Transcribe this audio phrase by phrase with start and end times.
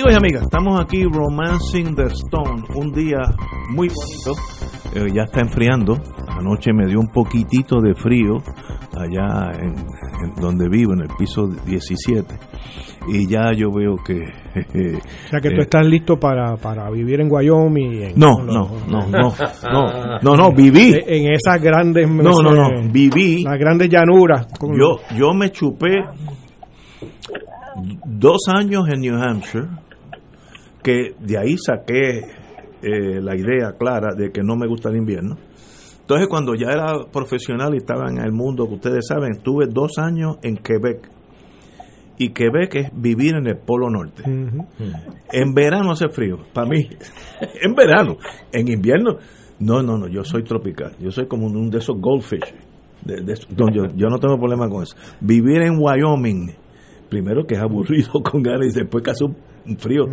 [0.00, 3.18] Amigos y amigas, estamos aquí Romancing the Stone, un día
[3.68, 4.32] muy bonito,
[4.94, 8.38] eh, ya está enfriando, anoche me dio un poquitito de frío
[8.96, 9.74] allá en,
[10.24, 12.34] en donde vivo, en el piso 17,
[13.08, 14.14] y ya yo veo que...
[15.26, 18.02] O sea que tú estás listo para, para vivir en Wyoming.
[18.02, 19.34] En, no, no, no, no,
[19.70, 20.94] no, no, no, viví.
[21.06, 22.10] En esas grandes...
[22.10, 23.44] No, no, no, viví.
[23.44, 24.46] Las grandes llanuras.
[24.60, 26.04] Yo, yo me chupé
[28.04, 29.68] dos años en New Hampshire,
[30.82, 32.20] que de ahí saqué
[32.82, 35.36] eh, la idea clara de que no me gusta el invierno.
[36.00, 39.98] Entonces, cuando ya era profesional y estaba en el mundo, que ustedes saben, estuve dos
[39.98, 41.08] años en Quebec.
[42.18, 44.24] Y Quebec es vivir en el Polo Norte.
[44.24, 46.88] En verano hace frío, para mí.
[47.62, 48.16] en verano.
[48.52, 49.18] En invierno,
[49.60, 50.96] no, no, no, yo soy tropical.
[50.98, 52.54] Yo soy como un de esos goldfish.
[53.04, 54.96] De, de, no, yo, yo no tengo problema con eso.
[55.20, 56.50] Vivir en Wyoming,
[57.08, 60.06] primero que es aburrido con ganas y después que hace un frío.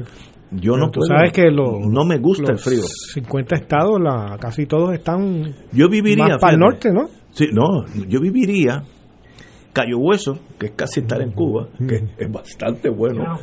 [0.52, 2.82] Yo Pero no tú puedo, sabes que lo- no me gusta el los frío.
[3.14, 7.08] 50 estados, la, casi todos están Yo viviría más para el norte, ¿no?
[7.32, 8.82] Sí, no, yo viviría
[9.74, 13.24] Cayo Hueso, que es casi estar en Cuba, que es bastante bueno.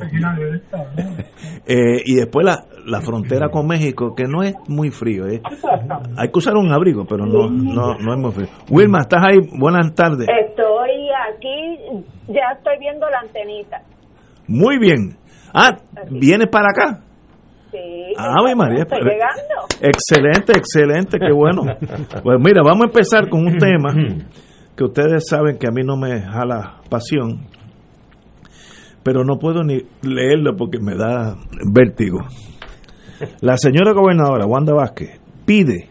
[1.66, 5.26] Eh, y después la, la frontera con México, que no es muy frío.
[5.26, 5.40] eh.
[6.16, 8.48] Hay que usar un abrigo, pero no, no, no es muy frío.
[8.70, 9.38] Wilma, ¿estás ahí?
[9.58, 10.28] Buenas tardes.
[10.28, 10.90] Estoy
[11.34, 13.80] aquí, ya estoy viendo la antenita.
[14.46, 15.16] Muy bien.
[15.54, 15.76] Ah,
[16.10, 17.00] ¿vienes para acá?
[17.70, 17.78] Sí,
[18.16, 18.84] Ave María.
[18.84, 19.66] llegando.
[19.80, 21.62] Excelente, excelente, qué bueno.
[22.22, 23.94] Pues mira, vamos a empezar con un tema
[24.76, 27.46] que ustedes saben que a mí no me jala pasión,
[29.04, 31.36] pero no puedo ni leerlo porque me da
[31.72, 32.18] vértigo.
[33.40, 35.88] La señora gobernadora Wanda Vázquez pide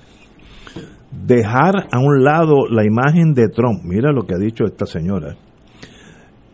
[1.12, 3.82] dejar a un lado la imagen de Trump.
[3.84, 5.36] Mira lo que ha dicho esta señora.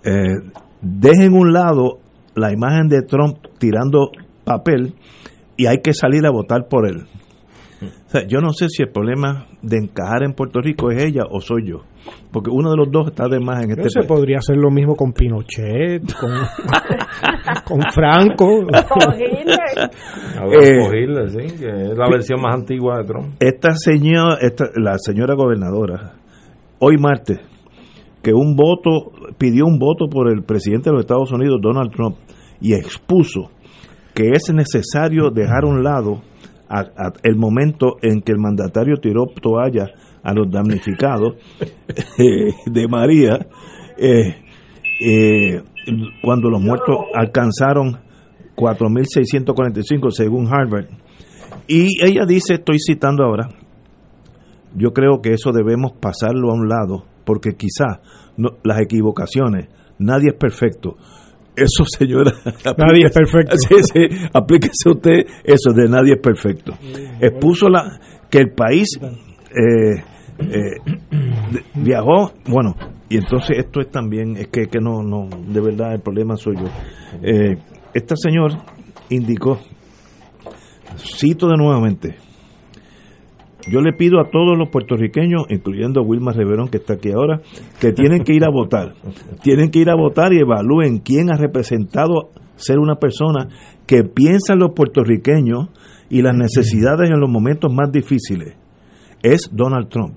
[0.03, 0.35] Eh,
[0.81, 2.00] dejen a un lado
[2.39, 4.11] la imagen de Trump tirando
[4.44, 4.95] papel
[5.57, 7.03] y hay que salir a votar por él.
[7.81, 11.23] O sea, yo no sé si el problema de encajar en Puerto Rico es ella
[11.29, 11.83] o soy yo,
[12.31, 14.07] porque uno de los dos está de más en este se país.
[14.07, 16.31] podría hacer lo mismo con Pinochet, con,
[17.66, 18.63] con Franco.
[18.66, 19.89] Con Hitler.
[20.61, 23.35] Eh, Hitler, sí, que es la versión más antigua de Trump.
[23.39, 26.13] Esta señora, esta, la señora gobernadora,
[26.79, 27.39] hoy martes,
[28.22, 32.18] que un voto, pidió un voto por el presidente de los Estados Unidos, Donald Trump,
[32.62, 33.52] y expuso
[34.13, 36.22] que es necesario dejar a un lado
[37.24, 39.88] el momento en que el mandatario tiró toalla
[40.22, 41.35] a los damnificados
[42.19, 43.47] eh, de María,
[43.97, 44.36] eh,
[45.01, 45.63] eh,
[46.22, 47.97] cuando los muertos alcanzaron
[48.56, 50.88] 4.645 según Harvard.
[51.68, 53.50] Y ella dice, estoy citando ahora,
[54.75, 58.01] yo creo que eso debemos pasarlo a un lado, porque quizá
[58.38, 59.67] no- las equivocaciones,
[60.00, 60.97] nadie es perfecto.
[61.56, 62.31] Eso, señora.
[62.75, 63.56] Nadie es perfecto.
[63.67, 64.00] Sí, sí,
[64.34, 66.73] aplíquese usted eso de nadie es perfecto.
[67.22, 68.00] Expuso la,
[68.31, 70.03] que el país eh,
[70.39, 70.78] eh,
[71.75, 72.75] viajó, bueno,
[73.09, 76.56] y entonces esto es también, es que, que no, no, de verdad el problema soy
[76.56, 76.66] yo.
[77.22, 77.57] Eh,
[77.94, 78.53] esta señor
[79.12, 79.59] indicó,
[80.97, 82.16] cito de nuevamente,
[83.67, 87.41] yo le pido a todos los puertorriqueños, incluyendo a Wilma Reverón, que está aquí ahora,
[87.79, 88.93] que tienen que ir a votar.
[89.43, 93.47] Tienen que ir a votar y evalúen quién ha representado ser una persona
[93.85, 95.69] que piensa en los puertorriqueños
[96.09, 98.55] y las necesidades en los momentos más difíciles.
[99.21, 100.13] Es Donald Trump.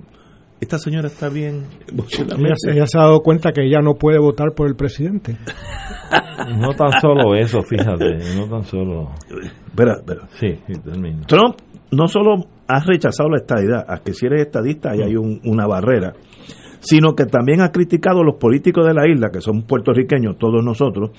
[0.60, 4.18] Esta señora está bien Ella, se- ella se ha dado cuenta que ella no puede
[4.20, 5.36] votar por el presidente.
[6.58, 9.10] No tan solo eso, fíjate, no tan solo.
[9.66, 10.28] Espera, espera.
[10.32, 11.20] Sí, sí, termino.
[11.26, 11.56] Trump
[11.90, 12.46] no solo
[12.76, 16.14] ha rechazado la estadidad, a que si eres estadista ahí hay un- una barrera,
[16.80, 20.64] sino que también ha criticado a los políticos de la isla, que son puertorriqueños, todos
[20.64, 21.10] nosotros,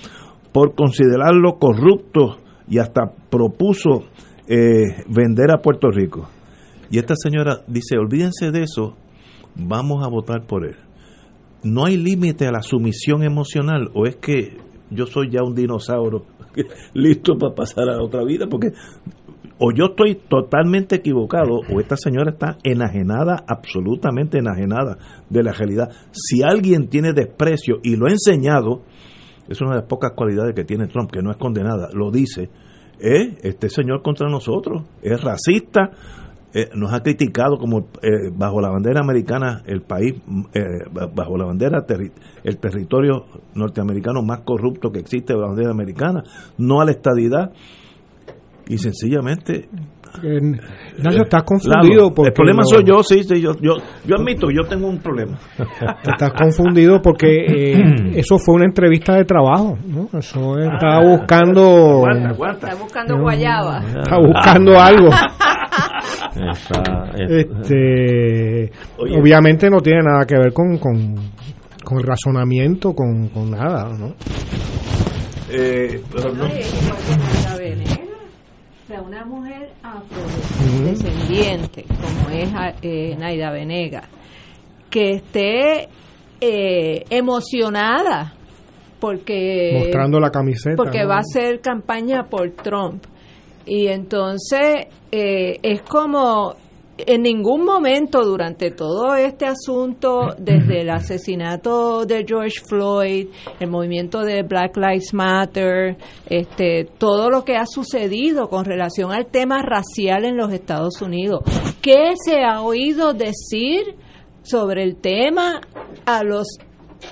[0.51, 4.03] por considerarlo corrupto y hasta propuso
[4.47, 6.27] eh, vender a Puerto Rico.
[6.91, 8.95] Y esta señora dice, olvídense de eso,
[9.55, 10.75] vamos a votar por él.
[11.63, 14.57] No hay límite a la sumisión emocional, o es que
[14.91, 16.25] yo soy ya un dinosaurio
[16.93, 18.73] listo para pasar a otra vida, porque
[19.65, 24.97] o yo estoy totalmente equivocado o esta señora está enajenada, absolutamente enajenada
[25.29, 25.89] de la realidad.
[26.11, 28.81] Si alguien tiene desprecio y lo ha enseñado,
[29.47, 32.49] es una de las pocas cualidades que tiene Trump, que no es condenada, lo dice,
[32.99, 35.91] es este señor contra nosotros, es racista,
[36.53, 40.15] eh, nos ha criticado como eh, bajo la bandera americana el país,
[40.53, 40.61] eh,
[41.15, 41.85] bajo la bandera,
[42.43, 46.21] el territorio norteamericano más corrupto que existe, la bandera americana,
[46.57, 47.53] no a la estadidad
[48.67, 49.69] y sencillamente
[50.21, 54.67] Ignacio, estás confundido porque el problema soy yo, sí, sí yo, yo, yo admito, yo
[54.67, 55.37] tengo un problema.
[56.03, 60.07] Estás confundido porque eh, eso fue una entrevista de trabajo, ¿no?
[60.17, 61.17] Eso estaba ah.
[61.17, 62.03] buscando...
[62.51, 63.79] Está buscando guayaba.
[63.79, 65.09] Está buscando algo.
[67.29, 71.15] este, obviamente no tiene nada que ver con, con,
[71.83, 74.13] con el razonamiento, con, con nada, ¿no?
[75.49, 76.47] Eh, pero no
[78.93, 82.49] sea, una mujer afrodescendiente, como es
[82.81, 84.03] eh, Naida Venega,
[84.89, 85.89] que esté
[86.39, 88.33] eh, emocionada
[88.99, 93.03] porque mostrando la camiseta porque va a hacer campaña por Trump.
[93.65, 96.55] Y entonces eh, es como
[96.97, 103.27] en ningún momento durante todo este asunto, desde el asesinato de George Floyd,
[103.59, 105.97] el movimiento de Black Lives Matter,
[106.27, 111.41] este, todo lo que ha sucedido con relación al tema racial en los Estados Unidos,
[111.81, 113.95] ¿qué se ha oído decir
[114.43, 115.61] sobre el tema
[116.05, 116.47] a los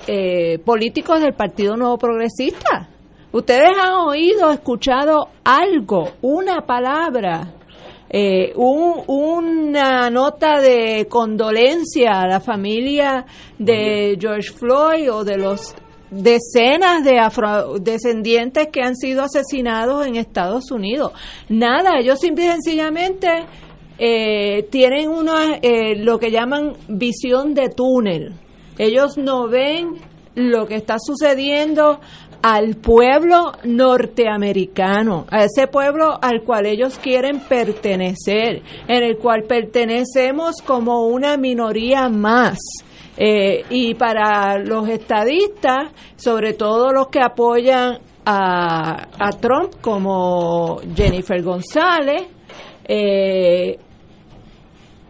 [0.06, 2.88] eh, políticos del Partido Nuevo Progresista?
[3.32, 7.54] ¿Ustedes han oído, escuchado algo, una palabra
[8.14, 13.24] eh, una nota de condolencia a la familia
[13.58, 15.74] de George Floyd o de los
[16.10, 21.12] decenas de afrodescendientes que han sido asesinados en Estados Unidos.
[21.48, 23.46] Nada, ellos simple y sencillamente
[23.98, 28.34] eh, tienen una, eh, lo que llaman visión de túnel.
[28.76, 29.94] Ellos no ven
[30.34, 32.00] lo que está sucediendo
[32.42, 40.56] al pueblo norteamericano, a ese pueblo al cual ellos quieren pertenecer, en el cual pertenecemos
[40.66, 42.58] como una minoría más.
[43.16, 49.06] Eh, y para los estadistas, sobre todo los que apoyan a,
[49.40, 52.24] Trump, como Jennifer González,
[52.84, 53.78] eh,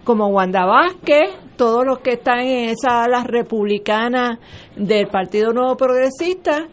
[0.05, 4.39] como Wanda Vázquez, todos los que están en esa ala republicana
[4.77, 6.67] del Partido Nuevo Progresista,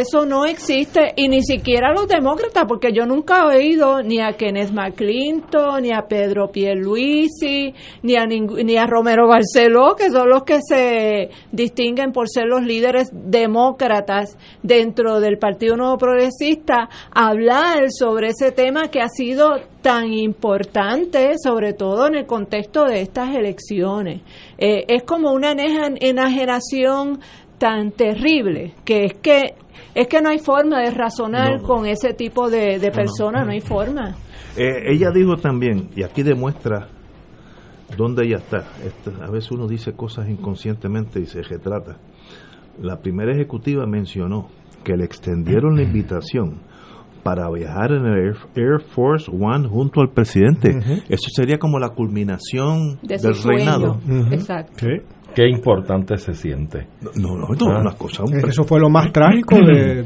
[0.00, 4.32] eso no existe y ni siquiera los demócratas, porque yo nunca he oído ni a
[4.32, 10.44] Kenneth McClinton, ni a Pedro Pierluisi, ni a, ni a Romero Barceló, que son los
[10.44, 18.28] que se distinguen por ser los líderes demócratas dentro del Partido Nuevo Progresista, hablar sobre
[18.28, 24.22] ese tema que ha sido tan importante, sobre todo en el contexto de estas elecciones.
[24.58, 27.20] Eh, es como una enajenación
[27.58, 29.54] tan terrible que es que
[29.94, 34.16] es que no hay forma de razonar con ese tipo de, personas, no, hay forma.
[34.56, 36.88] Eh, ella dijo también, y aquí demuestra
[37.96, 38.64] dónde ella está.
[39.22, 41.98] a veces uno dice cosas inconscientemente y se retrata.
[42.80, 44.48] La primera ejecutiva mencionó
[44.82, 46.60] que le extendieron la invitación
[47.22, 50.70] para viajar en el Air, Force One junto al presidente.
[51.08, 54.00] Eso sería como la culminación del reinado.
[54.32, 54.86] Exacto.
[55.34, 56.86] Qué importante se siente.
[57.16, 58.24] No, no, no, una cosa.
[58.46, 60.04] Eso fue lo más trágico del,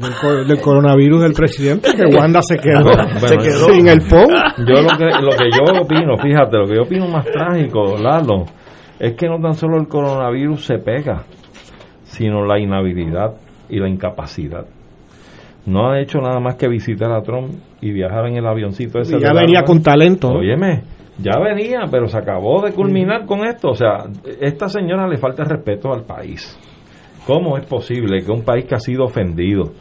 [0.61, 4.27] coronavirus del presidente, que Wanda se quedó, se quedó sin el PON.
[4.59, 8.45] Yo lo que, lo que yo opino, fíjate, lo que yo opino más trágico, Lalo,
[8.99, 11.23] es que no tan solo el coronavirus se pega,
[12.03, 13.33] sino la inhabilidad
[13.69, 14.65] y la incapacidad.
[15.65, 19.17] No ha hecho nada más que visitar a Trump y viajar en el avioncito ese.
[19.17, 20.29] Y ya venía con talento.
[20.29, 20.83] Óyeme,
[21.19, 23.69] ya venía, pero se acabó de culminar con esto.
[23.69, 24.05] O sea,
[24.39, 26.57] esta señora le falta respeto al país.
[27.25, 29.73] ¿Cómo es posible que un país que ha sido ofendido,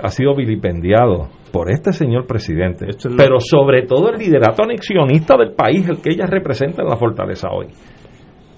[0.00, 5.88] ha sido vilipendiado por este señor presidente, pero sobre todo el liderato anexionista del país,
[5.88, 7.66] el que ella representa en la fortaleza hoy,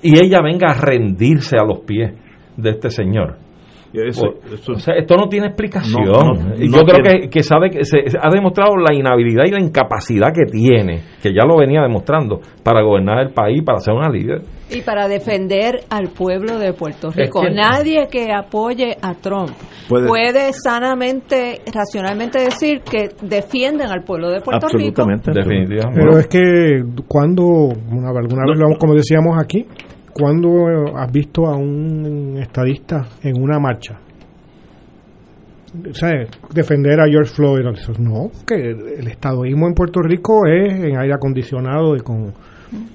[0.03, 2.15] y ella venga a rendirse a los pies
[2.57, 3.46] de este señor?
[4.05, 6.05] Esto no tiene explicación.
[6.05, 11.03] Yo creo que, sabe que se ha demostrado la inhabilidad y la incapacidad que tiene,
[11.23, 14.43] que ya lo venía demostrando, para gobernar el país, para ser una líder.
[14.71, 17.45] Y para defender al pueblo de Puerto Rico.
[17.49, 19.50] Nadie que apoye a Trump
[19.88, 25.05] puede, sanamente, racionalmente decir que defienden al pueblo de Puerto Rico.
[25.07, 25.95] Definitivamente.
[25.95, 29.67] Pero es que cuando, alguna vez, como decíamos aquí,
[30.18, 33.99] ¿Cuándo has visto a un estadista en una marcha?
[36.54, 37.64] defender a George Floyd.
[37.99, 42.32] No, que el estadoísmo en Puerto Rico es en aire acondicionado y con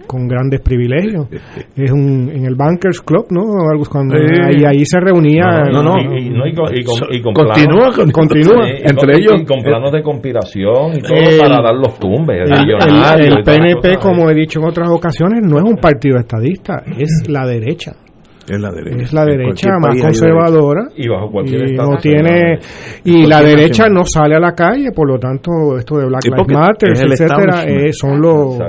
[0.07, 1.27] con grandes privilegios.
[1.75, 3.43] Es un, en el Bankers Club, ¿no?
[3.89, 5.63] Cuando ahí, ahí se reunía.
[5.71, 6.53] No, no, y,
[7.21, 8.67] con, continúa, planos, continúa.
[8.69, 9.43] entre ellos.
[9.47, 12.41] con planos de conspiración y todo para dar los tumbes.
[12.41, 17.29] El, el PNP, como he dicho en otras ocasiones, no es un partido estadista, es
[17.29, 17.93] la derecha.
[18.48, 19.03] Es la derecha.
[19.03, 20.88] Es la derecha más conservadora.
[20.95, 22.60] Y bajo cualquier y no tiene
[23.03, 26.48] Y la derecha no sale a la calle, por lo tanto, esto de Black Lives
[26.48, 28.60] Matter, etcétera, eh, son los.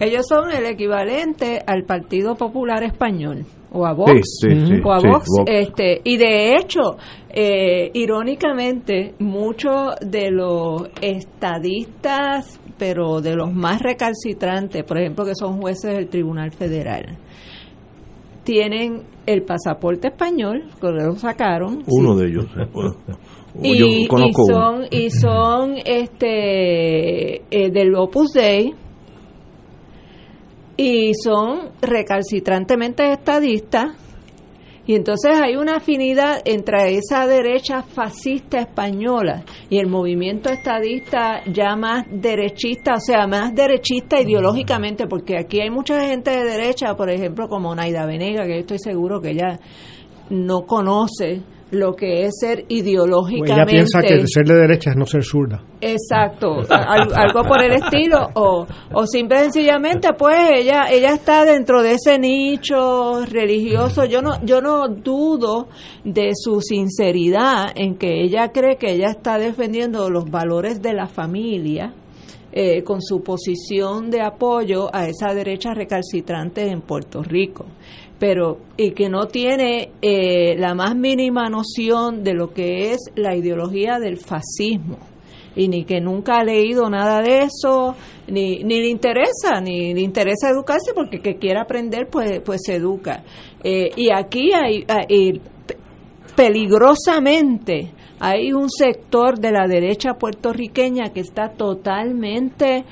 [0.00, 4.40] Ellos son el equivalente al Partido Popular Español o a Vox,
[4.82, 6.96] o a Vox, este y de hecho
[7.28, 15.60] eh, irónicamente muchos de los estadistas pero de los más recalcitrantes por ejemplo que son
[15.60, 17.18] jueces del Tribunal Federal
[18.44, 21.82] tienen el pasaporte español, que lo sacaron.
[21.86, 22.46] Uno de ellos.
[23.62, 24.08] y,
[24.46, 28.72] son, y son este eh, del Opus Dei
[30.78, 33.92] y son recalcitrantemente estadistas
[34.88, 41.76] y entonces hay una afinidad entre esa derecha fascista española y el movimiento estadista ya
[41.76, 47.10] más derechista, o sea, más derechista ideológicamente, porque aquí hay mucha gente de derecha, por
[47.10, 49.60] ejemplo, como Naida Venega, que yo estoy seguro que ella
[50.30, 53.52] no conoce lo que es ser ideológicamente.
[53.52, 55.62] ella piensa que ser de derecha es no ser zurda.
[55.80, 61.92] Exacto, algo por el estilo, o, o simple sencillamente, pues ella ella está dentro de
[61.92, 64.04] ese nicho religioso.
[64.04, 65.68] Yo no yo no dudo
[66.04, 71.06] de su sinceridad en que ella cree que ella está defendiendo los valores de la
[71.06, 71.92] familia.
[72.50, 77.66] Eh, con su posición de apoyo a esa derecha recalcitrante en Puerto Rico
[78.18, 83.36] pero y que no tiene eh, la más mínima noción de lo que es la
[83.36, 84.98] ideología del fascismo.
[85.56, 87.96] Y ni que nunca ha leído nada de eso
[88.28, 92.76] ni, ni le interesa ni le interesa educarse porque que quiera aprender pues pues se
[92.76, 93.24] educa.
[93.62, 95.40] Eh, y aquí hay, hay
[96.36, 102.84] peligrosamente hay un sector de la derecha puertorriqueña que está totalmente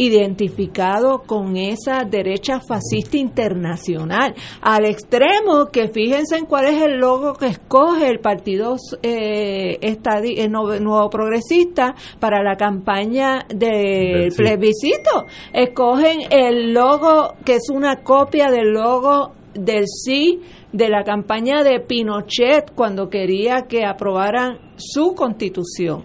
[0.00, 7.34] identificado con esa derecha fascista internacional, al extremo que fíjense en cuál es el logo
[7.34, 15.26] que escoge el Partido eh, eh nuevo, Progresista para la campaña del plebiscito.
[15.52, 20.40] Escogen el logo que es una copia del logo del sí
[20.72, 26.04] de la campaña de Pinochet cuando quería que aprobaran su constitución.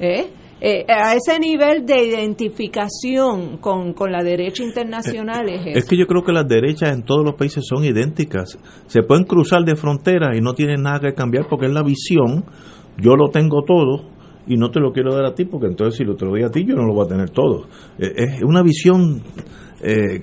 [0.00, 0.30] ¿Eh?
[0.60, 6.24] Eh, a ese nivel de identificación con, la derecha internacional es, es que yo creo
[6.24, 8.58] que las derechas en todos los países son idénticas.
[8.86, 12.44] Se pueden cruzar de frontera y no tienen nada que cambiar porque es la visión.
[12.96, 14.10] Yo lo tengo todo
[14.48, 16.42] y no te lo quiero dar a ti porque entonces si lo te lo doy
[16.42, 17.66] a ti yo no lo voy a tener todo.
[17.98, 19.22] Eh, es una visión
[19.80, 20.22] eh,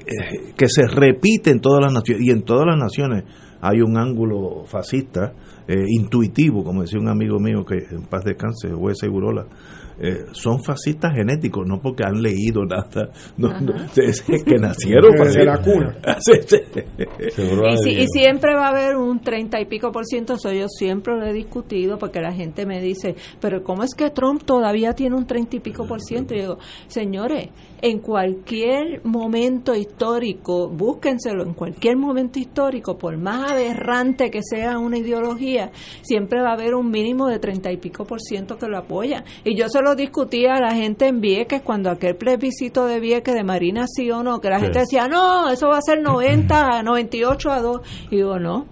[0.58, 3.24] que se repite en todas las naciones y en todas las naciones
[3.62, 5.34] hay un ángulo fascista
[5.68, 9.48] intuitivo, como decía un amigo mío que en paz descanse, juez Segurola,
[9.97, 13.49] eh, son fascistas genéticos, no porque han leído nada, no,
[13.95, 15.97] es que nacieron de la cuna.
[17.85, 21.25] y, siempre va a haber un 30 y pico por ciento, eso yo siempre lo
[21.25, 25.25] he discutido porque la gente me dice, pero ¿cómo es que Trump todavía tiene un
[25.25, 26.33] 30 y pico por ciento?
[26.33, 27.49] Y yo digo, señores,
[27.81, 34.97] en cualquier momento histórico, búsquenselo, en cualquier momento histórico, por más aberrante que sea una
[34.97, 35.71] ideología,
[36.01, 39.23] siempre va a haber un mínimo de 30 y pico por ciento que lo apoya.
[39.43, 43.44] Y yo se lo discutía la gente en Vieques cuando aquel plebiscito de Vieques de
[43.44, 47.51] Marina sí o no, que la gente decía, no, eso va a ser 90, 98
[47.51, 47.82] a 2.
[48.10, 48.65] Y digo, no,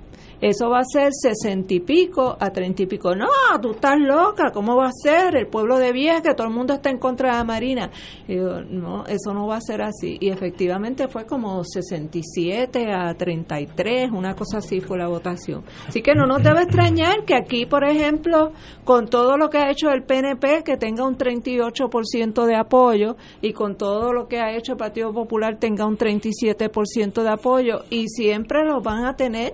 [0.49, 3.15] eso va a ser sesenta y pico a treinta y pico.
[3.15, 3.27] No,
[3.61, 5.37] tú estás loca, ¿cómo va a ser?
[5.37, 7.89] El pueblo de que todo el mundo está en contra de la Marina.
[8.27, 10.17] Y no, eso no va a ser así.
[10.19, 15.63] Y efectivamente fue como 67 a 33, una cosa así fue la votación.
[15.87, 18.51] Así que no nos debe extrañar que aquí, por ejemplo,
[18.83, 23.53] con todo lo que ha hecho el PNP, que tenga un 38% de apoyo, y
[23.53, 28.09] con todo lo que ha hecho el Partido Popular tenga un 37% de apoyo, y
[28.09, 29.53] siempre lo van a tener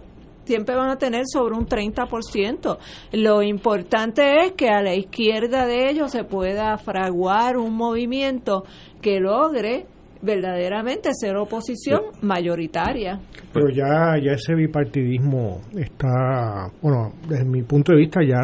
[0.49, 2.77] siempre van a tener sobre un 30%.
[3.13, 8.63] Lo importante es que a la izquierda de ellos se pueda fraguar un movimiento
[8.99, 9.85] que logre
[10.23, 13.19] verdaderamente ser oposición mayoritaria.
[13.53, 18.41] Pero ya, ya ese bipartidismo está, bueno, desde mi punto de vista ya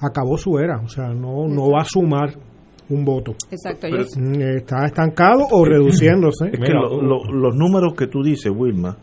[0.00, 2.34] acabó su era, o sea, no, no va a sumar
[2.90, 3.32] un voto.
[3.50, 3.86] Exacto.
[3.88, 6.48] Mm, está estancado o reduciéndose.
[6.52, 8.96] Es que los números que tú dices, Wilma,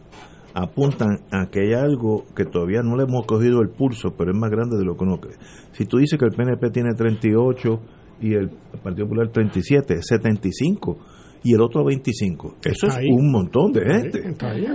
[0.56, 4.38] apuntan a que hay algo que todavía no le hemos cogido el pulso, pero es
[4.38, 5.36] más grande de lo que uno cree.
[5.74, 7.80] Si tú dices que el PNP tiene 38
[8.22, 8.50] y el
[8.82, 10.98] Partido Popular 37, 75
[11.44, 12.56] y el otro 25.
[12.64, 14.20] Eso es un montón de gente.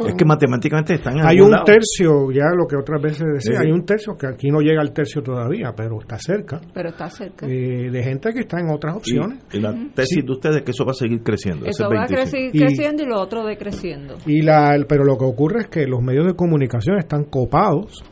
[0.07, 3.85] es que matemáticamente están Hay un tercio, ya lo que otras veces decía, hay un
[3.85, 6.61] tercio que aquí no llega al tercio todavía, pero está cerca.
[6.73, 7.47] Pero está cerca.
[7.47, 9.40] Eh, de gente que está en otras opciones.
[9.52, 11.67] Y, la tesis de ustedes es que eso va a seguir creciendo.
[11.67, 14.17] Eso va a seguir creciendo y, lo otro decreciendo.
[14.26, 18.05] Y la, pero lo que ocurre es que los medios de comunicación están copados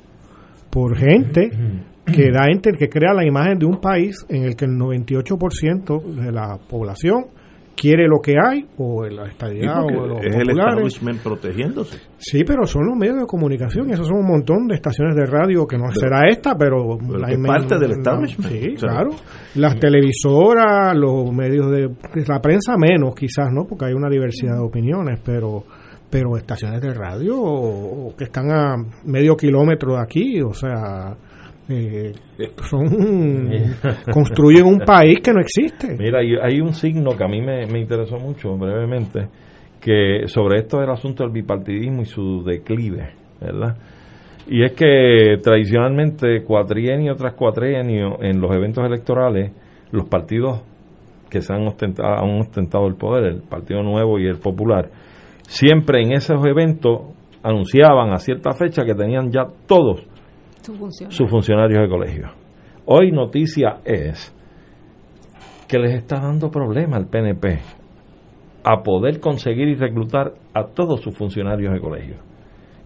[0.70, 1.50] por gente
[2.12, 2.46] que da
[2.78, 7.26] que crea la imagen de un país en el que el 98% de la población
[7.78, 11.98] quiere lo que hay o la estadía o los es el establishment protegiéndose.
[12.18, 15.66] Sí pero son los medios de comunicación esos son un montón de estaciones de radio
[15.66, 19.10] que no será esta pero, la es parte del establishment sí claro.
[19.54, 21.90] Las televisoras los medios de
[22.26, 25.62] la prensa menos quizás no porque hay una diversidad de opiniones pero
[26.10, 31.14] pero estaciones de radio que están a medio kilómetro de aquí o sea
[31.70, 32.12] eh,
[32.68, 32.88] son
[34.12, 35.96] construyen un país que no existe.
[35.98, 39.28] Mira, hay un signo que a mí me, interesó mucho brevemente,
[39.80, 43.76] que sobre esto del asunto del bipartidismo y su declive, ¿verdad?
[44.46, 49.52] Y es que tradicionalmente cuatrienio tras cuatrienio en los eventos electorales,
[49.92, 50.62] los partidos
[51.28, 54.88] que se han ostentado, han ostentado el poder, el Partido Nuevo y el Popular,
[55.42, 60.07] siempre en esos eventos anunciaban a cierta fecha que tenían ya todos
[61.08, 62.28] sus funcionarios de colegio.
[62.84, 64.34] Hoy noticia es
[65.66, 67.58] que les está dando problema al PNP
[68.64, 72.16] a poder conseguir y reclutar a todos sus funcionarios de colegio.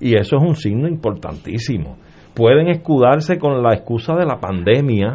[0.01, 1.97] Y eso es un signo importantísimo.
[2.35, 5.15] Pueden escudarse con la excusa de la pandemia,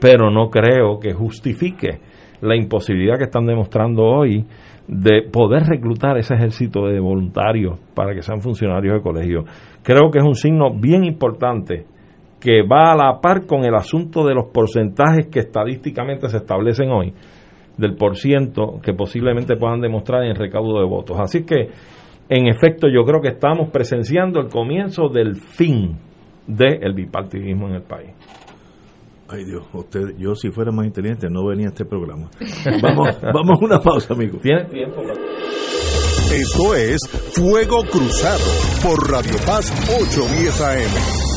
[0.00, 2.00] pero no creo que justifique
[2.40, 4.44] la imposibilidad que están demostrando hoy
[4.88, 9.44] de poder reclutar ese ejército de voluntarios para que sean funcionarios de colegio.
[9.82, 11.86] Creo que es un signo bien importante
[12.42, 16.90] que va a la par con el asunto de los porcentajes que estadísticamente se establecen
[16.90, 17.14] hoy,
[17.78, 21.18] del por ciento que posiblemente puedan demostrar en el recaudo de votos.
[21.20, 21.68] Así que,
[22.28, 25.96] en efecto, yo creo que estamos presenciando el comienzo del fin
[26.48, 28.10] del bipartidismo en el país.
[29.28, 32.28] Ay Dios, usted, yo si fuera más inteligente no venía a este programa.
[32.82, 34.38] Vamos, vamos a una pausa, amigo.
[34.42, 35.00] Tiene tiempo.
[36.34, 36.98] Esto es
[37.34, 38.44] Fuego Cruzado
[38.82, 41.31] por Radio Paz 810 AM.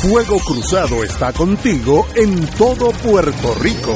[0.00, 3.94] Fuego Cruzado está contigo en todo Puerto Rico.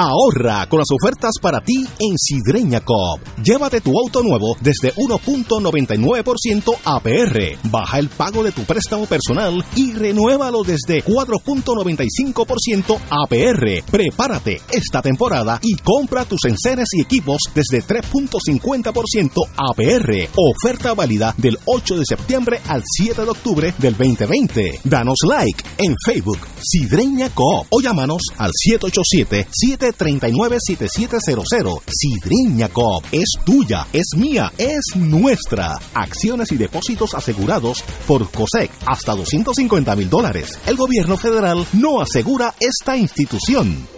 [0.00, 3.18] Ahorra con las ofertas para ti en Sidreña Coop.
[3.42, 7.58] Llévate tu auto nuevo desde 1.99% APR.
[7.68, 13.90] Baja el pago de tu préstamo personal y renuévalo desde 4.95% APR.
[13.90, 20.28] Prepárate esta temporada y compra tus enseres y equipos desde 3.50% APR.
[20.36, 24.82] Oferta válida del 8 de septiembre al 7 de octubre del 2020.
[24.84, 31.82] Danos like en Facebook Sidreña Coop o llámanos al 787 7 397700.
[31.86, 35.78] Sidriña Coop es tuya, es mía, es nuestra.
[35.94, 40.58] Acciones y depósitos asegurados por COSEC hasta 250 mil dólares.
[40.66, 43.97] El gobierno federal no asegura esta institución.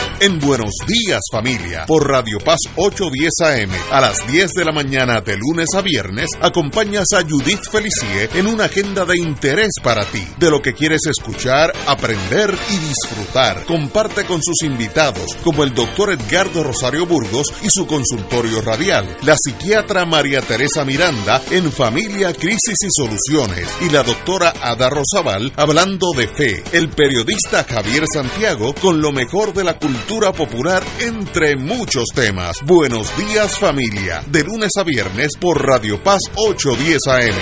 [0.21, 5.19] En Buenos Días Familia por Radio Paz 810 AM a las 10 de la mañana
[5.19, 10.23] de lunes a viernes acompañas a Judith Felicie en una agenda de interés para ti,
[10.37, 13.65] de lo que quieres escuchar, aprender y disfrutar.
[13.65, 19.35] Comparte con sus invitados como el doctor Edgardo Rosario Burgos y su consultorio radial, la
[19.35, 26.11] psiquiatra María Teresa Miranda en Familia, Crisis y Soluciones y la doctora Ada Rosabal hablando
[26.15, 32.03] de fe, el periodista Javier Santiago con lo mejor de la cultura popular entre muchos
[32.13, 32.57] temas.
[32.65, 37.35] Buenos días familia, de lunes a viernes por Radio Paz 810 AM.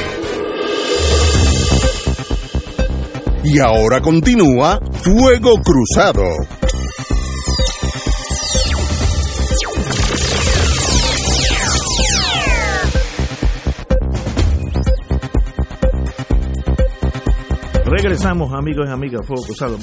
[3.44, 6.24] Y ahora continúa Fuego Cruzado.
[17.86, 19.80] Regresamos, amigos y amigas, Fuego Cruzado.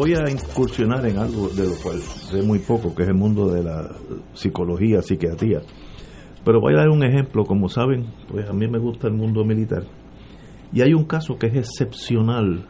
[0.00, 3.52] Voy a incursionar en algo de lo cual sé muy poco, que es el mundo
[3.52, 3.86] de la
[4.32, 5.60] psicología, psiquiatría.
[6.42, 9.44] Pero voy a dar un ejemplo, como saben, pues a mí me gusta el mundo
[9.44, 9.82] militar.
[10.72, 12.64] Y hay un caso que es excepcional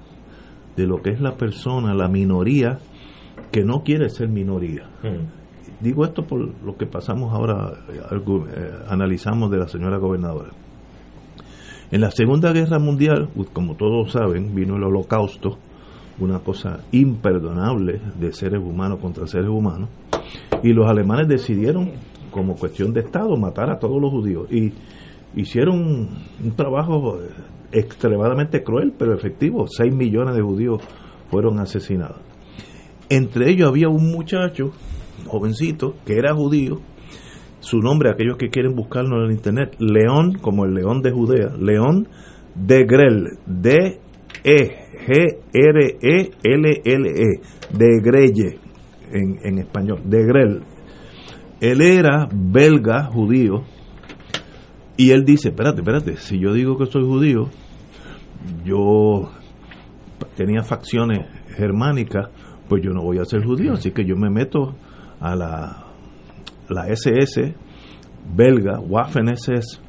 [0.76, 2.80] de lo que es la persona, la minoría,
[3.52, 4.90] que no quiere ser minoría.
[5.78, 7.74] Digo esto por lo que pasamos ahora,
[8.10, 10.50] algo, eh, analizamos de la señora gobernadora.
[11.92, 15.58] En la Segunda Guerra Mundial, como todos saben, vino el holocausto,
[16.18, 19.88] una cosa imperdonable de seres humanos contra seres humanos,
[20.62, 21.92] y los alemanes decidieron,
[22.30, 24.50] como cuestión de Estado, matar a todos los judíos.
[24.50, 24.72] Y
[25.34, 26.08] hicieron
[26.42, 27.18] un trabajo
[27.72, 29.66] extremadamente cruel, pero efectivo.
[29.68, 30.82] Seis millones de judíos
[31.30, 32.18] fueron asesinados.
[33.08, 34.72] Entre ellos había un muchacho,
[35.26, 36.80] jovencito, que era judío,
[37.60, 41.50] su nombre, aquellos que quieren buscarlo en el internet, León, como el león de Judea,
[41.58, 42.08] León
[42.54, 43.38] de Grel,
[45.06, 46.20] D-E-G-R-E-L-L-E,
[47.70, 48.58] de Grelle,
[49.10, 50.62] en, en español, de Grel.
[51.60, 53.64] Él era belga, judío,
[54.96, 57.50] y él dice, espérate, espérate, si yo digo que soy judío,
[58.64, 59.30] yo
[60.36, 62.28] tenía facciones germánicas,
[62.68, 64.74] pues yo no voy a ser judío, así que yo me meto
[65.20, 65.90] a la
[66.70, 67.54] la SS
[68.32, 69.80] belga, Waffen SS,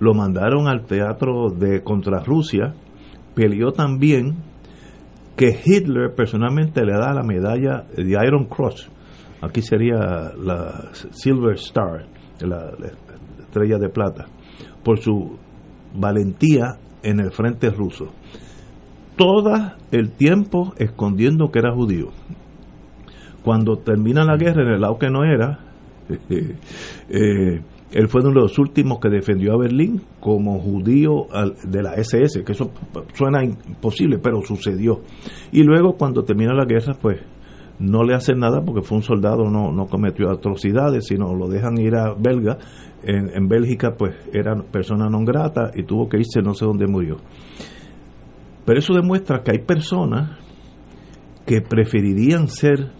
[0.00, 2.74] lo mandaron al teatro de contra Rusia,
[3.34, 4.36] peleó también
[5.36, 8.90] que Hitler personalmente le da la medalla de Iron Cross,
[9.40, 12.06] aquí sería la Silver Star,
[12.40, 12.90] la, la
[13.40, 14.26] estrella de plata,
[14.84, 15.38] por su
[15.94, 18.12] valentía en el frente ruso.
[19.16, 19.52] Todo
[19.90, 22.08] el tiempo escondiendo que era judío.
[23.42, 25.58] Cuando termina la guerra en el lado que no era,
[27.08, 27.60] eh,
[27.92, 31.26] él fue uno de los últimos que defendió a Berlín como judío
[31.64, 32.70] de la SS, que eso
[33.14, 35.00] suena imposible, pero sucedió.
[35.50, 37.20] Y luego cuando termina la guerra, pues
[37.80, 41.78] no le hacen nada porque fue un soldado, no, no cometió atrocidades, sino lo dejan
[41.78, 42.58] ir a belga.
[43.02, 46.86] En, en Bélgica, pues era persona non grata y tuvo que irse no sé dónde
[46.86, 47.16] murió.
[48.66, 50.38] Pero eso demuestra que hay personas
[51.46, 52.92] que preferirían ser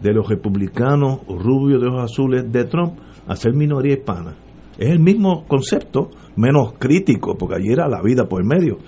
[0.00, 4.36] de los republicanos rubios de ojos azules de Trump a ser minoría hispana.
[4.78, 8.78] Es el mismo concepto, menos crítico, porque allí era la vida por medio.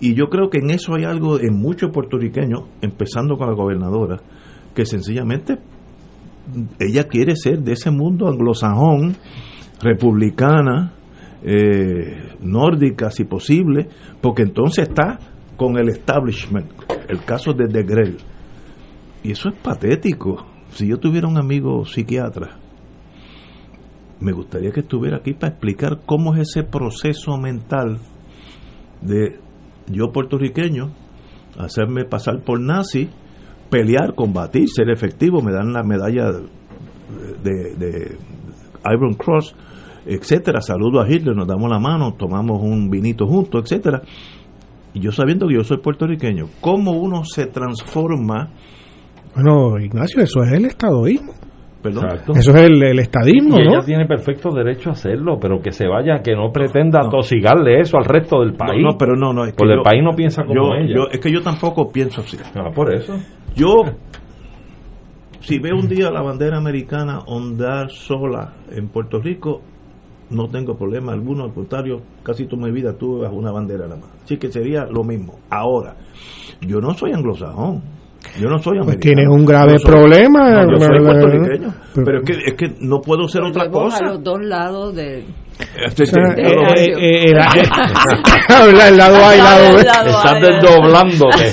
[0.00, 4.16] Y yo creo que en eso hay algo en muchos puertorriqueños, empezando con la gobernadora,
[4.74, 5.58] que sencillamente
[6.78, 9.14] ella quiere ser de ese mundo anglosajón,
[9.82, 10.94] republicana,
[11.42, 13.88] eh, nórdica si posible,
[14.20, 15.18] porque entonces está
[15.56, 16.70] con el establishment,
[17.08, 18.16] el caso de De Grell
[19.22, 20.46] y eso es patético.
[20.70, 22.56] Si yo tuviera un amigo psiquiatra,
[24.20, 27.98] me gustaría que estuviera aquí para explicar cómo es ese proceso mental
[29.00, 29.38] de
[29.86, 30.90] yo puertorriqueño,
[31.58, 33.08] hacerme pasar por nazi,
[33.70, 36.30] pelear, combatir, ser efectivo, me dan la medalla
[37.42, 38.18] de, de
[38.92, 39.54] Iron Cross,
[40.06, 44.02] etcétera, saludo a Hitler, nos damos la mano, tomamos un vinito juntos, etcétera.
[44.92, 48.50] Y yo sabiendo que yo soy puertorriqueño, cómo uno se transforma
[49.34, 51.34] bueno, Ignacio, eso es el estadoísmo.
[51.82, 52.06] Perdón.
[52.36, 53.70] Eso es el, el estadismo, y ¿no?
[53.70, 57.96] ella tiene perfecto derecho a hacerlo, pero que se vaya, que no pretenda tosigarle eso
[57.96, 58.82] al resto del país.
[58.82, 59.44] No, no, pero no, no.
[59.44, 60.94] Es que Porque yo- el país no piensa como yo- ella.
[60.94, 62.36] yo- es que yo tampoco pienso así.
[62.54, 63.14] Ah, por eso.
[63.56, 63.82] Yo,
[65.40, 69.62] si veo un día la bandera americana ondar sola en Puerto Rico,
[70.30, 74.00] no tengo problema alguno, al contrario, casi toda mi vida tuve bajo una bandera nada
[74.00, 74.10] más.
[74.22, 75.38] Así que sería lo mismo.
[75.48, 75.96] Ahora,
[76.60, 77.82] yo no soy anglosajón.
[78.38, 79.00] Yo no soy Pues americano.
[79.00, 80.50] tienes un grave Yo soy- problema.
[80.50, 81.74] No, yo soy puertorriqueño.
[81.94, 83.98] Pero- Pero es que, es que no puedo ser otra cosa.
[84.04, 85.24] a los dos lados de
[85.86, 87.34] Este, O este, eh, eh, eh,
[88.70, 89.80] el, el lado A y el lado B.
[89.80, 91.44] Estás desdoblándote.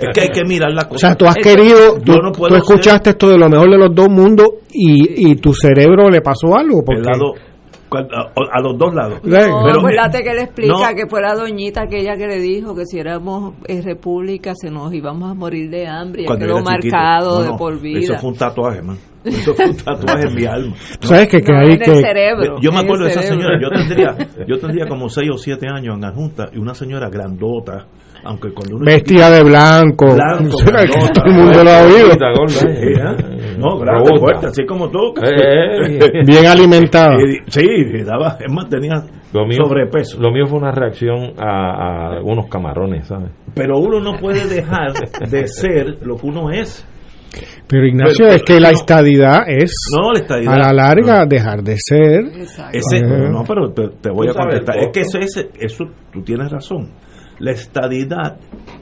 [0.00, 1.08] es que hay que mirar la O cosa.
[1.08, 4.46] sea, tú has querido, tú, no escuchaste esto de lo mejor de los dos mundos
[4.72, 6.78] y, y tu cerebro le pasó algo.
[6.80, 7.53] El Porque, lado- cual-
[8.00, 9.20] a, a los dos lados.
[9.22, 10.94] No, Pero- acuérdate que le explica no.
[10.96, 14.92] que fue la doñita aquella que le dijo que si éramos eh, república se nos
[14.92, 18.00] íbamos a morir de hambre y Cuando quedó marcado No, de por vida.
[18.00, 18.98] Eso fue un tatuaje, man.
[19.24, 20.74] Eso fue un tatuaje en mi alma.
[21.00, 21.94] tú sabes que, que No, hay en el que...
[21.96, 22.56] cerebro.
[22.60, 25.66] Yo me acuerdo el de esa señora, yo tendría, yo tendría como 6 o 7
[25.68, 27.86] años en la Junta y una señora grandota,
[28.24, 30.06] aunque cuando uno Vestida de blanco.
[30.14, 32.08] Grandota, todo el mundo lo ha oído.
[32.08, 32.92] Gorda, eh.
[32.92, 33.56] ¿eh?
[33.58, 35.14] No, grande, fuerte, así como tú.
[35.22, 36.24] Eh, eh.
[36.26, 37.16] Bien alimentada.
[37.20, 37.62] Y- Sí,
[38.04, 40.20] daba, es más, tenía Lo mío, sobrepeso.
[40.20, 43.30] lo mío fue una reacción a, a unos camarones, ¿sabes?
[43.54, 44.92] Pero uno no puede dejar
[45.30, 46.86] de ser lo que uno es.
[47.66, 50.54] Pero Ignacio, Pero- es que la estadidad es, No, la estadidad.
[50.54, 52.24] a la larga, dejar de ser.
[52.26, 52.78] Exacto.
[52.78, 54.76] Ese, no, pero te, te voy a contestar.
[54.78, 56.90] Es que eso, es, eso, tú tienes razón.
[57.38, 58.36] La estadidad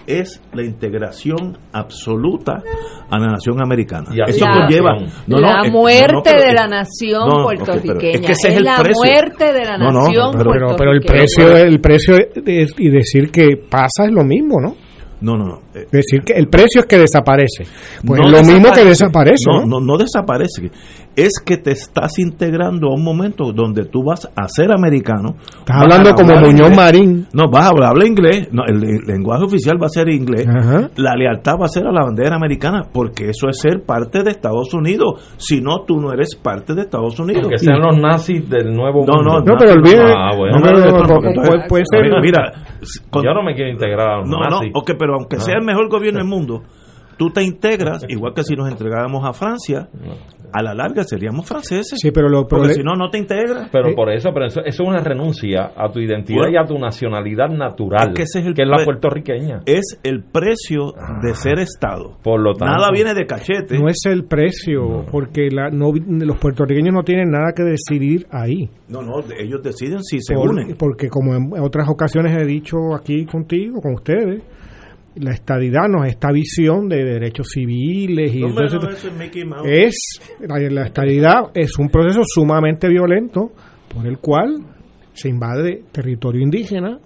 [0.07, 2.63] es la integración absoluta
[3.11, 4.09] a la nación americana.
[4.13, 4.93] Y Eso la- conlleva.
[5.27, 8.11] No, no, la es- no, muerte no, pero de la nación puertorriqueña.
[8.13, 9.03] es que ese es el la precio.
[9.05, 10.77] muerte de la No, no, nación pero- Pero, puertorriqueña.
[10.77, 14.75] pero el precio, el precio es- y decir que pasa es lo mismo, ¿no?
[15.23, 15.59] No, no, no.
[15.73, 17.63] eh, Decir que el precio es que desaparece.
[18.05, 18.89] Pues no es lo mismo que desaparece.
[18.89, 19.67] desaparece, No, ¿no?
[19.81, 20.71] no, no desaparece.
[21.15, 25.35] Es que te estás integrando a un momento donde tú vas a ser americano.
[25.41, 26.77] Estás hablando como Muñoz inglés.
[26.77, 27.27] Marín.
[27.35, 28.49] No, vas a hablar, habla inglés.
[28.51, 30.47] No, el, el lenguaje oficial va a ser inglés.
[30.49, 30.89] Ajá.
[30.97, 34.31] La lealtad va a ser a la bandera americana, porque eso es ser parte de
[34.31, 35.35] Estados Unidos.
[35.37, 37.47] Si no, tú no eres parte de Estados Unidos.
[37.49, 39.53] Que sean los nazis del nuevo No, no, mundo.
[39.53, 40.03] No, pero olvide.
[40.17, 40.57] Ah, bueno.
[40.57, 42.03] no, pero- No, no, no, no, no, no, puede, puede ser.
[42.05, 42.53] Mira, mira,
[43.11, 44.73] con- Yo no me quiero integrar a los no, no, nazis.
[44.75, 45.59] ok, pero aunque sea Ah.
[45.61, 46.63] el mejor gobierno del mundo,
[47.17, 49.89] tú te integras, igual que si nos entregáramos a Francia,
[50.53, 51.99] a la larga seríamos franceses.
[52.01, 53.69] Sí, pero lo porque si no, no te integras.
[53.73, 56.57] Pero Eh, por eso, pero eso, eso es una renuncia a tu identidad Bueno, y
[56.63, 59.63] a tu nacionalidad natural, es que ese es el que es la puertorriqueña.
[59.67, 62.19] Es el precio de ser Estado.
[62.23, 63.79] Por lo tanto, Nada viene de cachete.
[63.79, 68.69] No es el precio, porque la, no, los puertorriqueños no tienen nada que decidir ahí.
[68.89, 70.77] No, no, ellos deciden si se unen.
[70.79, 74.43] Porque como en otras ocasiones he dicho aquí contigo, con ustedes,
[75.17, 79.09] la estadidad no es esta visión de derechos civiles y No, hombre, entonces- no, eso
[79.09, 79.67] es Mickey Mouse.
[79.71, 79.97] es
[80.41, 83.53] la, la estadidad es un proceso sumamente violento
[83.95, 84.57] por el cual
[85.13, 86.99] se invade territorio indígena,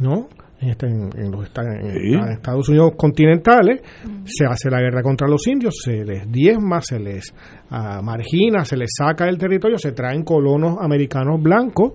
[0.00, 0.28] ¿no?
[0.60, 2.32] En, este- en- en los en Sí.
[2.32, 3.80] Estados Unidos continentales
[4.24, 7.32] se hace la guerra contra los indios, se les diezma, se les
[7.70, 11.92] ah, margina, se les saca del territorio, se traen colonos americanos blancos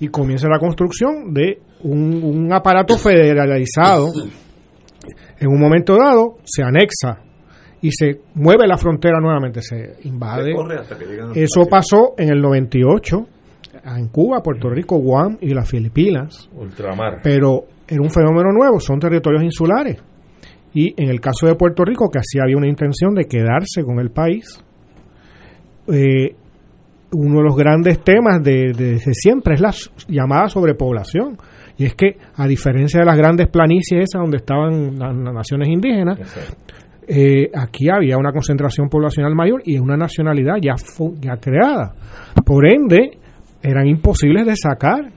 [0.00, 4.08] y comienza la construcción de un, un aparato federalizado.
[5.40, 7.20] En un momento dado se anexa
[7.80, 10.52] y se mueve la frontera nuevamente, se invade.
[11.34, 13.26] Eso pasó en el 98
[13.96, 17.20] en Cuba, Puerto Rico, Guam y las Filipinas, ultramar.
[17.22, 19.96] pero era un fenómeno nuevo, son territorios insulares.
[20.74, 23.98] Y en el caso de Puerto Rico, que así había una intención de quedarse con
[24.00, 24.62] el país,
[25.90, 26.36] eh,
[27.12, 29.72] uno de los grandes temas de, de- de siempre es la
[30.08, 31.36] llamada sobrepoblación.
[31.76, 35.68] Y es que, a diferencia de las grandes planicies esas donde estaban las, las naciones
[35.68, 36.18] indígenas,
[37.06, 40.74] eh, aquí había una concentración poblacional mayor y una nacionalidad ya,
[41.20, 41.94] ya creada.
[42.44, 43.18] Por ende,
[43.62, 45.10] eran imposibles de sacar.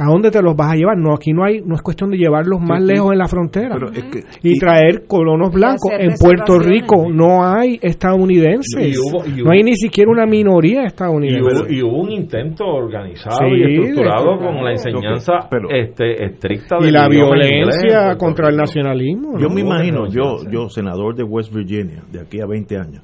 [0.00, 0.96] ¿A dónde te los vas a llevar?
[0.96, 2.92] No, aquí no hay, no es cuestión de llevarlos más sí.
[2.92, 3.74] lejos en la frontera.
[3.74, 5.92] Pero es que- y, traer colonos blancos.
[5.98, 6.58] En Puerto.
[6.58, 8.96] Rico no hay estadounidenses.
[8.96, 11.62] Y hubo- y no hay ni siquiera una minoría Y estadounidense.
[11.62, 16.24] hubo, y hubo un intento organizado Sí, y estructurado de- con la enseñanza Pero- este,
[16.24, 19.38] estricta y del la inglés violencia contra el nacionalismo.
[19.38, 19.54] Yo ¿no?
[19.54, 23.02] me imagino, yo, yo senador de West Virginia, de aquí a 20 años,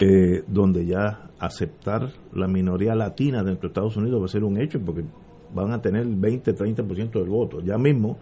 [0.00, 4.60] eh, donde ya aceptar la minoría latina dentro de Estados Unidos va a ser un
[4.60, 5.02] hecho, porque
[5.52, 7.60] van a tener 20, 30% del voto.
[7.60, 8.18] Ya mismo,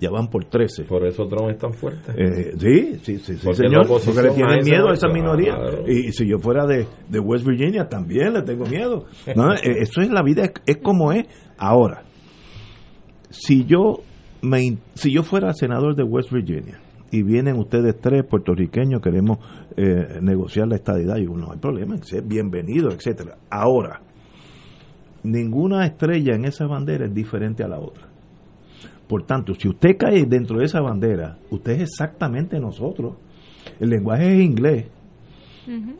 [0.00, 0.84] ya van por 13.
[0.84, 2.12] Por eso Trump es tan fuerte.
[2.16, 5.54] Eh, sí, sí, sí, sí, señor, porque le tienen miedo a esa minoría.
[5.54, 5.88] claro.
[5.88, 9.06] Y si yo fuera de, de West Virginia, también le tengo miedo.
[9.34, 11.26] No, eh, eso es la vida, es, es como es.
[11.56, 12.02] Ahora,
[13.30, 14.00] si yo,
[14.42, 19.38] me, si yo fuera senador de West Virginia y vienen ustedes tres puertorriqueños, queremos
[19.76, 23.36] eh, negociar la estadidad, y digo, no hay problema, bienvenido, etcétera.
[23.50, 24.00] Ahora,
[25.24, 28.06] ninguna estrella en esa bandera es diferente a la otra.
[29.08, 33.14] Por tanto, si usted cae dentro de esa bandera, usted es exactamente nosotros.
[33.80, 34.86] El lenguaje es inglés.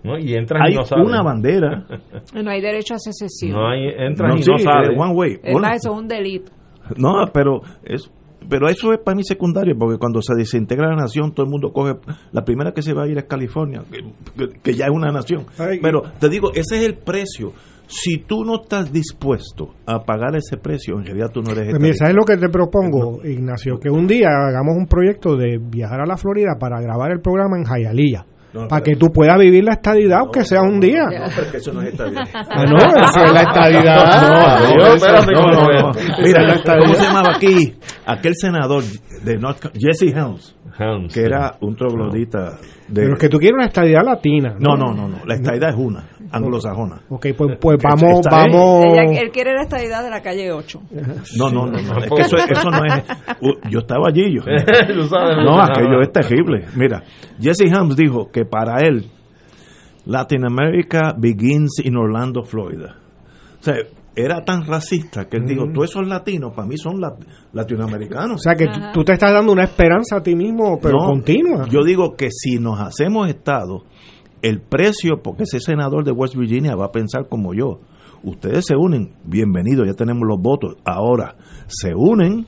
[0.02, 0.18] ¿no?
[0.18, 1.06] Y entras Hay y no sales.
[1.06, 1.86] una bandera.
[2.34, 3.52] No hay derecho a secesión.
[3.52, 4.90] No hay, entras No, y sí, no sales.
[4.98, 5.40] one way.
[5.42, 6.52] eso es un delito.
[6.96, 8.10] no, pero es,
[8.48, 11.72] pero eso es para mí secundario, porque cuando se desintegra la nación, todo el mundo
[11.72, 11.94] coge.
[12.32, 14.02] La primera que se va a ir es California, que,
[14.36, 15.46] que- que ya es una nación.
[15.58, 17.52] Ay, Pero te digo, ese es el precio.
[17.86, 21.80] Si tú no estás dispuesto a pagar ese precio, en realidad tú no eres Pues
[21.82, 23.78] mira, ¿sabes lo que te propongo, Ignacio?
[23.78, 27.56] Que un día hagamos un proyecto de viajar a la Florida para grabar el programa
[27.58, 28.24] en Hialeah.
[28.54, 31.02] No, para que tú puedas vivir la estadidad, aunque sea un día.
[31.06, 32.22] No, pero es que eso no es estadidad.
[32.34, 34.22] Ah, no, eso es la estadidad.
[34.22, 35.92] No.
[36.22, 37.74] Mira, ¿cómo se llamaba aquí?
[38.06, 38.84] Aquel senador
[39.24, 43.02] de North Ca- Jesse Helms, Helms, que era un troglodita de...
[43.02, 44.54] Pero es que tú quieres una estadidad latina.
[44.60, 45.16] No, no, no, no.
[45.26, 47.00] La estadidad es una, anglosajona.
[47.08, 48.84] Ok, pues, pues vamos, vamos.
[48.86, 50.80] Ella- él quiere la estadidad de la calle 8.
[51.38, 51.72] No, no, no.
[51.80, 51.98] no.
[51.98, 53.04] Es que eso, eso no es...
[53.40, 54.34] Uh, Yo estaba allí.
[54.34, 54.42] Yo.
[55.44, 56.66] No, aquello es terrible.
[56.76, 57.02] Mira,
[57.40, 59.10] Jesse Helms dijo que para él,
[60.06, 62.96] Latin America begins in Orlando, Florida.
[63.60, 63.74] O sea,
[64.16, 68.36] era tan racista que él dijo, todos esos latinos para mí son lat- latinoamericanos.
[68.36, 71.06] O sea, que tú, tú te estás dando una esperanza a ti mismo, pero No,
[71.06, 71.66] continua.
[71.68, 73.84] Yo digo que si nos hacemos Estado,
[74.44, 77.80] el precio, porque ese senador de West Virginia va a pensar como yo.
[78.22, 80.76] Ustedes se unen, bienvenido, ya tenemos los votos.
[80.84, 82.46] Ahora, se unen.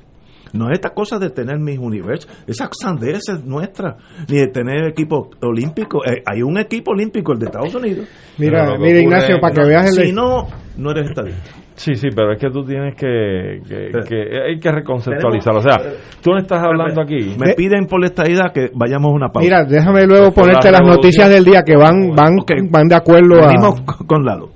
[0.56, 3.96] No es esta cosa de tener mis universos, esa sandez es nuestra,
[4.28, 6.04] ni de tener equipo olímpico.
[6.04, 8.06] Eh, hay un equipo olímpico, el de Estados Unidos.
[8.38, 10.06] Mira, mira Ignacio, para que veas el...
[10.06, 11.50] Si no, no eres estadista.
[11.74, 15.60] Sí, sí, pero es que tú tienes que, que, que- hay que reconceptualizarlo.
[15.60, 15.76] O sea,
[16.22, 17.36] tú no estás hablando aquí.
[17.38, 19.44] Me piden por la estadidad que vayamos a una pausa.
[19.44, 22.52] Mira, déjame luego la ponerte las noticias del día que van van Ok.
[22.70, 24.48] van de acuerdo a Venimos con Lalo.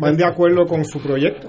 [0.00, 1.48] van de acuerdo con su proyecto.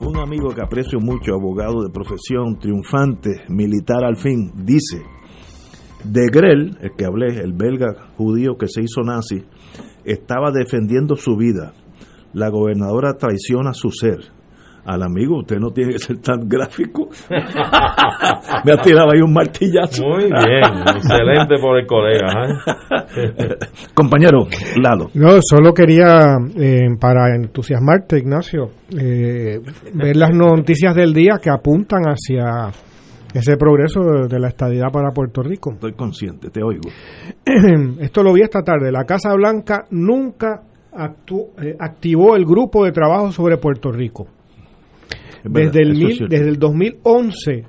[0.00, 5.02] Un amigo que aprecio mucho, abogado de profesión, triunfante, militar al fin, dice,
[6.04, 9.44] de Grell, el que hablé, el belga judío que se hizo nazi,
[10.04, 11.72] estaba defendiendo su vida.
[12.32, 14.20] La gobernadora traiciona su ser.
[14.84, 17.08] Al amigo, usted no tiene que ser tan gráfico.
[18.64, 20.04] Me ha tirado ahí un martillazo.
[20.04, 22.48] Muy bien, excelente por el colega.
[23.16, 23.56] ¿eh?
[23.94, 24.48] Compañero,
[24.80, 25.08] Lalo.
[25.14, 29.60] No, solo quería, eh, para entusiasmarte, Ignacio, eh,
[29.94, 32.72] ver las noticias del día que apuntan hacia
[33.34, 35.72] ese progreso de, la estadidad para Puerto Rico.
[35.72, 36.88] Estoy consciente, te oigo.
[38.00, 38.92] Esto lo vi esta tarde.
[38.92, 40.62] La Casa Blanca nunca
[40.94, 44.26] eh, activó el grupo de trabajo sobre Puerto Rico.
[45.44, 47.64] Verdad, el, mil- desde el 2011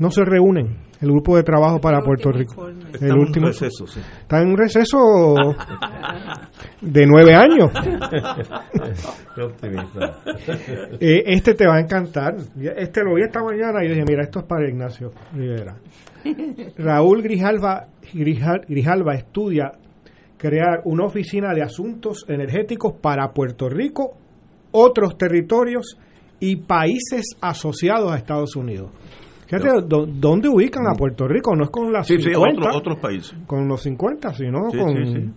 [0.00, 0.85] no se reúnen.
[1.00, 2.68] El grupo de trabajo para Puerto Rico.
[2.68, 3.46] Está El en último.
[3.48, 4.00] receso, sí.
[4.20, 4.96] Está en un receso
[6.80, 7.70] de nueve años.
[9.34, 10.18] Qué optimista.
[11.00, 12.36] Eh, este te va a encantar.
[12.76, 15.76] Este lo vi esta mañana y dije, mira, esto es para Ignacio Rivera.
[16.78, 19.72] Raúl Grijalva, Grijal- Grijalva estudia
[20.38, 24.16] crear una oficina de asuntos energéticos para Puerto Rico,
[24.72, 25.98] otros territorios
[26.40, 28.90] y países asociados a Estados Unidos.
[29.46, 31.54] Fíjate, do- ¿dónde ubican a Puerto Rico?
[31.56, 33.34] No es con las Sí, sí, 50, otro- otros países.
[33.46, 34.96] con los 50, sino Sí, con...
[34.96, 35.30] sí, sí.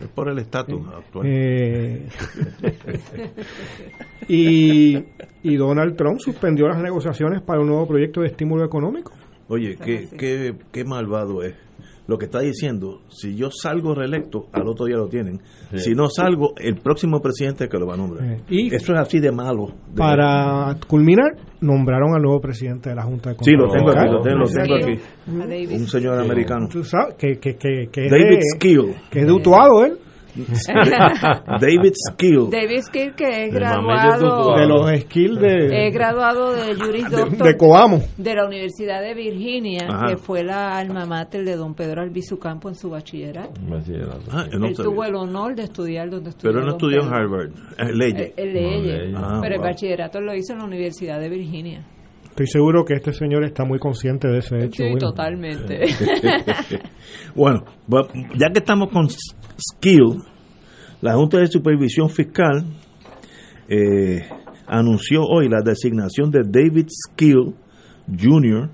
[0.00, 1.26] Es por el estatus actual.
[1.28, 2.06] Eh,
[4.28, 4.96] y,
[5.42, 9.12] y Donald Trump suspendió las negociaciones para un nuevo proyecto de estímulo económico.
[9.48, 11.54] Oye, qué, qué, qué malvado es.
[12.08, 15.40] Lo que está diciendo, si yo salgo reelecto, al otro día lo tienen.
[15.72, 15.78] Sí.
[15.78, 18.24] Si no salgo, el próximo presidente que lo va a nombrar.
[18.26, 19.66] Eh, y- Eso es así de malo.
[19.90, 23.90] de- Para culminar, nombraron al nuevo presidente de la Junta de Sí, lo Control tengo
[24.00, 25.74] aquí, lo tengo, lo tengo aquí.
[25.74, 26.66] Un señor americano.
[26.72, 28.94] Tú sabes que, que, que, que es David Skill.
[29.10, 29.98] Que es de Utuado, él.
[31.60, 32.50] David Skill.
[32.50, 37.16] David Skill, que es El graduado De los skills de, es graduado de Juris de,
[37.16, 38.02] Doctor de Coamo.
[38.16, 40.06] de la Universidad de Virginia, Ajá.
[40.08, 43.60] que fue la alma mater de don Pedro Albizu Campo en su bachillerato.
[44.30, 46.50] Ah, yo no él tuvo el honor de estudiar donde estudió.
[46.52, 47.08] Pero él no estudió en.
[47.12, 47.50] Harvard.
[47.78, 48.32] Eh, leyes.
[48.36, 49.14] Eh, leyes.
[49.16, 49.70] Ah, pero el wow.
[49.70, 51.84] bachillerato lo hizo en la Universidad de Virginia.
[52.38, 54.84] Estoy seguro que este señor está muy consciente de ese hecho.
[54.84, 55.80] Sí, totalmente.
[57.34, 57.64] bueno,
[58.36, 60.22] ya que estamos con Skill,
[61.00, 62.64] la Junta de Supervisión Fiscal
[63.68, 64.20] eh,
[64.68, 67.56] anunció hoy la designación de David Skill
[68.06, 68.70] Jr.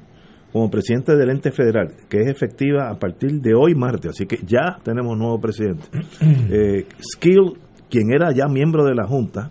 [0.53, 4.41] como presidente del ente federal, que es efectiva a partir de hoy martes, así que
[4.45, 5.87] ya tenemos nuevo presidente.
[6.51, 7.55] Eh, Skill,
[7.89, 9.51] quien era ya miembro de la Junta,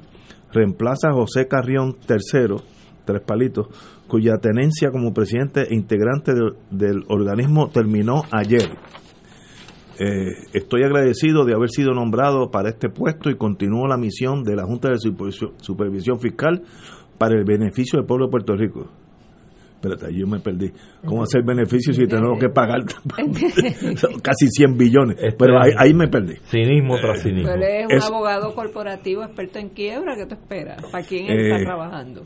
[0.51, 2.57] reemplaza a José Carrión III,
[3.05, 3.67] tres palitos,
[4.13, 8.69] cuya tenencia como presidente e integrante del, del organismo terminó ayer.
[9.99, 14.55] Eh, estoy agradecido de haber sido nombrado para este puesto y continúo la misión de
[14.55, 16.61] la Junta de Supervisión, Supervisión Fiscal
[17.17, 18.87] para el beneficio del pueblo de Puerto Rico.
[19.81, 20.71] Espérate, yo me perdí.
[21.03, 22.81] ¿Cómo hacer beneficio si tenemos que pagar
[24.21, 25.17] casi 100 billones?
[25.39, 26.35] Pero ahí, ahí me perdí.
[26.51, 27.51] Cinismo tras cinismo.
[27.51, 30.15] Él es un Es- abogado corporativo experto en quiebra.
[30.15, 30.85] ¿Qué te esperas?
[30.91, 32.21] ¿Para quién él Eh, está trabajando?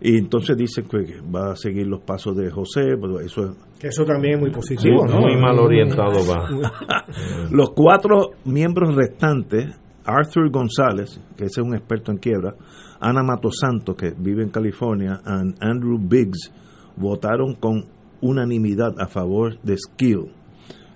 [0.00, 3.88] Y entonces dice que va a seguir los pasos de José, pero eso es Que
[3.88, 5.06] eso también es muy positivo.
[5.06, 5.20] Sí, ¿no?
[5.20, 6.48] muy mal orientado va.
[7.50, 9.66] Los cuatro miembros restantes,
[10.04, 12.54] Arthur González, que ese es un experto en quiebra,
[13.00, 16.52] Ana Matosanto, que vive en California, y Andrew Biggs,
[16.96, 17.84] votaron con
[18.20, 20.32] unanimidad a favor de Skill.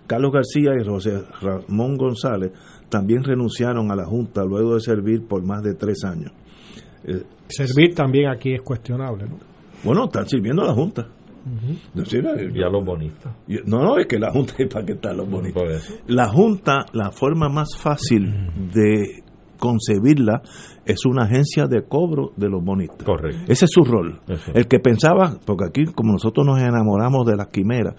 [0.07, 2.53] Carlos García y José Ramón González
[2.89, 6.33] también renunciaron a la Junta luego de servir por más de tres años.
[7.05, 7.23] Eh,
[7.53, 9.25] Servir también aquí es cuestionable.
[9.25, 9.37] ¿no?
[9.85, 11.09] bueno, están sirviendo a la Junta.
[11.95, 12.53] No sirve.
[12.55, 13.35] Y a los bonistas.
[13.67, 15.95] No, no, es que la Junta es para que están los eso.
[16.07, 19.23] La Junta, la forma más fácil de
[19.59, 20.43] concebirla
[20.85, 23.05] es una agencia de cobro de los bonistas.
[23.05, 23.45] Correcto.
[23.47, 24.21] Ese es su rol.
[24.27, 24.51] Eso.
[24.55, 27.95] El que pensaba, porque aquí como nosotros nos enamoramos de las quimeras,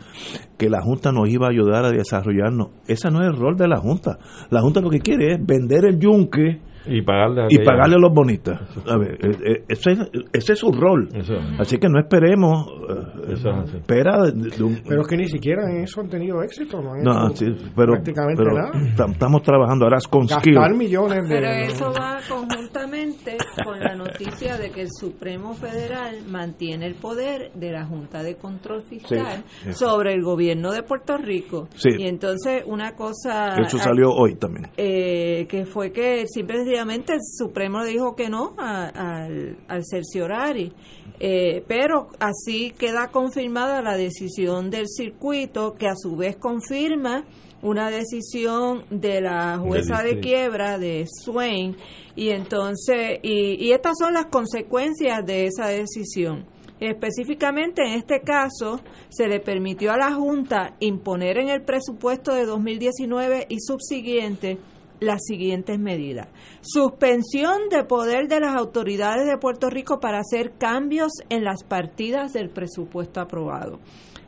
[0.58, 3.70] que la Junta nos iba a ayudar a desarrollarnos, ese no es el rol de
[3.70, 4.20] la Junta.
[4.50, 8.00] La Junta lo que quiere es vender el yunque Y pagarle a y pagarle a
[8.00, 8.60] los bonistas.
[8.88, 11.08] A ver, eh, eh, ese, es- ese es su rol.
[11.14, 11.36] Eso.
[11.60, 15.64] Así que no esperemos, eh, Eso espera de- de un- Pero es que ni siquiera
[15.70, 16.82] en eso han tenido éxito.
[16.82, 18.72] No han no, hecho sí, pero, prácticamente pero nada.
[18.96, 20.56] tam- estamos trabajando ahora con Skill.
[20.56, 21.36] Gastar millones de...
[21.36, 27.52] Pero eso va conjuntamente con la noticia de que el Supremo Federal mantiene el poder
[27.54, 29.74] de la Junta de Control Fiscal Sí.
[29.74, 31.68] sobre el gobierno de Puerto Rico.
[31.76, 31.90] Sí.
[31.98, 33.56] Y entonces una cosa...
[33.60, 34.68] Eso salió hoy también.
[34.78, 39.82] eh, que fue que simple y sencillamente el Supremo dijo que no a- al, al
[39.86, 40.72] cerciorari.
[41.20, 47.24] Eh, pero así queda confirmada la decisión del circuito, que a su vez confirma
[47.62, 51.76] una decisión de la jueza de quiebra de Swain.
[52.16, 56.46] Y entonces, y, y estas son las consecuencias de esa decisión.
[56.80, 62.46] Específicamente en este caso, se le permitió a la Junta imponer en el presupuesto de
[62.46, 64.58] 2019 y subsiguiente
[65.04, 66.28] las siguientes medidas.
[66.62, 72.34] Suspensión de poder de las autoridades de Puerto Rico para hacer cambios en las partidas
[72.34, 73.80] del presupuesto aprobado.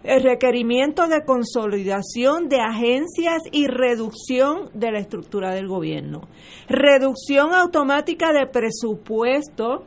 [0.04, 6.28] El requerimiento de consolidación de agencias y reducción de la estructura del gobierno.
[6.70, 9.86] Reducción automática de presupuesto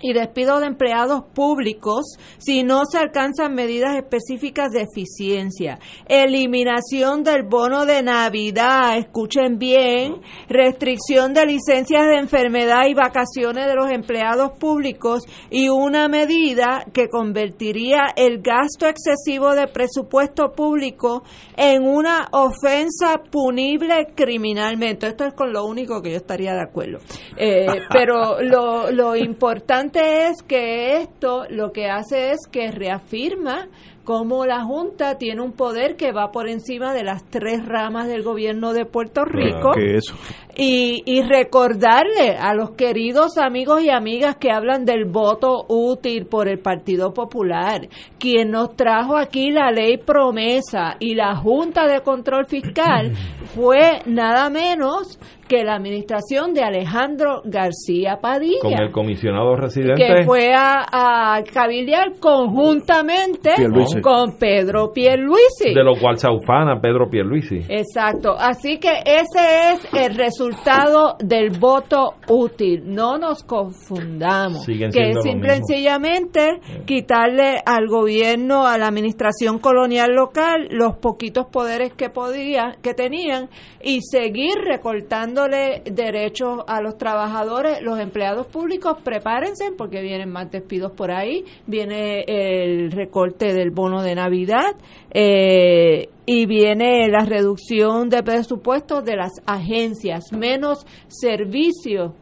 [0.00, 5.78] y despido de empleados públicos si no se alcanzan medidas específicas de eficiencia.
[6.06, 13.74] Eliminación del bono de Navidad, escuchen bien, restricción de licencias de enfermedad y vacaciones de
[13.74, 21.22] los empleados públicos y una medida que convertiría el gasto excesivo de presupuesto público
[21.56, 25.08] en una ofensa punible criminalmente.
[25.08, 26.98] Esto es con lo único que yo estaría de acuerdo.
[27.36, 33.68] Eh, pero lo, lo importante es que esto lo que hace es que reafirma
[34.08, 38.22] cómo la Junta tiene un poder que va por encima de las tres ramas del
[38.22, 39.72] gobierno de Puerto Rico.
[40.56, 46.48] Y, y recordarle a los queridos amigos y amigas que hablan del voto útil por
[46.48, 47.86] el Partido Popular,
[48.18, 53.12] quien nos trajo aquí la ley promesa y la Junta de Control Fiscal
[53.54, 55.18] fue nada menos
[55.48, 58.60] que la administración de Alejandro García Padilla.
[58.60, 60.04] Con el comisionado residente.
[60.04, 63.50] Que fue a, a cabildear conjuntamente
[64.02, 65.74] con Pedro Pierluisi.
[65.74, 67.62] De lo cual se ufana Pedro Pierluisi.
[67.68, 68.34] Exacto.
[68.38, 72.82] Así que ese es el resultado del voto útil.
[72.84, 74.66] No nos confundamos.
[74.66, 81.46] que es simple y sencillamente quitarle al gobierno, a la administración colonial local, los poquitos
[81.46, 83.48] poderes que podía, que tenían
[83.82, 84.56] y seguir
[85.46, 92.24] derechos a los trabajadores, los empleados públicos, prepárense porque vienen más despidos por ahí, viene
[92.26, 94.74] el recorte del bono de Navidad
[95.10, 102.12] eh, y viene la reducción de presupuestos de las agencias, menos servicios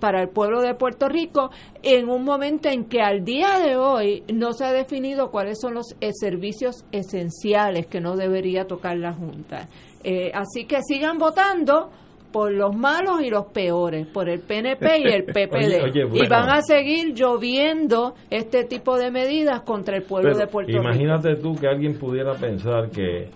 [0.00, 1.50] para el pueblo de Puerto Rico
[1.82, 5.74] en un momento en que al día de hoy no se ha definido cuáles son
[5.74, 9.68] los eh, servicios esenciales que no debería tocar la Junta.
[10.02, 11.90] Eh, así que sigan votando
[12.34, 16.14] por los malos y los peores, por el PNP y el PPD.
[16.14, 20.82] Y van a seguir lloviendo este tipo de medidas contra el pueblo de Puerto Rico.
[20.82, 23.28] Imagínate tú que alguien pudiera pensar que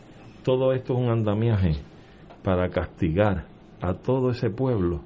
[0.43, 1.77] todo esto es un andamiaje
[2.43, 3.45] para castigar
[3.81, 5.03] a todo ese pueblo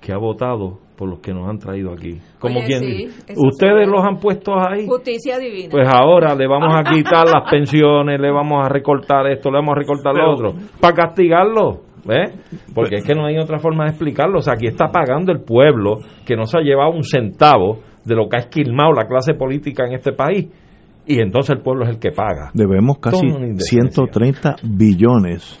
[0.00, 2.18] que ha votado por los que nos han traído aquí.
[2.40, 4.88] Como quien ustedes los han puesto ahí.
[4.88, 5.68] Justicia divina.
[5.70, 9.76] Pues ahora le vamos a quitar las pensiones, le vamos a recortar esto, le vamos
[9.76, 11.89] a recortar lo otro, para castigarlo.
[12.08, 12.32] ¿Eh?
[12.74, 14.38] Porque es que no hay otra forma de explicarlo.
[14.38, 18.14] O sea, aquí está pagando el pueblo que no se ha llevado un centavo de
[18.14, 20.48] lo que ha esquilmado la clase política en este país.
[21.06, 22.50] Y entonces el pueblo es el que paga.
[22.54, 23.26] Debemos casi
[23.56, 25.58] 130 billones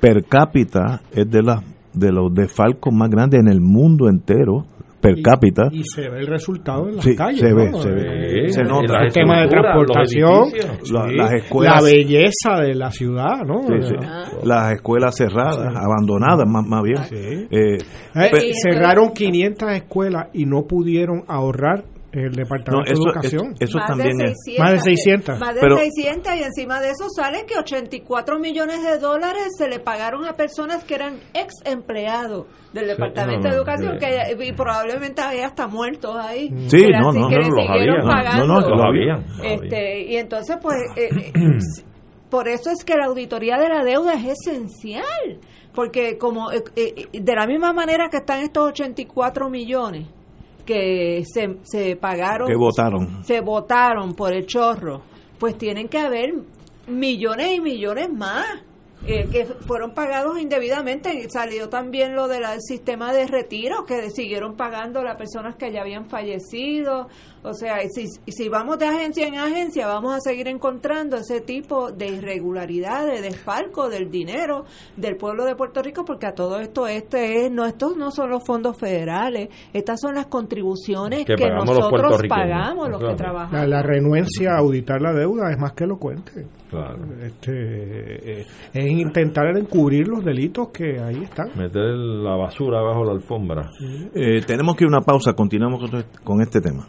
[0.00, 1.62] per cápita, es de las
[1.94, 4.64] de los desfalcos más grandes en el mundo entero
[5.04, 5.68] per cápita.
[5.70, 7.40] Y, se ve el resultado en las sí, calles.
[7.40, 8.48] Se ve, se ve.
[8.48, 9.02] Se nota.
[9.02, 10.48] El tema de transportación,
[11.18, 13.60] las escuelas, la belleza de la ciudad, ¿no?
[14.44, 16.98] Las escuelas cerradas, abandonadas más, más bien.
[17.50, 17.76] Eh,
[18.14, 21.84] eh, cerraron 500 escuelas y no pudieron ahorrar
[22.14, 23.54] el Departamento de Educación.
[23.58, 24.34] Eso, también es.
[24.58, 25.38] Más de 600.
[25.38, 29.80] Más de 600 y encima de eso sale que 84 millones de dólares se le
[29.80, 35.46] pagaron a personas que eran ex empleados del Departamento de Educación que y probablemente había
[35.46, 36.48] hasta muertos ahí.
[36.68, 38.06] Sí, no, no, que no, los habían.
[38.06, 38.46] Pagando.
[38.46, 39.24] No, no, los habían.
[39.42, 41.32] Este, y entonces, pues, eh, eh,
[42.30, 45.38] por eso es que la auditoría de la deuda es esencial.
[45.74, 46.62] Porque como eh,
[47.12, 50.06] de la misma manera que están estos 84 millones,
[50.64, 55.02] que se, se pagaron, que votaron, se votaron por el chorro,
[55.38, 56.34] pues tienen que haber
[56.86, 58.46] millones y millones más
[59.06, 61.28] eh, que fueron pagados indebidamente.
[61.28, 66.08] Salió también lo del sistema de retiro, que siguieron pagando las personas que ya habían
[66.08, 67.08] fallecido.
[67.46, 71.92] O sea, si, si vamos de agencia en agencia, vamos a seguir encontrando ese tipo
[71.92, 74.64] de irregularidad, de desfalco del dinero
[74.96, 78.30] del pueblo de Puerto Rico, porque a todo esto, este es, no, estos no son
[78.30, 83.68] los fondos federales, estas son las contribuciones que, nosotros pagamos, los que trabajamos.
[83.68, 86.46] La, renuencia a auditar la deuda es más que lo cuente.
[87.22, 91.48] Este, eh, es intentar encubrir los delitos que ahí están.
[91.56, 93.68] Meter la basura bajo la alfombra.
[94.14, 95.90] Eh, tenemos que ir a una pausa, continuamos
[96.24, 96.88] con este tema.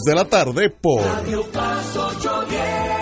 [0.00, 3.01] de la tarde por Radio Paz 810.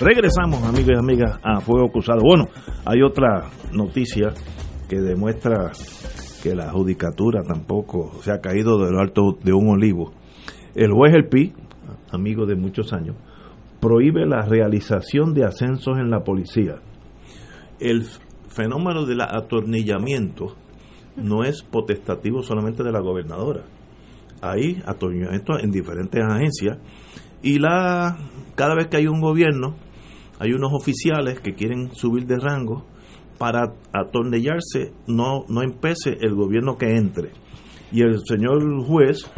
[0.00, 2.20] Regresamos, amigos y amigas, a Fuego Cruzado.
[2.22, 2.44] Bueno,
[2.84, 4.32] hay otra noticia
[4.88, 5.72] que demuestra
[6.40, 10.12] que la judicatura tampoco se ha caído de lo alto de un olivo.
[10.76, 11.52] El juez El Pi,
[12.12, 13.16] amigo de muchos años,
[13.80, 16.76] prohíbe la realización de ascensos en la policía.
[17.80, 18.04] El
[18.46, 20.54] fenómeno del atornillamiento
[21.16, 23.64] no es potestativo solamente de la gobernadora.
[24.42, 26.78] Hay atornillamiento en diferentes agencias
[27.42, 28.16] y la
[28.54, 29.74] cada vez que hay un gobierno
[30.38, 32.84] hay unos oficiales que quieren subir de rango
[33.38, 37.30] para atornillarse, no, no empece el gobierno que entre.
[37.92, 39.30] Y el señor juez,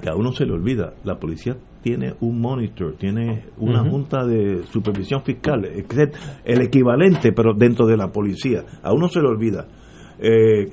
[0.00, 4.62] que a uno se le olvida, la policía tiene un monitor, tiene una junta de
[4.64, 8.64] supervisión fiscal, el equivalente, pero dentro de la policía.
[8.82, 9.66] A uno se le olvida.
[10.18, 10.72] Eh,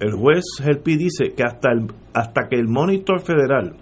[0.00, 3.76] el juez Helpi dice que hasta, el, hasta que el monitor federal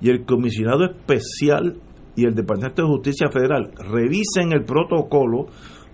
[0.00, 1.78] y el comisionado especial
[2.16, 5.46] y el Departamento de Justicia Federal revisen el protocolo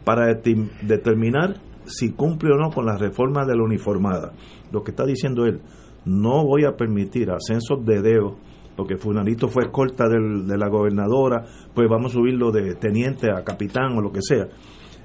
[0.05, 0.35] para
[0.83, 4.33] determinar si cumple o no con la reforma de la uniformada.
[4.71, 5.61] Lo que está diciendo él,
[6.05, 8.37] no voy a permitir ascensos de dedo,
[8.77, 11.45] porque Funanito fue escolta de la gobernadora,
[11.75, 14.47] pues vamos a subirlo de teniente a capitán o lo que sea.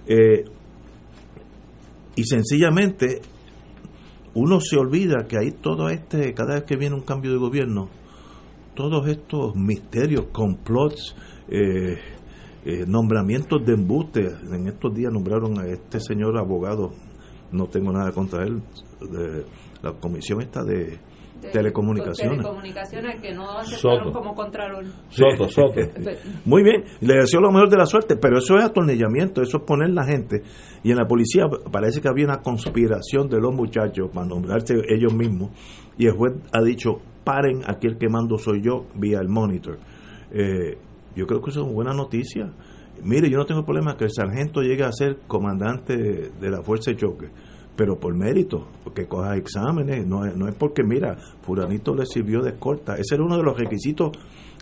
[0.08, 0.46] Eh,
[2.16, 3.22] y sencillamente
[4.36, 7.90] uno se olvida que hay todo este, cada vez que viene un cambio de gobierno,
[8.76, 11.16] todos estos misterios, complots,
[11.50, 11.98] eh,
[12.66, 14.28] eh, nombramientos de embuste.
[14.52, 16.92] En estos días nombraron a este señor abogado,
[17.52, 18.62] no tengo nada contra él,
[19.02, 19.46] de
[19.82, 20.98] la comisión esta de,
[21.42, 22.38] De- telecomunicaciones.
[22.40, 24.14] Telecomunicaciones que no aceptaron Soto.
[24.14, 24.84] como contralor.
[25.10, 25.82] Soto, Soto.
[26.46, 29.64] Muy bien, le deseo lo mejor de la suerte, pero eso es atornillamiento, eso es
[29.64, 30.42] poner la gente.
[30.84, 35.14] Y en la policía parece que había una conspiración de los muchachos para nombrarse ellos
[35.14, 35.52] mismos.
[35.98, 39.78] Y el juez ha dicho, paren, aquí el que mando soy yo, vía el monitor.
[40.32, 40.78] Eh,
[41.16, 42.54] yo creo que eso es una buena noticia.
[43.04, 46.92] Mire, yo no tengo problema que el sargento llegue a ser comandante de, la fuerza
[46.92, 47.30] de choque,
[47.76, 52.42] pero por mérito, porque coja exámenes, no es, no es porque, mira, Furanito le sirvió
[52.42, 52.94] de escolta.
[52.94, 54.12] Ese era uno de los requisitos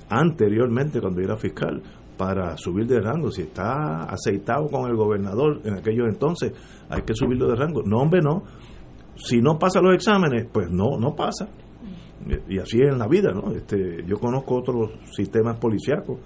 [0.10, 1.82] anteriormente cuando yo era fiscal
[2.18, 3.32] para subir de rango.
[3.32, 6.54] Si está aceitado con el gobernador en aquellos entonces,
[6.90, 7.84] hay que subirlo de rango.
[7.84, 8.44] No, hombre, no.
[9.16, 11.50] Si no pasa los exámenes, pues no, no pasa.
[12.48, 13.52] Y así es en la vida, ¿no?
[13.52, 16.20] Este, yo conozco otros sistemas policíacos,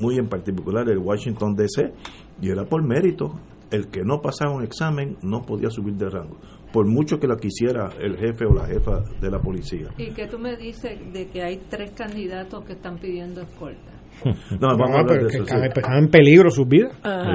[0.00, 1.92] muy en particular el Washington DC,
[2.40, 3.38] y era por mérito.
[3.70, 6.38] El que no pasaba un examen no podía subir de rango,
[6.72, 9.88] por mucho que lo quisiera el jefe o la jefa de la policía.
[9.98, 13.93] ¿Y que tú me dices de que hay tres candidatos que están pidiendo escolta?
[14.60, 15.66] No, vamos a No, hablar pero de que eso, están, sí.
[15.74, 16.92] están en peligro sus vidas.
[17.02, 17.30] Ajá.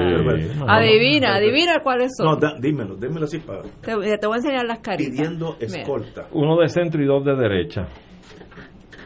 [0.67, 2.25] Adivina, adivina cuáles son.
[2.27, 5.15] No, da- dímelo, dímelo así para Te, te voy a enseñar las caritas.
[5.15, 5.81] pidiendo Mira.
[5.81, 6.27] escolta.
[6.31, 7.87] Uno de centro y dos de derecha.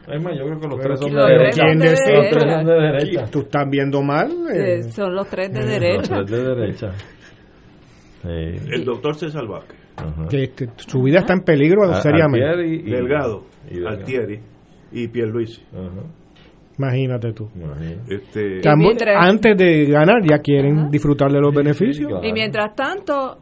[0.05, 1.61] Es más, yo creo que los Pero tres son de ¿quién- derecha.
[1.63, 3.25] quién de Los son de derecha.
[3.31, 4.31] Tú estás viendo mal.
[4.53, 4.75] eh.
[4.79, 6.15] Eh, son los tres de Los derecha.
[6.25, 6.91] tres de derecha.
[8.21, 8.69] Sí.
[8.71, 9.77] El doctor César Vázquez.
[10.29, 12.45] que, que su vida está en peligro A- seriamente.
[12.47, 13.97] Altieri y- Delgado, y Delgado.
[13.97, 14.39] Altieri
[14.91, 15.61] y Pierluisi.
[16.77, 17.49] Imagínate tú.
[18.09, 22.19] Este, Que ambos- mientras- antes de ganar ya quieren disfrutar de los beneficios.
[22.23, 23.37] Y mientras tanto,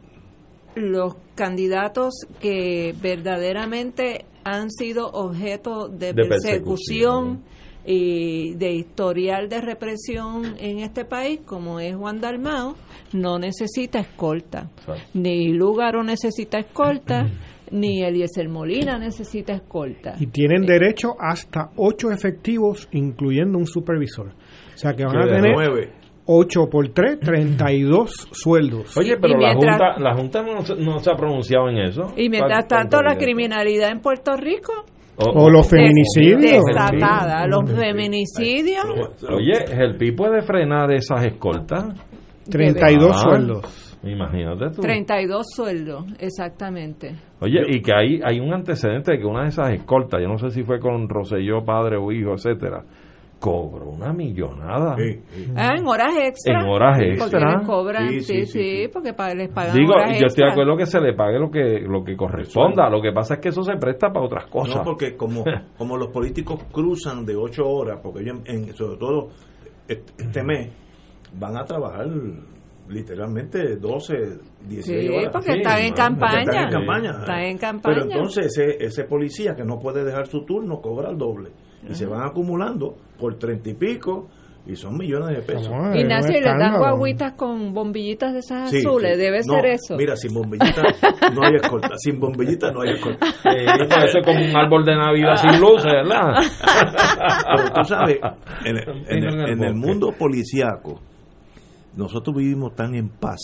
[0.74, 7.42] los candidatos que verdaderamente han sido objeto de, De persecución,
[7.84, 12.76] y de historial de represión en este país, como es Juan Dalmao,
[13.12, 14.70] no necesita escolta.
[15.14, 17.26] Ni Lúgaro necesita escolta,
[17.72, 20.14] ni Eliezer Molina necesita escolta.
[20.20, 24.28] Y tienen derecho hasta ocho efectivos, incluyendo un supervisor.
[24.28, 25.92] O sea que van Que a tener nueve.
[26.24, 28.96] 8 por 3, 32 sueldos.
[28.96, 32.12] Oye, pero la Junta, la junta no, se- no se ha pronunciado en eso.
[32.16, 34.72] Y mientras ¿Cuál- tanto, la criminalidad en Puerto Rico.
[35.16, 36.62] O los feminicidios.
[36.64, 37.46] Desatada.
[37.46, 38.84] Los feminicidios.
[39.28, 41.84] Oye, el PI puede frenar esas escoltas.
[42.48, 43.91] 32 Ah, sueldos.
[44.04, 44.82] Imagínate tú.
[44.82, 47.14] 32 sueldos, exactamente.
[47.40, 50.38] Oye, y que hay, hay un antecedente de que una de esas escoltas, yo no
[50.38, 52.82] sé si fue con Roselló, padre o hijo, etcétera,
[53.38, 54.96] cobró una millonada.
[55.56, 56.60] Ah, en horas extra.
[56.62, 57.56] En horas Porque extra.
[57.58, 60.50] les cobran, Sí, sí, sí, sí, porque pa- les pagan Digo, horas yo estoy de
[60.52, 62.88] acuerdo que se le pague lo que lo que corresponda.
[62.88, 64.76] Lo que pasa es que eso se presta para otras cosas.
[64.76, 65.42] No, porque como,
[65.78, 69.28] como los políticos cruzan de 8 horas, porque ellos, en, sobre todo
[69.88, 70.72] este este mes,
[71.36, 72.06] van a trabajar
[72.88, 74.14] literalmente 12,
[74.68, 75.30] 16 Sí, horas.
[75.32, 76.40] porque están en campaña.
[76.40, 77.10] Están en campaña.
[77.20, 77.94] Están en campaña.
[77.94, 81.50] Pero entonces ese, ese policía que no puede dejar su turno cobra el doble.
[81.88, 84.28] Y se van acumulando por treinta y pico
[84.64, 85.72] y son millones de pesos.
[85.94, 89.14] Ignacio, ¿y les dan guaguitas con bombillitas de esas Sí, azules?
[89.16, 89.20] sí.
[89.20, 89.96] Debe No, ser eso.
[89.96, 90.82] Mira, sin bombillita
[91.34, 91.88] no hay escolta.
[91.96, 93.26] Sin bombillita no hay escolta.
[94.06, 96.34] Eso es como un árbol de Navidad sin luces, ¿verdad?
[97.56, 98.18] Pero tú sabes,
[98.64, 101.00] en, el- en el, En el en el mundo policíaco,
[101.96, 103.40] nosotros vivimos tan en paz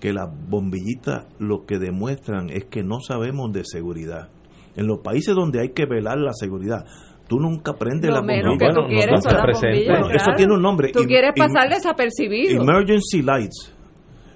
[0.00, 4.28] que las bombillitas lo que demuestran es que no sabemos de seguridad.
[4.76, 6.84] En los países donde hay que velar la seguridad,
[7.28, 8.42] tú nunca prendes Lo la bombilla.
[8.68, 10.92] que tú quieres son las bombillas, Bueno, eso tiene un nombre.
[10.92, 12.62] Tú quieres pasar desapercibido.
[12.62, 13.74] Emergency lights.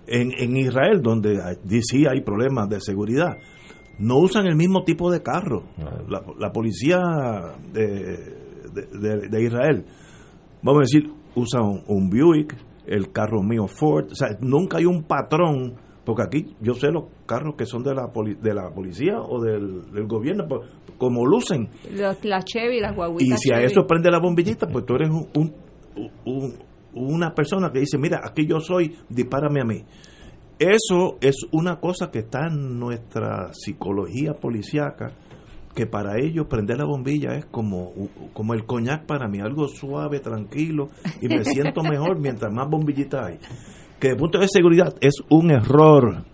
[0.07, 3.37] En, en Israel, donde hay- sí hay problemas de seguridad,
[4.01, 5.63] no usan el mismo tipo de carro.
[6.09, 6.99] La, la policía
[7.73, 7.87] de,
[8.75, 9.85] de- de- de Israel,
[10.61, 12.57] vamos a decir, usa un, un Buick,
[12.87, 14.07] el carro mío Ford.
[14.13, 15.75] O sea, nunca hay un patrón,
[16.05, 19.41] porque aquí yo sé los carros que son de la, poli- de la policía o
[19.41, 20.69] del, del gobierno, pues,
[20.99, 21.69] como lucen.
[21.95, 25.11] Los, las Chevy, las Y guaguitas si a eso prende la bombillita, pues tú eres
[25.11, 25.53] un, un-
[26.25, 26.55] un-
[26.95, 29.83] una persona que dice, mira, aquí yo soy, dispárame a mí.
[30.59, 35.11] Eso es una cosa que está en nuestra psicología policíaca,
[35.75, 37.93] que para ellos prender la bombilla es como,
[38.35, 43.27] como el coñac para mí, algo suave, tranquilo, y me siento mejor mientras más bombillitas
[43.27, 43.39] hay.
[43.99, 46.25] Que de punto de seguridad es un error,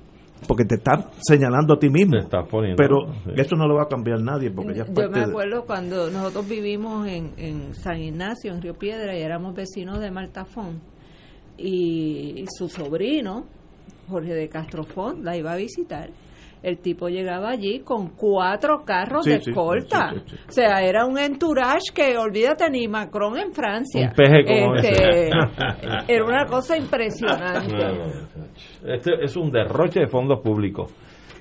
[0.46, 2.16] porque te está señalando a ti mismo.
[2.50, 3.30] poniendo, pero sí.
[3.36, 6.10] eso no lo va a cambiar nadie, porque ya es Yo me de- acuerdo cuando
[6.10, 10.80] nosotros vivimos en, en San Ignacio, en Río Piedra, y éramos vecinos de Maltafón.
[11.56, 13.46] Y su sobrino,
[14.08, 16.10] Jorge de Castrofón, la iba a visitar.
[16.62, 20.10] El tipo llegaba allí con cuatro carros Sí, de sí, escolta.
[20.12, 24.08] sí, sí, O sea, era un entourage que, olvídate, ni Macron en Francia.
[24.08, 25.30] Un peje como Este.
[26.12, 27.72] Era una cosa impresionante.
[27.72, 30.92] No, no, Este es un derroche de fondos públicos.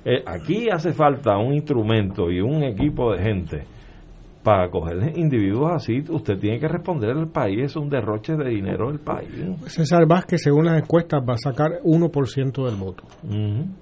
[0.05, 3.65] Eh, aquí hace falta un instrumento y un equipo de gente
[4.47, 6.01] para coger individuos así.
[6.09, 9.27] Usted tiene que responder al país, es un derroche de dinero del país.
[9.65, 13.03] César Vázquez, según las encuestas, va a sacar 1% del voto.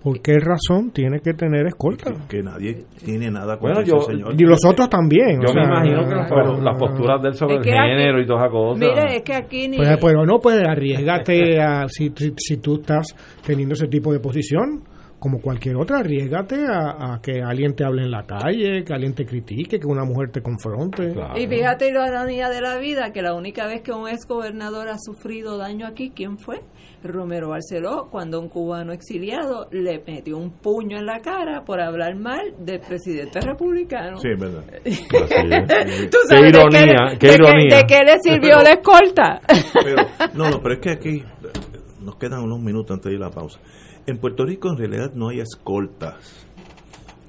[0.02, 2.12] ¿Por qué razón tiene que tener escolta?
[2.28, 4.34] Que nadie tiene nada contra Bueno, yo- ese señor.
[4.42, 5.40] Y los otros también.
[5.40, 7.78] Yo o me sea, imagino que las, pero- las posturas de él sobre el que
[7.78, 8.80] aquí- género y todas esas cosas.
[8.80, 9.78] Mire, es que aquí ni...
[9.78, 14.20] Pues, pero no, pues arriesgate a, si, si, si tú estás teniendo ese tipo de
[14.20, 14.82] posición,
[15.20, 19.14] como cualquier otra, arriesgate a, a que alguien te hable en la calle, que alguien
[19.14, 21.14] te critique, que una mujer te confronte.
[21.36, 24.90] Y fíjate la ironía de la vida, que la única vez que un ex gobernador
[24.90, 26.62] ha sufrido daño aquí, ¿quién fue?
[27.04, 32.16] Romero Barceló, cuando un cubano exiliado le metió un puño en la cara por hablar
[32.16, 34.18] mal del presidente republicano.
[34.18, 34.64] Sí, es verdad.
[34.84, 37.78] ¿Tú Qué de ironía, qué, qué de ironía.
[37.78, 39.40] de qué le sirvió la escolta?
[39.84, 39.96] Pero,
[40.34, 41.24] no, no, pero es que aquí
[42.02, 43.60] nos quedan unos minutos antes de ir a la pausa.
[44.08, 46.46] En Puerto Rico en realidad no hay escoltas.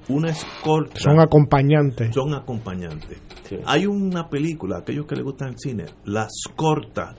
[0.09, 0.99] Una escolta.
[0.99, 2.13] Son acompañantes.
[2.13, 3.19] Son acompañantes.
[3.65, 7.15] Hay una película, aquellos que les gustan el cine, La Scorta,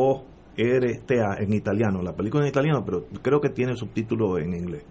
[0.00, 2.02] S-C-O-R-T-A en italiano.
[2.02, 4.84] La película en italiano, pero creo que tiene subtítulo en inglés.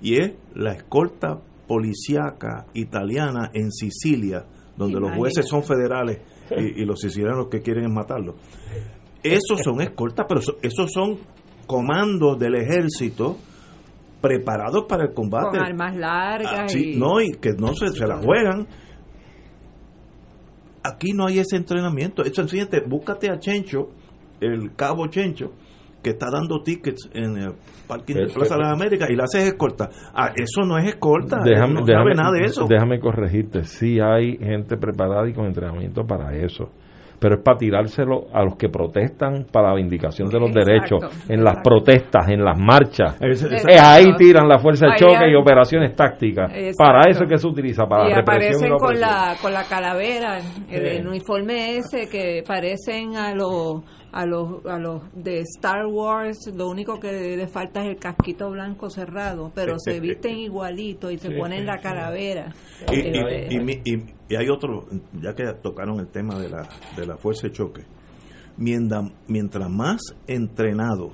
[0.00, 4.44] Y es la escolta policíaca italiana en Sicilia,
[4.76, 6.20] donde los jueces son federales
[6.56, 8.34] y, y los sicilianos que quieren es matarlos.
[9.22, 11.18] Esos son escoltas, pero eso- esos son
[11.72, 13.36] comandos del ejército
[14.20, 15.58] preparados para el combate.
[15.58, 16.98] Con armas largas Ah, sí, y...
[16.98, 18.66] no, y que no se, se la juegan.
[20.84, 22.22] Aquí no hay ese entrenamiento.
[22.24, 23.90] Eso, fíjate, búscate a Chencho,
[24.40, 25.52] el cabo Chencho,
[26.02, 27.52] que está dando tickets en el
[27.86, 29.88] parking de Pero- Plaza de las Américas y la haces escolta.
[30.12, 31.40] Ah, eso no es escolta.
[31.44, 32.66] Déjame, no déjame- sabe nada de eso.
[32.68, 33.62] Déjame corregirte.
[33.64, 36.70] Sí hay gente preparada y con entrenamiento para eso.
[37.22, 41.30] Pero es para tirárselo a los que protestan para la vindicación de los Exacto, derechos,
[41.30, 43.16] en las protestas, en las marchas.
[43.22, 43.44] Es
[43.80, 46.50] ahí tiran la fuerza de choque hay- y operaciones tácticas.
[46.52, 46.74] Exacto.
[46.78, 48.42] Para eso es que se utiliza, para y la represión.
[48.42, 50.38] y aparecen la con la con la calavera
[50.70, 53.82] el uniforme ese que parecen a los
[54.12, 58.50] a los a los de Star Wars lo único que le falta es el casquito
[58.50, 62.52] blanco cerrado pero se visten igualito y se Sí, ponen sí, la calavera
[62.92, 64.86] Y, y- y mi- y- y hay otro,
[65.20, 67.82] ya que tocaron el tema de la, de la fuerza de choque,
[68.56, 71.10] mientras, mientras más entrenado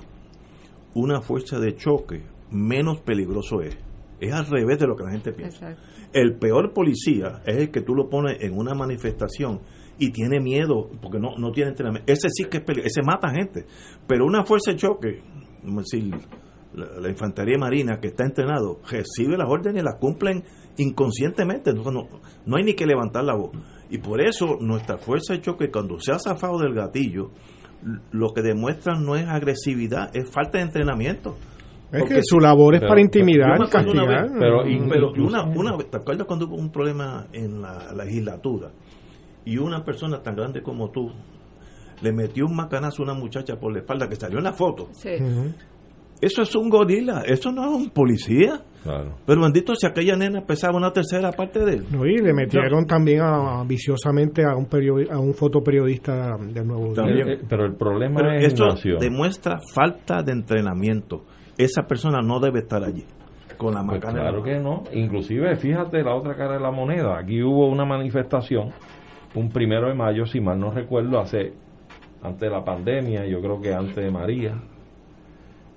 [0.93, 3.77] una fuerza de choque, menos peligroso es.
[4.19, 5.69] Es al revés de lo que la gente piensa.
[5.71, 5.81] exacto.
[6.13, 9.59] El peor policía es el que tú lo pones en una manifestación
[9.99, 12.11] y tiene miedo porque no, no tiene entrenamiento.
[12.11, 13.65] Ese sí que es peligroso, ese mata gente.
[14.07, 15.21] Pero una fuerza de choque,
[15.63, 16.11] vamos a decir,
[16.73, 20.43] la, la infantería marina que está entrenado, recibe las órdenes y las cumplen
[20.77, 21.73] inconscientemente.
[21.73, 22.07] No, no,
[22.45, 23.51] no hay ni que levantar la voz.
[23.89, 27.31] Y por eso nuestra fuerza de choque, cuando se ha zafado del gatillo,
[28.11, 31.35] lo que demuestran no es agresividad, es falta de entrenamiento.
[31.91, 34.29] Es que su labor es para intimidar, acuerdo una castigar.
[34.29, 38.69] vez, Pero pero una, una vez, ¿te acuerdas cuando hubo un problema en la legislatura
[39.45, 41.11] y una persona tan grande como tú
[42.01, 44.87] le metió un macanazo a una muchacha por la espalda que salió en la foto?
[44.93, 45.09] Sí.
[46.21, 48.61] Eso es un gorila, eso no es un policía.
[48.83, 49.15] Claro.
[49.25, 51.85] Pero bendito si aquella nena pesaba una tercera parte de él.
[51.91, 56.93] No, y le metieron también a- viciosamente a un periodi- a un fotoperiodista del Nuevo.
[56.93, 57.29] También.
[57.29, 58.97] Eh, Pero el problema Pero es eso Ignacio.
[58.99, 61.23] demuestra falta de entrenamiento.
[61.57, 63.03] Esa persona no debe estar allí
[63.57, 64.21] con la Pues macana.
[64.21, 64.83] claro que no.
[64.93, 67.17] Inclusive, fíjate la otra cara de la moneda.
[67.17, 68.71] Aquí hubo una manifestación,
[69.35, 71.53] un primero de mayo, si mal no recuerdo, hace
[72.21, 74.61] antes de la pandemia, yo creo que antes de María.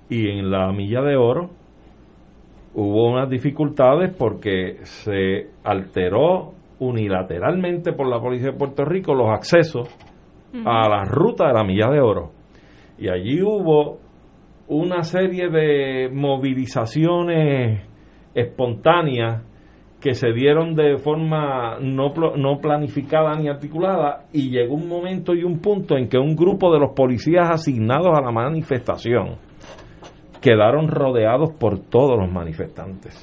[0.09, 1.49] Y en la milla de oro
[2.75, 9.87] hubo unas dificultades porque se alteró unilateralmente por la policía de Puerto Rico los accesos
[10.65, 12.31] a la ruta de la milla de oro.
[12.97, 13.99] Y allí hubo
[14.67, 17.81] una serie de movilizaciones
[18.33, 19.43] espontáneas
[20.03, 25.45] que se dieron de forma no, no planificada ni articulada y llegó un momento y
[25.45, 29.37] un punto en que un grupo de los policías asignados a la manifestación
[30.41, 33.15] quedaron rodeados por todos los manifestantes.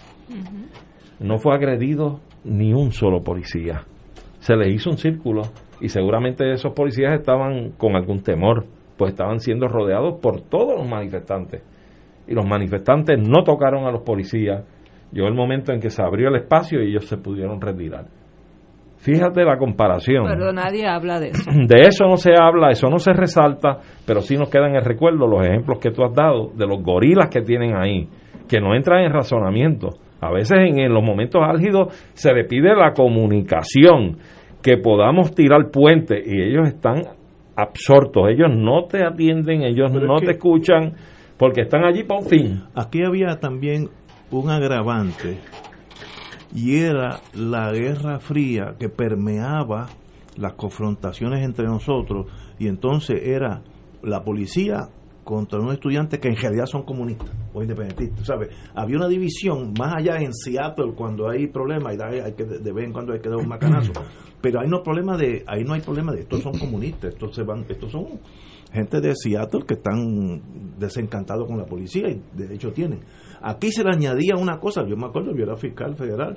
[1.19, 3.83] No fue agredido ni un solo policía.
[4.39, 5.43] Se les hizo un círculo
[5.83, 8.65] y seguramente esos policías estaban con algún temor,
[8.97, 11.63] pues estaban siendo rodeados por todos los manifestantes.
[12.27, 14.65] Y los manifestantes no tocaron a los policías.
[15.13, 18.05] Llegó el momento en que se abrió el espacio y ellos se pudieron retirar.
[18.99, 20.27] Fíjate la comparación.
[20.29, 24.21] pero nadie habla de eso De eso no se habla, eso no se resalta, pero
[24.21, 27.29] sí nos quedan en el recuerdo los ejemplos que tú has dado de los gorilas
[27.31, 28.07] que tienen ahí,
[28.49, 29.89] que no entran en razonamiento.
[30.21, 34.19] A veces en, en los momentos álgidos se le pide la comunicación,
[34.63, 37.03] que podamos tirar puente y ellos están
[37.57, 40.93] absortos, ellos no te atienden, ellos Pero es no que- te escuchan,
[41.39, 42.63] porque están allí para un fin.
[42.75, 43.89] Aquí había también
[44.31, 45.39] un agravante
[46.55, 49.89] y era la guerra fría que permeaba
[50.37, 52.27] las confrontaciones entre nosotros
[52.59, 53.63] y entonces era
[54.03, 54.89] la policía
[55.25, 58.49] contra unos estudiantes que en realidad son comunistas o independentistas, ¿sabes?
[58.75, 62.87] Había una división más allá en Seattle cuando hay problemas y hay que de vez
[62.87, 63.93] en cuando hay que dar un macanazo,
[64.41, 67.43] pero ahí no problema de ahí no hay problema de estos son comunistas, estos se
[67.43, 68.07] van, estos son
[68.73, 70.41] gente de Seattle que están
[70.79, 73.01] desencantados con la policía y de hecho tienen.
[73.43, 76.37] Aquí se le añadía una cosa, yo me acuerdo, yo era fiscal federal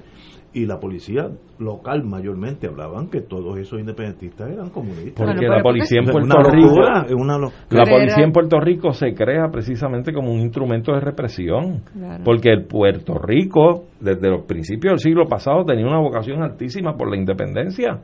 [0.54, 1.30] y la policía
[1.60, 5.26] local mayormente hablaban que todos esos independentistas eran comunistas.
[5.26, 7.38] Porque la policía en Puerto una Rico, locura, una
[7.72, 12.24] la policía en Puerto Rico se crea precisamente como un instrumento de represión, Claro.
[12.24, 17.10] porque el Puerto Rico desde los principios del siglo pasado tenía una vocación altísima por
[17.10, 18.00] la independencia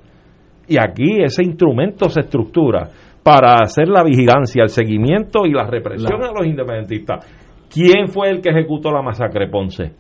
[0.68, 2.90] y aquí ese instrumento se estructura
[3.24, 7.26] para hacer la vigilancia, el seguimiento y la represión La- a los independentistas.
[7.70, 9.94] ¿Quién fue el que ejecutó la masacre Ponce?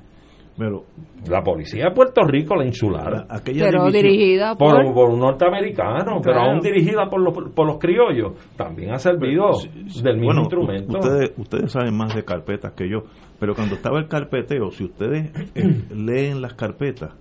[0.57, 0.84] Pero,
[1.30, 3.26] la policía de Puerto Rico, la insular.
[3.30, 7.65] aquella Pero división- dirigida por, por- por un norteamericano, pero aún dirigida por los, por
[7.65, 8.34] los criollos.
[8.57, 9.51] También ha servido
[10.03, 10.97] del mismo Bueno, instrumento.
[10.97, 13.03] Ustedes, ustedes saben más de carpetas que yo,
[13.39, 17.13] pero cuando estaba el carpeteo, si ustedes eh, leen las carpetas,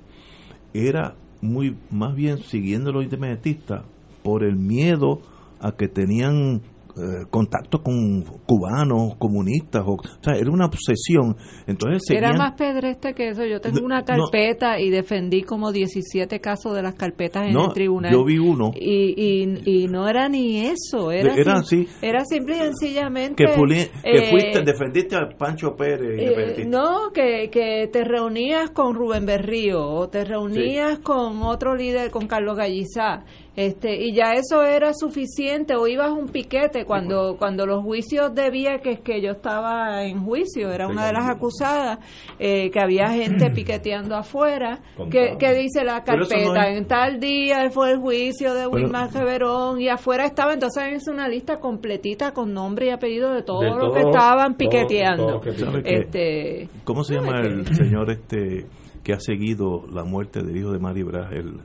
[0.75, 3.85] era muy más bien siguiendo los independentistas
[4.25, 5.21] por el miedo
[5.61, 6.63] a que tenían
[6.99, 11.37] eh, contacto con cubanos, comunistas, o, o sea, era una obsesión.
[11.67, 13.45] Entonces Era seguían- más pedreste que eso.
[13.45, 14.05] Yo tengo No, una no.
[14.05, 18.13] carpeta y defendí como 17 casos de las carpetas en No, el tribunal.
[18.13, 18.73] yo vi uno.
[18.75, 21.13] Y, y, y no era ni eso.
[21.13, 21.89] Era, Era sim- así.
[22.03, 23.45] Era simple y sencillamente.
[23.45, 26.21] que, fuli- que eh, fuiste, defendiste a Pancho Pérez.
[26.21, 31.75] y eh, no, que, que te reunías con Rubén Berrío o te reunías con otro
[31.75, 33.25] líder, con Carlos Gallizá,
[33.59, 38.33] este, y ya eso era suficiente, o ibas a un piquete cuando, cuando los juicios
[38.33, 41.99] de Vieques, que yo estaba en juicio, era una de las acusadas,
[42.39, 44.79] eh, que había gente piqueteando afuera,
[45.11, 49.13] que, que dice la no carpeta, es- en tal día fue el juicio de Wilmar
[49.13, 53.65] Reverón, y afuera estaba, entonces es una lista completita con nombre y apellido de todos
[53.77, 55.41] los que estaban piqueteando.
[55.85, 58.67] este, ¿Cómo se llama el señor este
[59.03, 61.33] que ha seguido la muerte del hijo de Mari Bras?
[61.33, 61.61] El, el-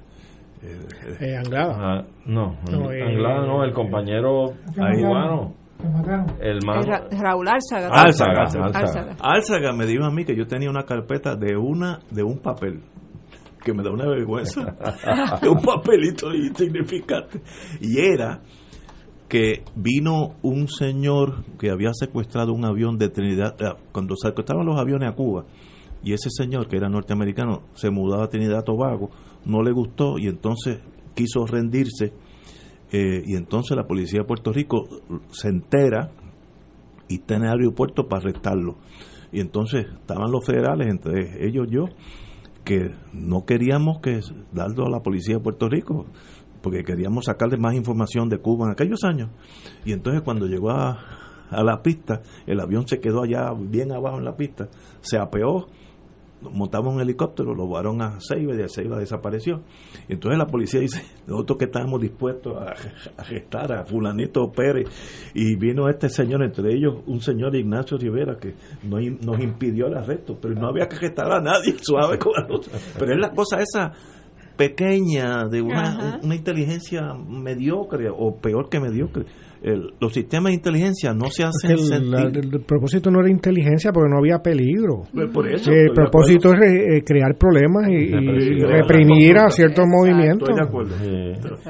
[1.19, 1.75] Eh, Anglada.
[1.77, 5.53] Ah, no, No, eh, Anglada no, el compañero cubano.
[6.39, 6.85] El más.
[6.85, 7.89] Ra- Raúl Álzaga.
[7.91, 8.65] Álzaga, Álzaga.
[8.73, 9.15] Álzaga.
[9.19, 12.81] Álzaga me dijo a mí que yo tenía una carpeta de una de un papel
[13.65, 14.61] que me da una vergüenza
[15.41, 17.41] de un papelito insignificante
[17.81, 18.41] y era
[19.27, 24.79] que vino un señor que había secuestrado un avión de Trinidad eh, cuando secuestraban los
[24.79, 25.45] aviones a Cuba
[26.03, 29.09] y ese señor que era norteamericano se mudaba a Trinidad Tobago
[29.45, 30.79] no le gustó y entonces
[31.15, 32.13] quiso rendirse
[32.91, 34.87] eh, y entonces la policía de Puerto Rico
[35.31, 36.11] se entera
[37.07, 38.77] y está en el aeropuerto para arrestarlo.
[39.31, 41.85] Y entonces estaban los federales, entre ellos yo,
[42.63, 44.19] que no queríamos que
[44.51, 46.05] darlo a la policía de Puerto Rico,
[46.61, 49.31] porque queríamos sacarle más información de Cuba en aquellos años.
[49.85, 50.99] Y entonces cuando llegó a,
[51.49, 54.69] a la pista, el avión se quedó allá bien abajo en la pista,
[55.01, 55.67] se apeó,
[56.51, 59.61] montamos un helicóptero, lo llevaron a Ceiba y de Ceiba desapareció.
[60.07, 62.73] Entonces la policía dice, nosotros que estábamos dispuestos a
[63.21, 64.87] arrestar a fulanito Pérez
[65.33, 70.37] y vino este señor, entre ellos un señor Ignacio Rivera que nos impidió el arresto,
[70.41, 72.77] pero no había que arrestar a nadie, suave con la otra.
[72.97, 73.91] Pero es la cosa esa
[74.57, 76.19] pequeña de una, Ajá.
[76.23, 79.25] una inteligencia mediocre o peor que mediocre.
[79.63, 83.31] El- los sistemas de inteligencia no se hacen El, sentir la- el propósito no era
[83.31, 85.03] inteligencia porque no había peligro.
[85.13, 88.11] Pues por eso, el propósito es re- eh, crear problemas y,
[88.67, 90.49] reprimir a ciertos movimientos.
[90.49, 90.95] Estoy de acuerdo.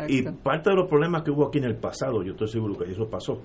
[0.08, 2.91] Y parte de los problemas que hubo aquí en el pasado, yo estoy seguro que
[2.91, 3.41] eso pasó,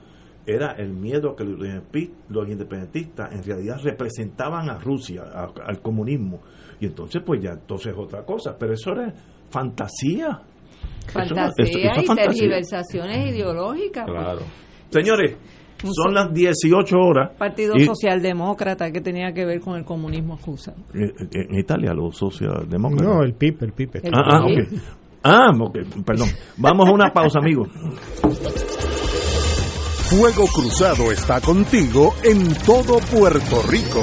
[0.46, 5.82] era el miedo que los independentistas- los independentistas en realidad representaban a Rusia, a- al
[5.82, 6.40] comunismo.
[6.80, 8.56] Y entonces, pues ya, entonces es otra cosa.
[8.58, 9.12] Pero eso era
[9.50, 10.40] fantasía.
[11.12, 12.30] Fantasía eso- eso es y fantasía.
[12.32, 14.06] tergiversaciones ideológicas.
[14.06, 14.40] pues.
[14.90, 15.36] Señores,
[15.92, 17.30] son las 18 horas.
[17.38, 20.72] Partido y- Socialdemócrata que tenía que ver con el comunismo ruso.
[20.94, 23.06] eh, En Italia, los socialdemócratas.
[23.06, 23.90] No, el PIB, el PIB.
[24.02, 24.80] El Ah, ah, ok.
[25.24, 26.28] Ah, ok, perdón.
[26.56, 27.68] Vamos a una pausa, amigos.
[30.10, 34.02] Fuego Cruzado está contigo en todo Puerto Rico.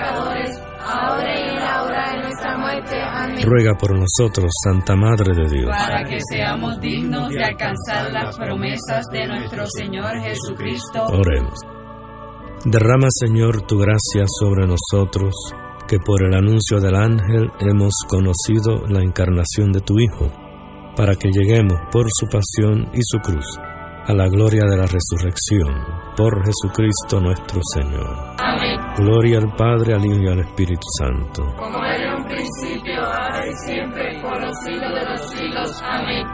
[3.43, 5.69] Ruega por nosotros, Santa Madre de Dios.
[5.69, 11.03] Para que seamos dignos de alcanzar las promesas de nuestro Señor Jesucristo.
[11.07, 11.59] Oremos.
[12.65, 15.33] Derrama, Señor, tu gracia sobre nosotros,
[15.87, 20.31] que por el anuncio del ángel hemos conocido la encarnación de tu Hijo,
[20.95, 23.45] para que lleguemos por su pasión y su cruz
[24.05, 25.73] a la gloria de la resurrección,
[26.17, 28.35] por Jesucristo nuestro Señor.
[28.39, 28.79] Amén.
[28.97, 31.43] Gloria al Padre, al Hijo y al Espíritu Santo.
[31.55, 33.00] Como era un principio,
[34.31, 35.81] por los siglos de los siglos.
[35.83, 36.25] Amén.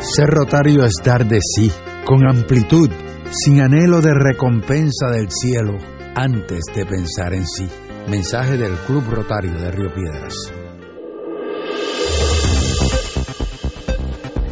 [0.00, 1.70] Ser rotario es dar de sí,
[2.04, 2.90] con amplitud,
[3.30, 5.78] sin anhelo de recompensa del cielo,
[6.14, 7.68] antes de pensar en sí.
[8.08, 10.52] Mensaje del Club Rotario de Río Piedras.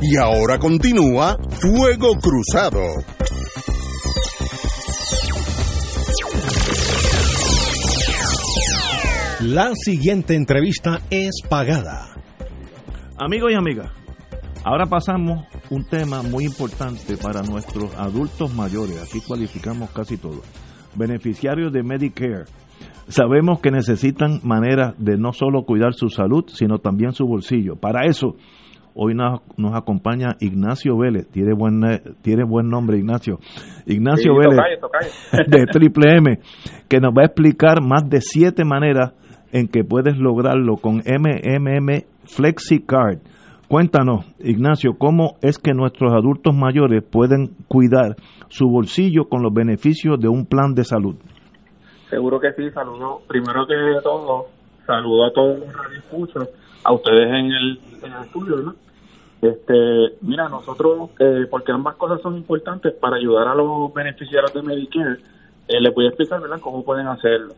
[0.01, 3.14] Y ahora continúa Fuego Cruzado.
[9.47, 12.07] La siguiente entrevista es pagada.
[13.19, 13.93] Amigos y amigas,
[14.65, 19.03] ahora pasamos un tema muy importante para nuestros adultos mayores.
[19.03, 20.41] Aquí cualificamos casi todos.
[20.95, 22.45] Beneficiarios de Medicare.
[23.09, 27.77] Sabemos que necesitan maneras de no solo cuidar su salud, sino también su bolsillo.
[27.77, 28.37] Para eso,
[28.95, 31.29] hoy nos, nos acompaña Ignacio Vélez.
[31.29, 31.83] Tiene buen,
[32.23, 33.41] tiene buen nombre, Ignacio.
[33.85, 35.51] Ignacio Sí, Vélez tocayo, tocayo.
[35.51, 36.39] de Triple M,
[36.89, 39.13] que nos va a explicar más de siete maneras
[39.55, 43.21] en que puedes lograrlo con MMM FlexiCard.
[43.69, 48.17] Cuéntanos, Ignacio, ¿cómo es que nuestros adultos mayores pueden cuidar
[48.49, 51.15] su bolsillo con los beneficios de un plan de salud?
[52.11, 53.21] Seguro que sí, saludo.
[53.29, 54.47] Primero que todo,
[54.87, 56.49] saludo a todos los radioescuchas,
[56.83, 58.75] a ustedes en el, en el estudio, ¿no?
[59.41, 64.63] Este, mira, nosotros, eh, porque ambas cosas son importantes para ayudar a los beneficiarios de
[64.63, 65.19] Medicare,
[65.69, 67.55] eh, les voy a explicar, ¿verdad?, cómo pueden hacerlo.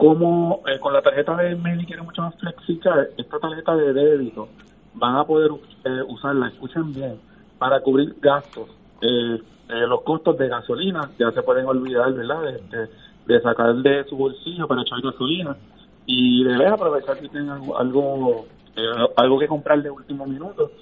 [0.00, 4.54] Como eh, con la tarjeta de Medicare mucho más flexible, esta tarjeta de débito
[4.94, 5.50] van a poder
[5.84, 7.20] eh, usarla, escuchen bien,
[7.58, 8.70] para cubrir gastos.
[9.02, 9.38] Eh,
[9.68, 12.88] eh, los costos de gasolina ya se pueden olvidar, ¿verdad?, de, de-
[13.26, 15.58] de sacar de su bolsillo para echar gasolina
[16.06, 20.72] y debes aprovechar si tienen algo algo, eh, algo que comprar de último minuto.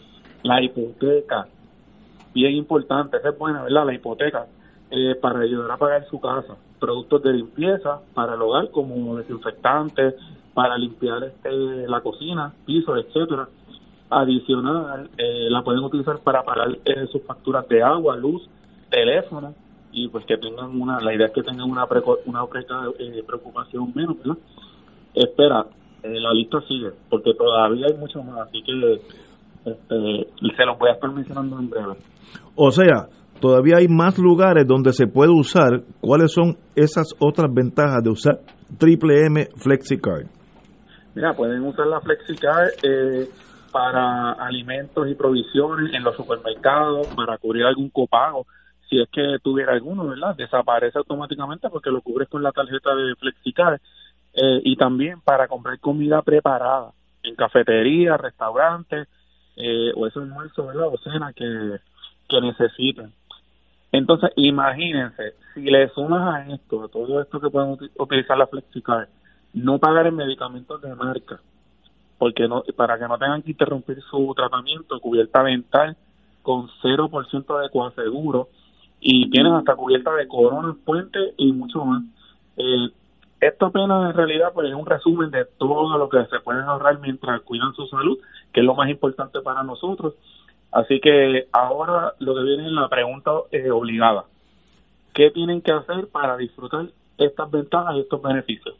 [0.45, 1.49] La hipoteca,
[2.33, 3.87] bien importante, esa es buena, ¿verdad?
[3.87, 4.49] La hipoteca,
[4.91, 6.57] eh, para ayudar a pagar su casa.
[6.79, 10.15] Productos de limpieza para el hogar, como desinfectantes,
[10.55, 11.51] para limpiar este,
[11.89, 13.49] la cocina, pisos, etcétera.
[14.11, 18.49] Adicional, eh, la pueden utilizar para pagar eh, sus facturas de agua, luz,
[18.91, 19.55] teléfono,
[19.93, 23.23] y pues que tengan una, la idea es que tengan una, preco- una preca- eh,
[23.27, 24.39] preocupación menos, ¿verdad?
[25.15, 25.67] Espera,
[26.03, 29.01] la lista sigue, porque todavía hay mucho más, así que
[29.65, 31.95] este, se los voy a estar mencionando en breve.
[32.55, 33.09] O sea,
[33.41, 35.83] todavía hay más lugares donde se puede usar.
[36.01, 38.39] ¿Cuáles son esas otras ventajas de usar
[38.79, 40.27] Triple M FlexiCard?
[41.15, 43.29] Mira, pueden usar la FlexiCard eh,
[43.73, 48.47] para alimentos y provisiones en los supermercados, para cubrir algún copago.
[48.89, 50.35] Si es que tuviera alguno, ¿verdad?
[50.37, 53.81] Desaparece automáticamente porque lo cubres con la tarjeta de FlexiCard.
[54.35, 59.09] Eh, y también para comprar comida preparada en cafeterías, restaurantes,
[59.57, 60.87] eh, o esos almuerzos, ¿verdad?
[60.87, 61.79] O cena que,
[62.29, 63.13] que necesiten.
[63.93, 68.47] Entonces, imagínense, si le sumas a esto, a todo esto que pueden uti- utilizar la
[68.47, 69.09] FlexiCard,
[69.55, 71.41] no pagar en medicamentos de marca,
[72.19, 75.97] porque no para que no tengan que interrumpir su tratamiento, cubierta dental
[76.43, 78.49] con 0% de coaseguro
[79.01, 82.03] y tienen hasta cubierta de corona, puente y mucho más.
[82.57, 82.91] Eh,
[83.41, 86.99] esto apenas en realidad pues es un resumen de todo lo que se pueden ahorrar
[86.99, 88.19] mientras cuidan su salud,
[88.53, 90.15] que es lo más importante para nosotros.
[90.73, 94.25] Así que ahora lo que viene es la pregunta eh, obligada.
[95.15, 98.77] ¿Qué tienen que hacer para disfrutar estas ventajas y estos beneficios?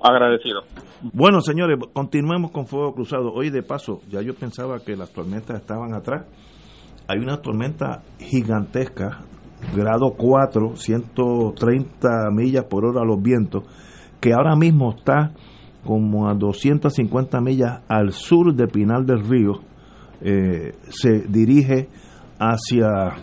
[0.03, 0.63] Agradecido.
[1.13, 3.31] Bueno, señores, continuemos con Fuego Cruzado.
[3.31, 6.25] Hoy, de paso, ya yo pensaba que las tormentas estaban atrás.
[7.07, 9.21] Hay una tormenta gigantesca,
[9.75, 13.63] grado 4, 130 millas por hora los vientos,
[14.19, 15.31] que ahora mismo está
[15.85, 19.53] como a 250 millas al sur de Pinal del Río.
[20.21, 21.87] Eh, se dirige
[22.39, 23.15] hacia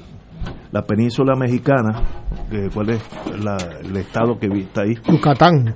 [0.72, 2.02] la península mexicana,
[2.50, 4.94] que el, la- el estado que está ahí.
[5.10, 5.74] Yucatán.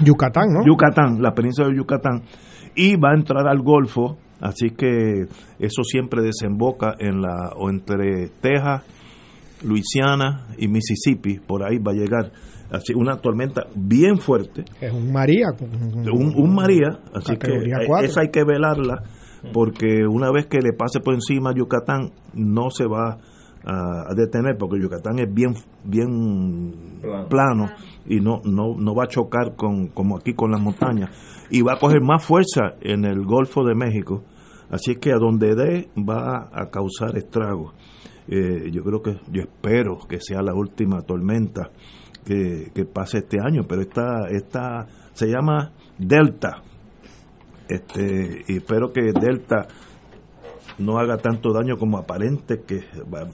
[0.00, 0.64] Yucatán, ¿no?
[0.64, 2.22] Yucatán, la península de Yucatán,
[2.76, 5.26] y va a entrar al Golfo, así que
[5.58, 8.82] eso siempre desemboca en la o entre Texas,
[9.64, 12.30] Luisiana y Mississippi, por ahí va a llegar.
[12.70, 15.46] Así una tormenta bien fuerte, Es un María.
[15.60, 18.06] un, un María, así que eh, cuatro.
[18.06, 19.02] esa hay que velarla
[19.52, 23.18] porque una vez que le pase por encima a Yucatán no se va
[23.64, 25.54] a, a detener porque Yucatán es bien
[25.84, 27.28] bien Plano.
[27.28, 27.70] plano,
[28.06, 31.10] y no, no no va a chocar con como aquí con las montañas
[31.50, 34.24] y va a coger más fuerza en el Golfo de México
[34.70, 37.72] así que a donde dé va a causar estragos
[38.30, 41.70] Eh, yo creo que yo espero que sea la última tormenta
[42.28, 46.62] que, que pase este año pero esta esta se llama Delta.
[47.68, 49.66] Este y espero que Delta
[50.78, 52.84] no haga tanto daño como aparente que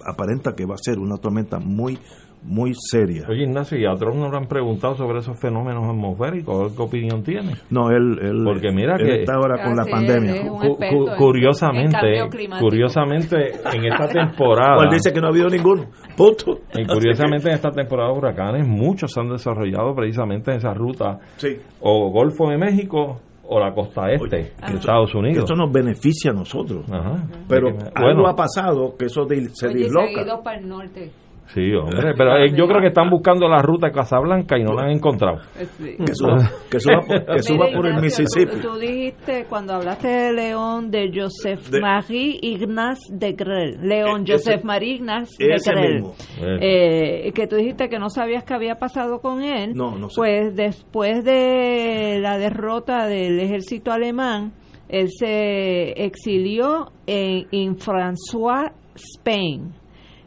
[0.06, 1.98] aparenta que va a ser una tormenta muy
[2.44, 3.24] muy seria.
[3.28, 6.74] Oye, Ignacio, ¿y a Trump no le han preguntado sobre esos fenómenos atmosféricos?
[6.76, 7.52] ¿Qué opinión tiene?
[7.70, 10.42] No, él, él Porque mira él que- está ahora con la pandemia.
[10.48, 12.28] Cu- cu- curiosamente, en
[12.60, 13.36] curiosamente
[13.72, 15.84] en esta temporada, él dice que no ha habido ninguno.
[16.16, 16.58] Punto.
[16.74, 21.18] y curiosamente en esta temporada de huracanes, muchos se han desarrollado precisamente en esa ruta
[21.36, 21.56] Sí.
[21.80, 25.44] o Golfo de México o la costa este de Estados Unidos.
[25.44, 26.84] Eso nos beneficia a nosotros.
[26.90, 27.24] Ajá.
[27.48, 28.28] Pero que, algo bueno.
[28.28, 30.42] ha pasado que eso de- se Oye, disloca.
[30.42, 31.10] para el norte.
[31.46, 34.72] Sí, hombre, pero eh, yo creo que están buscando la ruta de Casablanca y no
[34.74, 35.38] la han encontrado.
[35.58, 35.96] Eh, sí.
[36.04, 38.60] Que suba, que suba por, que suba Mira, por el Mississippi.
[38.60, 43.78] Tú, tú dijiste cuando hablaste de León de Joseph De- Marie Ignace de Grel.
[43.82, 45.94] León E- ese- Joseph Marie Ignace de Grel.
[45.94, 46.14] mismo.
[46.40, 49.72] Eh, que tú dijiste que no sabías qué había pasado con él.
[49.74, 50.14] No, no sé.
[50.16, 54.52] Pues después de la derrota del ejército alemán,
[54.88, 59.72] él se exilió en, en François, Spain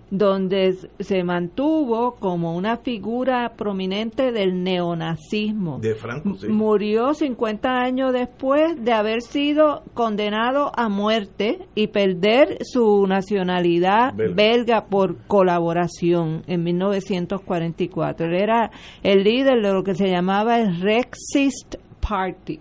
[0.09, 5.79] donde se mantuvo como una figura prominente del neonazismo.
[5.79, 6.47] De Franco, sí.
[6.47, 14.35] Murió 50 años después de haber sido condenado a muerte y perder su nacionalidad Belga.
[14.35, 18.27] belga, por colaboración en 1944.
[18.27, 18.71] Él era
[19.03, 22.59] el líder de lo que se llamaba el Rexist Party.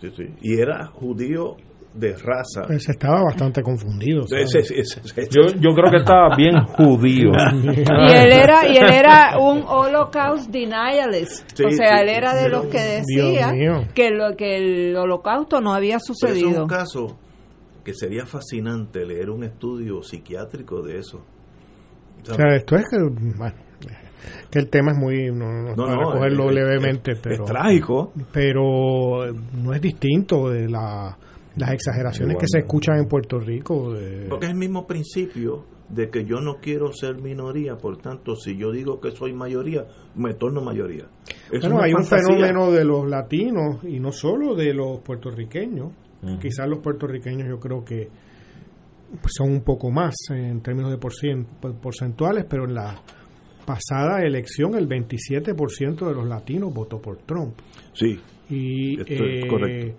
[0.00, 0.24] Sí, sí.
[0.42, 1.56] Y era judío
[1.98, 2.62] de raza.
[2.66, 4.26] Pues estaba bastante confundido.
[4.26, 4.54] ¿sabes?
[4.54, 7.30] Ese- ese- ese- Yo, yo creo que estaba bien judío.
[7.64, 11.50] Y él era y él era un Holocaust denialist.
[11.54, 12.44] Sí, o sea, sí, él era sí.
[12.44, 13.52] de los que decía
[13.94, 16.62] que lo que el holocausto no había Pero eso es sucedido.
[16.62, 17.18] un caso
[17.84, 21.22] que sería fascinante leer un estudio psiquiátrico de eso.
[22.28, 22.98] O sea, esto es que,
[23.38, 23.54] bueno,
[24.50, 27.44] que el tema es muy, no, no, No, para no, cogerlo es- levemente, es- pero,
[27.44, 28.12] es trágico.
[28.32, 31.16] pero no es distinto de la,
[31.56, 33.92] las exageraciones que se escuchan en Puerto Rico.
[33.94, 38.34] de- Porque es el mismo principio de que yo no quiero ser minoría, por tanto,
[38.34, 41.04] si yo digo que soy mayoría, me torno mayoría.
[41.52, 45.92] Es Bueno, hay un fenómeno de los latinos y no solo de los puertorriqueños.
[46.40, 48.08] Quizás los puertorriqueños yo creo que
[49.26, 53.00] son un poco más en términos de porcentuales, pero en la
[53.64, 57.54] pasada elección el 27% de los latinos votó por Trump.
[57.92, 58.18] Sí,
[58.48, 59.96] Y, Esto es eh, correcto.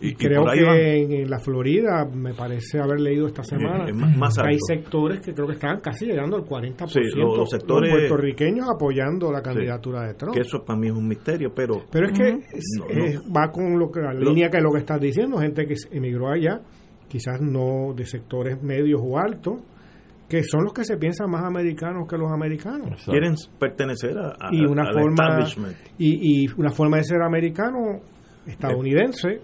[0.00, 0.76] Y Y- y creo que van.
[0.78, 5.46] en, la Florida, me parece haber leído esta semana, es más- hay sectores que creo
[5.46, 6.88] que están casi llegando al 40%.
[7.12, 10.34] Sí, los- los sectores- puertorriqueños apoyando la candidatura de Trump.
[10.34, 11.82] que eso para mí es un misterio, pero...
[11.90, 14.78] Pero es que es- No, va con lo que, la Lo- línea que lo que
[14.78, 16.60] estás diciendo, gente que emigró allá,
[17.08, 19.60] quizás no de sectores medios o altos,
[20.28, 23.02] que son los que se piensan más americanos que los americanos.
[23.04, 25.76] Quieren pertenecer a, a- y una al forma establishment.
[25.98, 27.98] y, y una forma de ser americano
[28.46, 29.40] estadounidense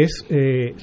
[0.00, 0.74] es eh,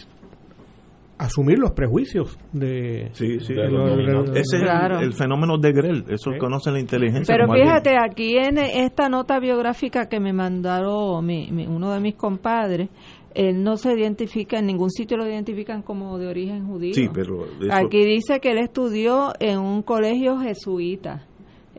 [1.17, 3.53] asumir los prejuicios de, Sí, sí.
[3.53, 4.99] de los- de los- Ese es el- Claro.
[4.99, 6.05] el, fenómeno de Grell.
[6.07, 7.33] Eso conoce la inteligencia.
[7.35, 11.99] Pero alguien- fíjate, aquí en esta nota biográfica que me mandaron mi- mi- uno de
[11.99, 12.89] mis compadres,
[13.35, 16.93] él no se identifica, en ningún sitio lo identifican como de origen judío.
[16.93, 21.25] Sí, pero eso- Aquí dice que él estudió en un colegio jesuita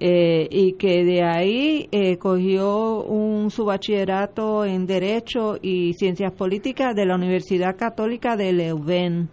[0.03, 6.95] eh, y que de ahí eh, cogió un su bachillerato en Derecho y Ciencias Políticas
[6.97, 9.29] de la Universidad Católica de Leuven.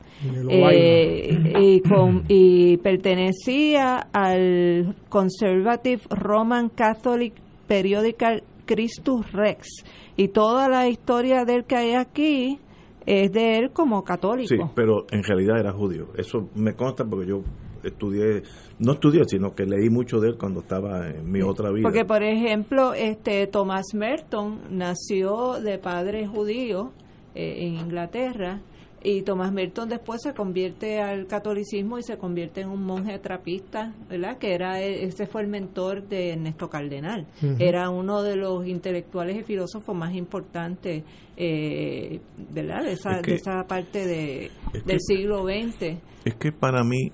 [0.49, 7.33] Eh, y, con- y pertenecía al Conservative Roman Catholic
[7.67, 9.67] Periodical Christus Rex.
[10.15, 12.59] Y toda la historia del que hay aquí
[13.05, 14.49] es de él como católico.
[14.49, 16.07] Sí, pero en realidad era judío.
[16.17, 17.41] Eso me consta porque yo
[17.83, 18.43] estudié,
[18.79, 21.83] no estudié, sino que leí mucho de él cuando estaba en mi otra vida.
[21.83, 26.91] Porque, por ejemplo, este Thomas Merton nació de padre judío
[27.35, 28.61] eh, en Inglaterra
[29.03, 33.93] y Thomas Merton después se convierte al catolicismo y se convierte en un monje trapista,
[34.09, 34.37] ¿verdad?
[34.39, 37.27] Que era ese fue el mentor de Ernesto Cardenal.
[37.59, 41.03] Era uno de los intelectuales y filósofos más importantes,
[41.37, 42.19] eh,
[42.51, 42.83] ¿verdad?
[42.83, 45.99] De esa, Es que- de esa parte de, es del que- siglo XX.
[46.25, 47.11] Es que para mí,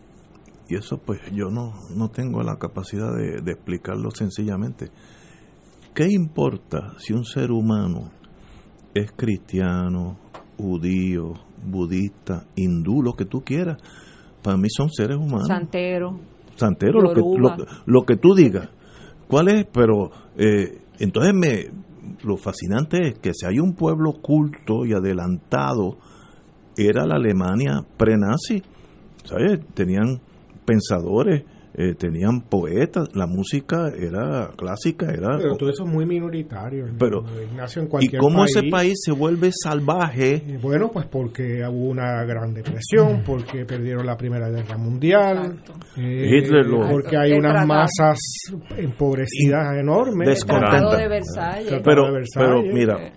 [0.73, 4.89] y eso pues yo no, no tengo la capacidad de, de explicarlo sencillamente,
[5.93, 8.09] ¿qué importa si un ser humano
[8.95, 10.17] es cristiano,
[10.57, 11.33] judío,
[11.63, 13.77] budista, hindú, lo que tú quieras?
[14.41, 15.47] Para mí son seres humanos.
[15.47, 16.19] Santero.
[16.55, 18.69] Santero, lo que, lo que tú digas.
[19.27, 19.65] ¿Cuál es?
[19.71, 21.67] Pero eh, entonces me,
[22.23, 25.97] lo fascinante es que si hay un pueblo culto y adelantado,
[26.75, 28.63] era la Alemania pre-nazi.
[29.23, 29.61] ¿Sabes?
[29.73, 30.19] Tenían
[30.65, 31.43] pensadores,
[31.75, 35.37] eh, tenían poetas, la música era clásica, era...
[35.39, 39.11] pero todo eso es muy minoritario Pero, Ignacio, en ¿Y cualquier cómo ese país se
[39.11, 40.59] vuelve salvaje?
[40.61, 45.61] Bueno, pues porque hubo una gran depresión, porque perdieron la Primera Guerra Mundial,
[45.97, 48.19] eh, Hitler lo- porque hay unas masas
[48.77, 50.27] empobrecidas enormes.
[50.27, 50.77] Descontenta.
[50.77, 51.67] Tratado de Versalles.
[51.67, 52.03] Tratado Pero,
[52.35, 53.13] pero mira,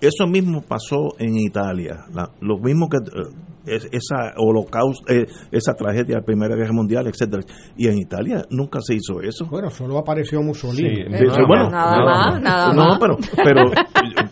[0.00, 2.04] eso mismo pasó en Italia.
[2.12, 3.28] La- lo mismo que eh,
[3.66, 7.42] es- esa holocausto, eh, esa tragedia de la Primera Guerra Mundial, etcétera.
[7.76, 9.46] Y en Italia nunca se hizo eso.
[9.46, 11.04] Bueno, solo apareció Mussolini.
[11.18, 12.98] Sí, sí, bueno, Nada más, nada no, más.
[12.98, 13.70] pero, pero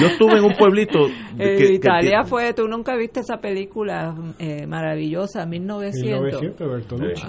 [0.00, 4.14] yo estuve en un pueblito de que- que- Italia fue, tú nunca viste esa película
[4.38, 6.02] eh, maravillosa, 1900.
[6.42, 7.22] 1900, Bertolucci.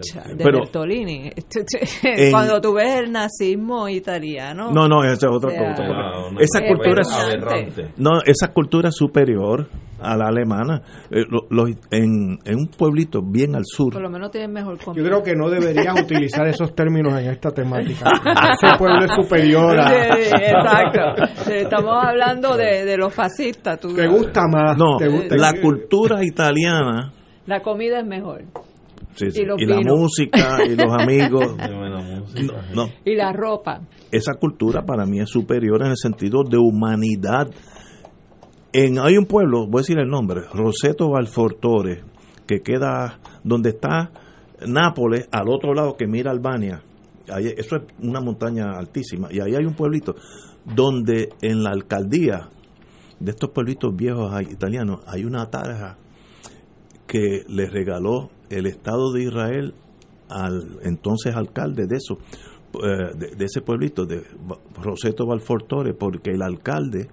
[0.00, 1.30] Cha- de Pero- Bertolini.
[2.02, 4.70] En- Cuando tú ves el nazismo italiano.
[4.72, 5.82] No, no, esa es otra O sea, cosa.
[5.88, 9.68] Wow, una esa cosa cultura es no, esa cultura es superior
[10.00, 10.82] a la alemana.
[11.10, 14.84] Eh, lo- en, en un pueblito bien al sur, Por lo menos tienen mejor Yo
[14.84, 15.04] comida.
[15.06, 18.10] creo que no deberías utilizar esos términos en esta temática.
[18.60, 19.88] Ese pueblo es superior a...
[19.88, 21.26] Sí, exacto.
[21.44, 23.78] Sí, estamos hablando de, de los fascistas.
[23.80, 24.76] tú ¿Te gusta más?
[24.78, 25.36] no, ¿Te gusta?
[25.36, 27.12] la cultura italiana
[27.46, 28.42] La comida es mejor.
[29.16, 31.56] sí, sí, Y la música y los amigos.
[32.74, 33.80] No, Y la ropa.
[34.10, 37.48] esa cultura para mí es superior en el sentido de humanidad.
[38.72, 42.02] En, hay un pueblo, voy a decir el nombre, Roseto Valfortore,
[42.46, 44.10] que queda donde está
[44.66, 46.82] Nápoles, al otro lado que mira Albania.
[47.28, 49.28] Ahí- eso es una montaña altísima.
[49.30, 50.14] Y ahí hay un pueblito
[50.64, 52.48] donde en la alcaldía
[53.20, 55.96] de estos pueblitos viejos italianos hay una tarja
[57.06, 59.74] que le regaló el Estado de Israel
[60.28, 62.18] al entonces alcalde de eso,
[62.82, 64.22] eh, de, de ese pueblito, de
[64.80, 67.08] Roseto Valfortore, porque el alcalde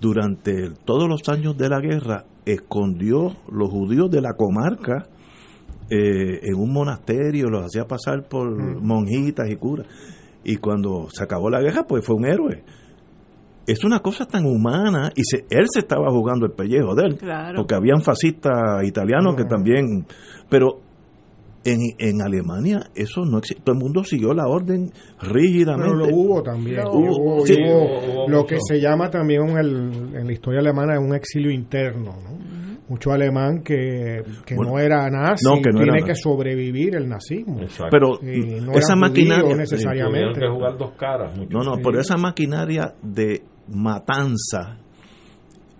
[0.00, 5.08] durante todos los años de la guerra escondió los judíos de la comarca
[5.90, 8.50] eh, en un monasterio, los hacía pasar por
[8.82, 9.86] monjitas y curas.
[10.44, 12.64] Y cuando se acabó la guerra, pues fue un héroe.
[13.66, 17.16] Es una cosa tan humana y se, él se estaba jugando el pellejo de él,
[17.18, 17.56] Claro.
[17.56, 20.06] porque habían fascistas italianos que también,
[20.48, 20.80] pero
[21.64, 24.90] en, en Alemania eso no existe, todo el mundo siguió la orden
[25.20, 25.90] rígidamente.
[25.92, 26.76] Pero lo hubo también.
[26.78, 27.46] Lo Hubo, hubo.
[27.46, 27.56] Sí.
[27.60, 27.82] hubo
[28.22, 28.46] Hubo lo mucho.
[28.46, 32.14] que se llama también en, el- en la historia alemana un exilio interno.
[32.24, 32.38] ¿no?
[32.88, 36.22] Mucho alemán que, que Bueno, no era nazi no, que no tiene era que nazi.
[36.22, 37.60] sobrevivir el nazismo.
[37.90, 40.32] Pero Y no esa maquinaria judíos necesariamente.
[40.34, 41.36] Tuvieron que jugar dos caras.
[41.36, 41.52] muchos.
[41.52, 44.78] No, no, pero esa maquinaria de matanza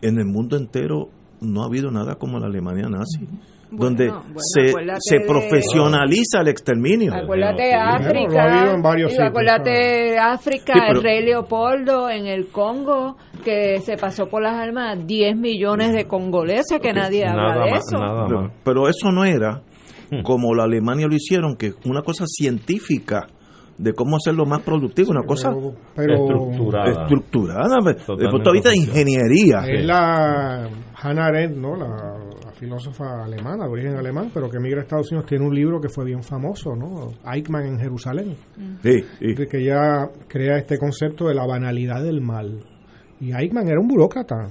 [0.02, 1.08] en el mundo entero
[1.40, 3.26] no ha habido nada como la Alemania nazi,
[3.70, 7.14] donde bueno, se, se de- profesionaliza el exterminio.
[7.14, 8.68] Acuérdate Bueno, África.
[8.94, 14.42] sitios, acuérdate África, Sí, pero- el rey Leopoldo en el Congo, que se pasó por
[14.42, 17.98] las armas 10 millones de congoleses, que nadie habla Nada de más, eso.
[17.98, 18.52] nada Pero, más.
[18.64, 19.62] pero eso no era
[20.22, 23.26] como la Alemania lo hicieron, que es una cosa científica
[23.76, 25.52] de cómo hacerlo más productivo, una cosa
[25.94, 27.02] pero- Estructurada.
[27.02, 28.76] estructurada, desde el punto de vista de.
[28.76, 29.60] Es ingeniería.
[29.66, 30.68] Eh, la
[31.00, 31.76] Hannah Arendt, ¿no?
[31.76, 31.86] La
[32.58, 35.88] filósofa alemana, de origen alemán, pero que emigra a Estados Unidos, tiene un libro que
[35.88, 37.12] fue bien famoso, ¿no?
[37.32, 38.34] Eichmann en Jerusalén.
[38.82, 39.34] Sí, sí.
[39.34, 42.58] de que ella crea este concepto de la banalidad del mal.
[43.20, 44.48] Y Eichmann era un burócrata,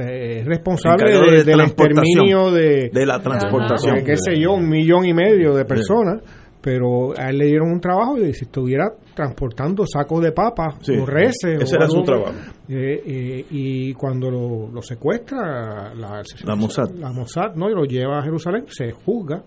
[0.00, 3.96] es responsable Encargado de- de del exterminio de, De la transportación.
[3.96, 6.22] de, qué sé yo, un millón y medio de personas,
[6.62, 10.96] pero a él le dieron un trabajo y si estuviera transportando sacos de papas Sí,
[10.96, 11.60] o reces.
[11.62, 12.32] ese o era su trabajo.
[12.68, 16.90] Eh, eh, y cuando lo, lo secuestra la, La Mossad.
[16.94, 17.70] la Mossad, ¿no?
[17.70, 19.42] y lo lleva a Jerusalén, se juzga.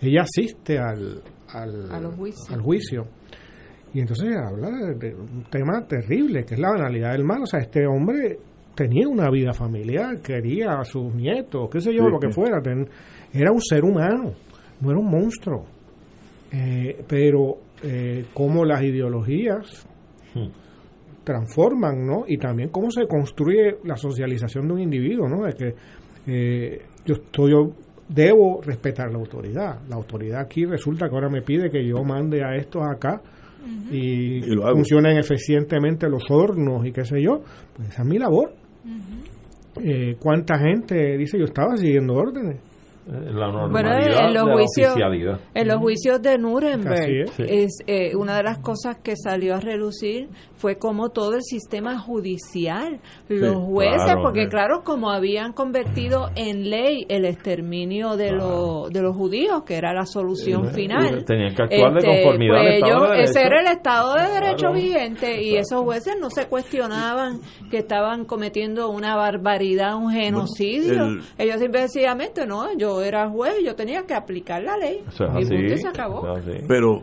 [0.00, 2.50] Ella asiste al, al, A los juicios.
[2.50, 3.04] al juicio.
[3.94, 7.42] Y entonces habla de, de un tema terrible, que es la banalidad del mal.
[7.42, 8.38] O sea, este hombre
[8.74, 12.34] tenía una vida familiar, quería a sus nietos, qué sé yo, Sí, lo que sí.
[12.34, 12.60] fuera.
[12.62, 12.88] ten-
[13.32, 14.32] era un ser humano,
[14.80, 15.64] no era un monstruo.
[16.52, 19.86] Eh, pero eh, cómo las ideologías
[21.28, 22.24] transforman, ¿no?
[22.26, 25.44] Y también cómo se construye la socialización de un individuo, ¿no?
[25.44, 25.74] De que
[26.26, 27.70] eh, yo estoy, yo
[28.08, 29.80] debo respetar la autoridad.
[29.88, 33.20] La autoridad aquí resulta que ahora me pide que yo mande a estos acá
[33.90, 34.76] y, Y lo hago.
[34.76, 37.42] funcionen eficientemente los hornos y qué sé yo.
[37.76, 38.52] Pues esa es mi labor.
[39.84, 42.56] Eh, ¿Cuánta gente dice yo estaba siguiendo órdenes?
[43.08, 45.40] La Bueno, normalidad en los de la juicios, oficialidad.
[45.54, 47.40] en los juicios de Nuremberg, es.
[47.40, 51.98] es, eh, una de las cosas que salió a relucir fue como todo el sistema
[51.98, 54.48] judicial, los jueces, claro, porque eh.
[54.48, 59.94] claro, como habían convertido en ley el exterminio de, los de los judíos, que era
[59.94, 61.24] la solución Eh, final.
[61.24, 64.14] tenían que actuar de este, conformidad al pues Estado ellos- de ese era el Estado
[64.16, 64.74] de Derecho Claro.
[64.74, 67.40] vigente y esos jueces no se cuestionaban
[67.70, 71.04] que estaban cometiendo una barbaridad, un genocidio.
[71.06, 75.02] el- Ellos simple y sencillamente, no, yo era juez, yo tenía que aplicar la ley.
[75.08, 75.54] Eso es y así.
[75.56, 76.18] punto, y se acabó.
[76.18, 76.64] Eso es así.
[76.68, 77.02] Pero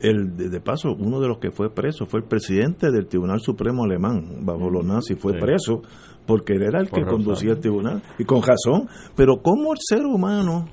[0.00, 3.40] el de, de paso, uno de los que fue preso fue el presidente del Tribunal
[3.40, 5.38] Supremo alemán, bajo los nazis, fue Sí.
[5.40, 5.82] preso
[6.26, 7.24] porque él era el Por que razón.
[7.24, 8.02] conducía el tribunal.
[8.18, 8.88] Y con razón.
[9.16, 10.68] Pero ¿cómo el ser humano,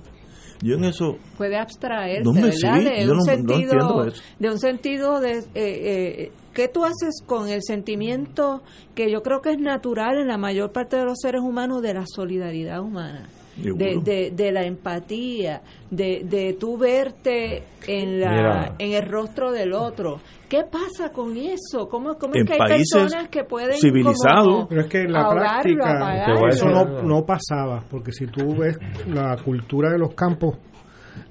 [0.62, 2.58] yo en eso, Puede abstraerse, No me- ¿verdad?
[2.78, 4.06] sí, de, un no- no sentido,
[4.40, 5.32] de un sentido de...
[5.40, 8.62] Eh, eh, ¿Qué tú haces con el sentimiento
[8.96, 11.94] que yo creo que es natural en la mayor parte de los seres humanos de
[11.94, 13.28] la solidaridad humana?
[13.58, 18.76] De, de, de la empatía, de, de tú verte en, la, Mira.
[18.80, 20.20] en el rostro del otro.
[20.50, 21.88] ¿Qué pasa con eso?
[21.90, 25.02] ¿Cómo, cómo es En que hay países personas que pueden civilizados- como Pero es que
[25.04, 28.78] en la ahogarlo, práctica eso no, no pasaba, porque si tú ves
[29.08, 30.58] la cultura de los campos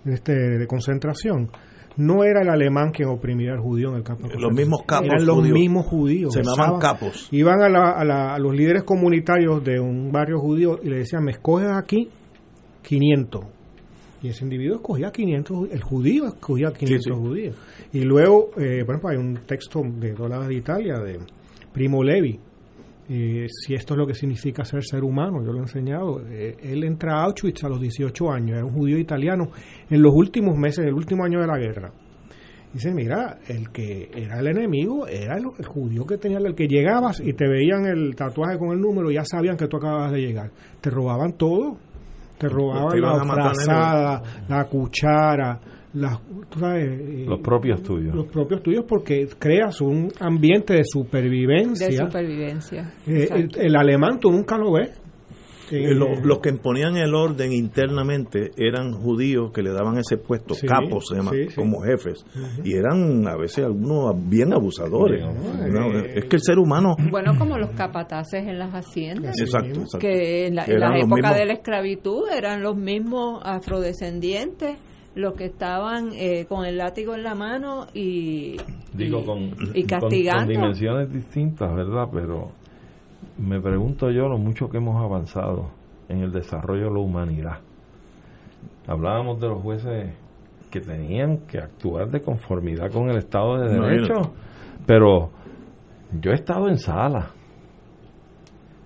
[0.06, 1.51] este, de concentración,
[1.96, 4.26] no era el alemán quien oprimía al judío en el campo.
[4.28, 5.58] de Los mismos capos Eran los judíos.
[5.58, 6.32] mismos judíos.
[6.34, 7.28] se llamaban capos.
[7.30, 10.96] Iban a, la- a la- a los líderes comunitarios de un barrio judío y le
[10.98, 12.08] decían, me escoges aquí
[12.82, 13.44] 500.
[14.22, 17.16] Y ese individuo escogía 500, ju- el judío escogía 500 Sí, sí.
[17.28, 17.56] judíos.
[17.92, 21.18] Y luego, eh, por ejemplo, hay un texto de Dolores de Italia, de
[21.72, 22.40] Primo Levi,
[23.09, 26.20] eh, si esto es lo que significa ser ser humano, yo lo he enseñado.
[26.26, 29.51] eh, él entra a Auschwitz a los 18 años, era un judío italiano,
[29.90, 31.93] en los últimos meses, en el último año de la guerra.
[32.72, 36.66] Dice, mira, el que era el enemigo era el, el judío que tenía, el que
[36.66, 40.20] llegabas y te veían el tatuaje con el número, ya sabían que tú acababas de
[40.20, 40.51] llegar.
[40.81, 41.76] Te robaban todo.
[42.36, 45.60] Te robaban Te la frazada, la cuchara,
[45.94, 48.14] las, tú sabes, eh, Los propios tuyos.
[48.14, 51.88] los propios tuyos porque creas un ambiente de supervivencia.
[51.88, 52.92] de supervivencia.
[53.06, 54.90] Eh, el, alemán tú nunca lo ves.
[55.70, 60.52] Eh, lo- los que imponían el orden internamente eran judíos que le daban ese puesto,
[60.54, 61.54] Sí, capos se llama, sí, sí.
[61.54, 62.22] como jefes,
[62.62, 65.24] y eran a veces algunos bien abusadores.
[65.24, 69.40] Eh, es que el ser humano, Bueno, como los capataces en las haciendas.
[69.40, 69.98] exacto, exacto.
[70.00, 74.76] que en la, en la los época mismos- de la esclavitud eran los mismos afrodescendientes
[75.14, 78.56] los que estaban eh, con el látigo en la mano y,
[78.92, 79.38] Digo, y- con,
[79.74, 80.40] y con- castigando.
[80.46, 82.08] con dimensiones distintas, ¿verdad?
[82.12, 82.50] Pero
[83.38, 85.70] me pregunto yo lo mucho que hemos avanzado
[86.08, 87.58] en el desarrollo de la humanidad.
[88.86, 90.14] Hablábamos de los jueces
[90.70, 93.68] que tenían que actuar de conformidad con el Estado de.
[93.78, 94.32] Derecho,
[94.86, 95.30] pero
[96.20, 97.30] yo he estado en sala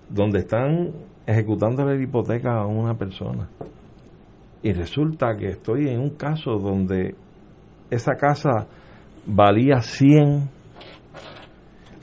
[0.09, 0.91] donde están
[1.25, 3.49] ejecutando la hipoteca a una persona
[4.61, 7.15] y resulta que estoy en un caso donde
[7.89, 8.67] esa casa
[9.25, 10.49] valía 100,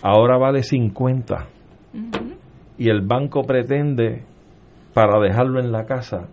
[0.02, 1.46] ahora vale 50
[2.78, 4.24] y el banco pretende
[4.94, 6.28] para dejarlo en la casa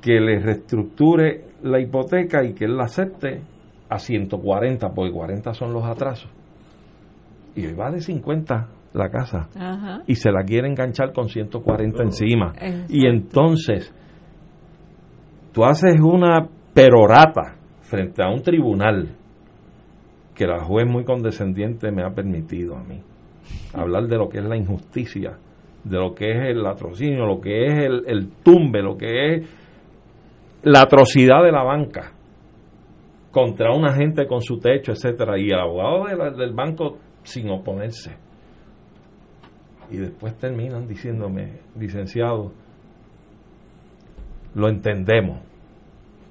[0.00, 3.42] que le reestructure la hipoteca y que él la acepte
[3.88, 6.30] a 140 porque 40 son los atrasos.
[7.54, 9.48] Y hoy vale 50 la casa.
[9.54, 10.02] Ajá.
[10.06, 12.52] y se la quiere enganchar con 140 encima.
[12.56, 12.86] Exacto.
[12.88, 13.94] y entonces
[15.56, 19.08] tú haces una perorata frente a un tribunal
[20.34, 23.00] que la juez muy condescendiente me ha permitido a mí
[23.72, 25.38] hablar de lo que es la injusticia,
[25.82, 29.48] de lo que es el latrocinio, lo que es el, el tumbe, lo que es
[30.62, 32.12] la atrocidad de la banca
[33.30, 36.04] contra una gente con su techo, etcétera, y el abogado
[36.36, 38.14] del banco sin oponerse.
[39.90, 42.52] Y después terminan diciéndome, licenciado,
[44.54, 45.45] lo entendemos,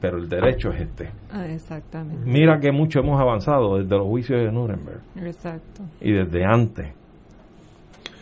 [0.06, 1.10] pero el derecho es este.
[1.32, 2.24] Ah, exactamente.
[2.26, 5.84] Mira que mucho hemos avanzado desde los juicios de Nuremberg Exacto.
[6.02, 6.94] y desde antes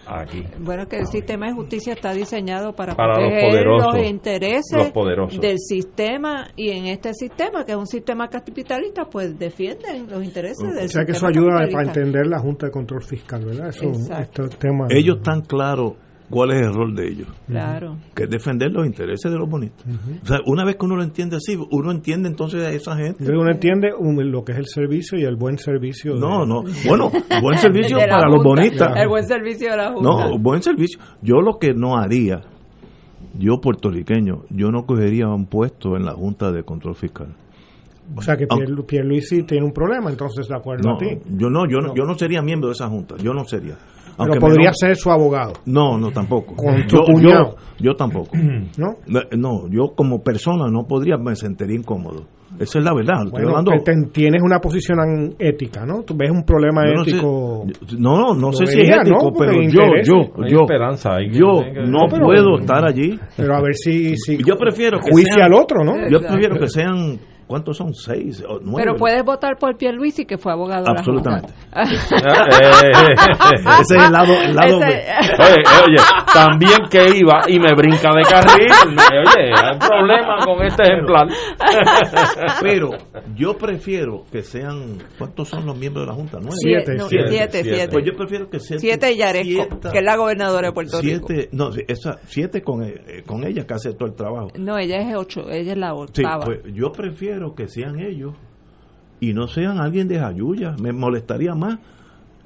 [0.05, 0.43] aquí.
[0.59, 4.77] Bueno, que el sistema de justicia está diseñado para, Para los proteger poderosos, los intereses
[4.77, 5.39] los poderosos.
[5.41, 10.73] del sistema y en este sistema, que es un sistema capitalista, pues defienden los intereses
[10.73, 13.69] del O sea que eso sistema ayuda para entender la Junta de Control Fiscal, ¿verdad?
[13.69, 14.43] Eso, Exacto.
[14.43, 14.87] este tema.
[14.89, 15.93] Ellos están claros
[16.33, 17.27] cuál es el rol de ellos.
[17.47, 17.97] Claro.
[18.15, 19.85] Que es defender los intereses de los bonitos.
[20.23, 23.23] O sea, una vez que uno lo entiende así, uno entiende entonces a esa gente.
[23.31, 26.15] Uno entiende un- lo que es el servicio y el buen servicio.
[26.15, 26.63] de- No, no.
[26.87, 27.11] Bueno,
[27.41, 28.93] buen servicio para los bonistas.
[28.97, 30.09] El buen servicio de la Junta.
[30.29, 30.99] No, buen servicio.
[31.21, 32.41] Yo lo que no haría,
[33.37, 37.35] yo puertorriqueño, yo no cogería un puesto en la Junta de Control Fiscal.
[38.15, 41.07] O sea que Pierre, Pierluisi tiene un problema, entonces de acuerdo No, a ti.
[41.37, 43.75] yo no, yo no, yo no sería miembro de esa junta, yo no sería.
[44.17, 45.53] Pero me podría ser su abogado.
[45.65, 46.55] No, no tampoco.
[46.55, 48.31] Con tu yo, yo, yo tampoco.
[48.77, 48.95] ¿No?
[49.37, 52.25] No, yo como persona no podría, me sentiría incómodo.
[52.59, 53.15] Esa es la verdad.
[53.31, 53.71] Bueno, hablando.
[53.83, 56.03] ten- tienes una posición ética, ¿no?
[56.03, 57.65] Tú ves un problema Yo no sé- ético.
[57.97, 62.59] No, no, sé si es ético, pero yo, yo, Hay yo, esperanza yo no puedo
[62.59, 63.19] estar allí.
[63.35, 64.15] Pero a ver si.
[64.17, 66.07] si Yo prefiero que juicia sean- al otro, ¿no?
[66.07, 67.17] Yo prefiero que sean,
[67.47, 67.93] ¿cuántos son?
[67.93, 68.83] Seis o nueve.
[68.85, 71.47] Pero puedes votar por Pierluisi, que fue abogado Absolutamente.
[71.47, 72.23] de la Junta.
[73.81, 75.03] Ese es el lado, el lado Ese- B.
[75.39, 75.97] Oye, oye,
[76.33, 78.71] también que iba y me brinca de carril.
[78.91, 81.27] Oye, hay problema con este ejemplar.
[82.61, 82.89] Pero
[83.35, 86.37] yo prefiero que sean, ¿cuántos son los miembros de la Junta?
[86.39, 86.55] ¿Nueve?
[86.59, 87.87] Siete, no, siete, siete.
[87.91, 91.01] Pues yo prefiero que sean Siete y Yaresco, siete- que es la gobernadora de Puerto
[91.01, 91.27] Rico.
[91.27, 94.49] siete, no, esa, siete con, eh, con ella que hace todo el trabajo.
[94.57, 96.45] No, ella es ocho, ella es la Sí, octava.
[96.45, 98.33] pues yo prefiero que sean ellos
[99.19, 100.75] y no sean alguien de Jayuya.
[100.81, 101.79] Me molestaría más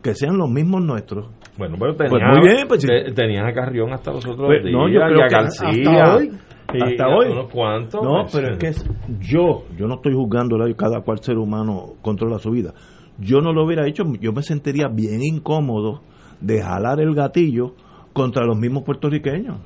[0.01, 1.27] que sean los mismos nuestros.
[1.57, 2.87] Bueno, pero tenía, Pues muy bien, pues sí.
[2.87, 5.33] te- tenías a Carrión hasta los otros Pues, días, no, yo y creo a que
[5.35, 5.67] García.
[5.69, 6.31] hasta hoy,
[6.73, 7.31] y hasta a hoy.
[7.31, 8.03] unos cuantos.
[8.03, 8.89] No, pues, pero es que es-
[9.19, 12.73] yo, yo no estoy juzgando cada cual ser humano controla su vida.
[13.19, 16.01] Yo no lo hubiera hecho, yo me sentiría bien incómodo
[16.39, 17.73] de jalar el gatillo
[18.17, 19.59] contra los mismos puertorriqueños.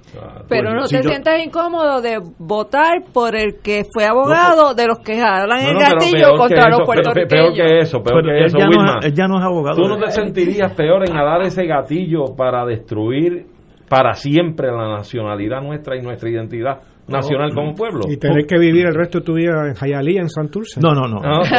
[0.48, 4.74] Pero Pues, no si te yo- sientas incómodo de votar por el que fue abogado
[4.76, 7.30] de los que jalan el No, no, gatillo peor que contra eso, los puertorriqueños.
[7.30, 9.00] Peor que eso, peor Pero que él eso, ya no Wilma.
[9.00, 9.76] es- él ya no es abogado.
[9.82, 13.46] Tú no te sentirías peor en dar ese gatillo para destruir
[13.90, 18.02] para siempre la nacionalidad nuestra y nuestra identidad nacional como pueblo.
[18.08, 20.80] Y tener que vivir el resto de tu vida en Hialeah, en Santurce.
[20.80, 21.20] No, no, no.
[21.20, 21.42] No,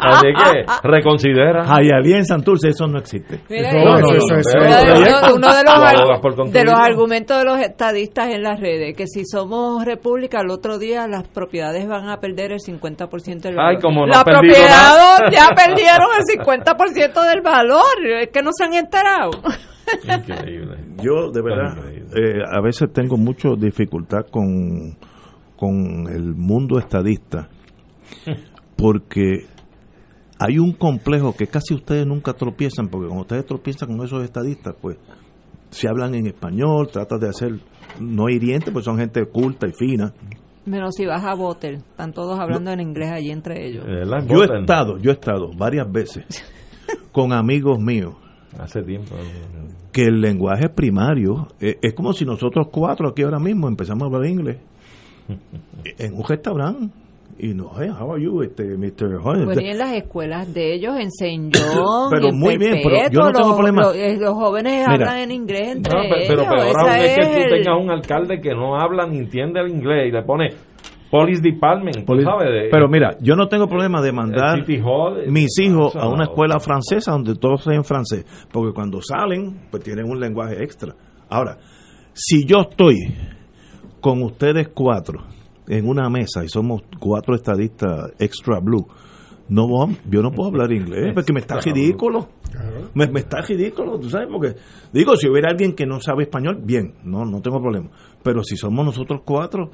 [0.00, 1.64] Así que reconsidera.
[1.64, 3.40] Jayalía en Santurce, eso no existe.
[3.48, 3.58] Uno
[5.54, 10.78] de- los, argumentos de los estadistas en las redes, que si somos república, el otro
[10.78, 13.74] día las propiedades van a perder el 50% del valor.
[13.74, 15.30] Ay, como no propiedades nada.
[15.30, 17.82] ya perdieron el 50% del valor,
[18.20, 19.30] es que no se han enterado.
[20.04, 20.78] Increíble.
[21.02, 21.78] Yo, de verdad,
[22.14, 24.96] eh, a veces tengo mucha dificultad con,
[25.56, 27.48] con el mundo estadista,
[28.76, 29.46] porque
[30.38, 34.74] hay un complejo que casi ustedes nunca tropiezan, porque cuando ustedes tropiezan con esos estadistas,
[34.80, 34.98] pues
[35.70, 37.60] se hablan en español, tratan de hacer
[38.00, 40.14] no hiriente, pues son gente culta y fina.
[40.64, 43.84] Menos si vas a Botel, están todos hablando en inglés allí entre ellos.
[44.28, 46.24] Yo he estado, yo he estado varias veces
[47.12, 48.14] con amigos míos
[48.58, 49.14] Hace tiempo.
[49.92, 54.06] que el lenguaje primario eh, es como si nosotros cuatro aquí ahora mismo empezamos a
[54.06, 54.56] hablar inglés
[55.98, 56.88] en un restaurante
[57.40, 59.18] y no, hey, how are you, este, Mr.
[59.20, 59.44] Juan?
[59.44, 61.50] Pues y en las escuelas de ellos, en.
[61.54, 63.82] John, Pero en muy bien, pero yo no tengo los, problema.
[63.82, 64.92] Los, eh, los jóvenes Mira.
[64.94, 66.54] hablan en inglés entre No, pe- pero ellos.
[66.54, 70.08] peor aún es que tú tengas un alcalde que no habla ni entiende el inglés
[70.08, 70.48] y le pone
[71.10, 72.50] Police Department, sabes.
[72.52, 76.60] de- pero mira, yo no tengo problema de mandar Hall, mis hijos a una escuela
[76.60, 80.94] francesa donde todos sean francés, porque cuando salen, pues tienen un lenguaje extra.
[81.30, 81.58] Ahora,
[82.12, 82.96] si yo estoy
[84.00, 85.20] con ustedes cuatro
[85.66, 88.86] en una mesa y somos cuatro estadistas extra blue,
[89.48, 89.66] no
[90.10, 92.28] yo no puedo hablar inglés porque me está ridículo.
[92.94, 94.54] Me, me está ridículo, tú sabes, porque
[94.92, 97.90] digo, si hubiera alguien que no sabe español, bien, no, no tengo problema.
[98.22, 99.70] Pero si somos nosotros cuatro,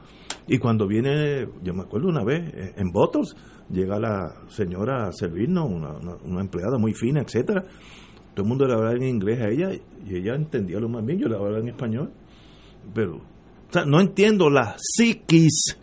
[0.46, 3.34] y cuando viene, yo me acuerdo una vez, eh, en Bottles,
[3.70, 7.64] llega la señora a servirnos, una, una, una empleada muy fina, etcétera.
[8.34, 11.18] Todo el mundo le hablaba en inglés a ella, y ella entendía lo más bien,
[11.18, 12.12] yo le hablaba en español.
[12.92, 15.78] Pero, o sea, no entiendo la psiquis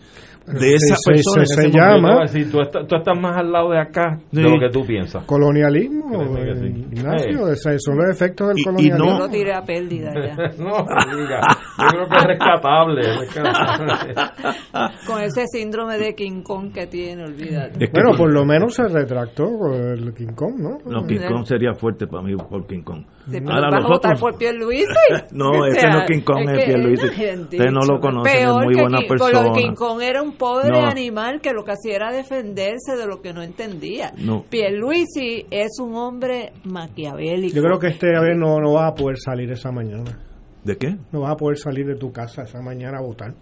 [0.48, 1.46] de esa Se- se- persona.
[1.46, 4.20] se- Ese se momento, llama- decir, tú, estás, tú estás más al lado de acá
[4.32, 5.24] de lo que tú piensas.
[5.26, 6.66] Colonialismo, que sí.
[6.66, 7.54] eh, Ignacio, Eh.
[7.54, 9.06] esos son los efectos del Y- y colonialismo.
[9.06, 10.36] Yo lo tiré a pérdida ya.
[10.58, 10.86] no,
[11.18, 11.42] diga.
[11.78, 13.02] Yo creo que es rescatable.
[13.02, 14.14] es rescatable.
[15.08, 17.84] Con ese síndrome de King Kong que tiene, olvídate.
[17.86, 20.78] Es que Bueno, por- por lo menos se retractó el King Kong, ¿no?
[20.86, 23.04] No, King Kong sería fuerte para mí por King Kong.
[23.32, 24.86] Sí, pero Ahora vas a votar por Pierluisi.
[25.32, 27.08] No, O ese sea, no es King Kong, es que- Pierluisi.
[27.18, 29.32] Ay, Usted no lo dicho, conoce, es peor muy que buena King- persona.
[29.44, 30.86] lo de King Kong era un pobre No.
[30.86, 34.12] animal que lo que hacía era defenderse de lo que no entendía.
[34.18, 34.44] No.
[34.50, 37.56] Pierluisi es un hombre maquiavélico.
[37.56, 40.20] Yo creo que este vez no, no vas a poder salir esa mañana.
[40.64, 40.96] ¿De qué?
[41.12, 43.34] No vas a poder salir de tu casa esa mañana a votar.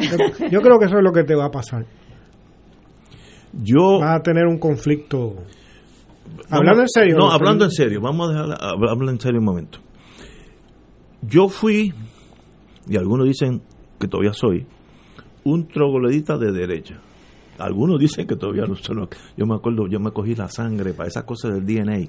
[0.00, 1.84] Yo, yo creo que eso es lo que te va a pasar.
[3.52, 3.98] Yo.
[4.00, 5.34] Vas a tener un conflicto.
[6.50, 7.18] Hablando en serio.
[7.18, 8.00] No, hablando en serio.
[8.00, 9.78] Vamos a dejar hab- hablar en serio un momento.
[11.22, 11.92] Yo fui,
[12.88, 13.62] y algunos dicen
[13.98, 14.66] que todavía soy,
[15.44, 17.00] un troglodita de derecha.
[17.58, 18.96] Algunos dicen que todavía no soy.
[19.36, 22.08] Yo me acuerdo, yo me cogí la sangre para esas cosas del DNA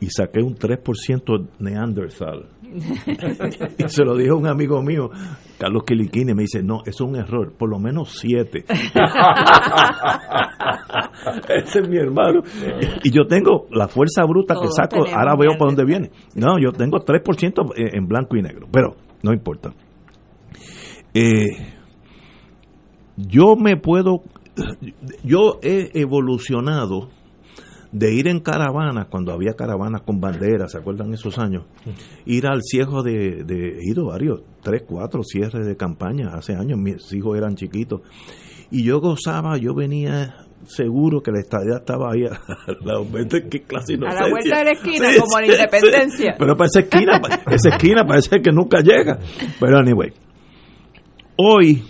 [0.00, 2.46] y saqué un 3% Neanderthal.
[3.78, 5.10] y se lo dijo un amigo mío,
[5.60, 8.64] Carlos Quiliquini, me dice, no, eso es un error, por lo menos 7.
[11.54, 12.40] Ese es mi hermano.
[13.04, 16.12] Y, yo tengo la fuerza bruta que saco, ahora veo para dónde viene.
[16.34, 19.74] No, yo tengo 3% en en blanco y negro, pero no importa.
[21.12, 21.48] Eh,
[23.18, 24.22] yo me puedo,
[25.22, 27.10] yo he evolucionado
[27.92, 31.64] de ir en caravanas, cuando había caravanas con banderas, ¿se acuerdan esos años?
[32.24, 36.78] Ir al cierre de, de he ido varios, tres, cuatro cierres de campaña, hace años
[36.78, 38.02] mis hijos eran chiquitos,
[38.70, 40.36] y yo gozaba, yo venía
[40.66, 42.38] seguro que la estadía estaba ahí a
[42.84, 45.52] la ¿viste qué clase de A la vuelta de la esquina, Sí, como la sí,
[45.52, 46.32] independencia.
[46.32, 46.36] sí.
[46.38, 49.18] Pero para esa esquina, pa- esa esquina parece que nunca llega.
[49.58, 50.12] Pero anyway,
[51.36, 51.82] hoy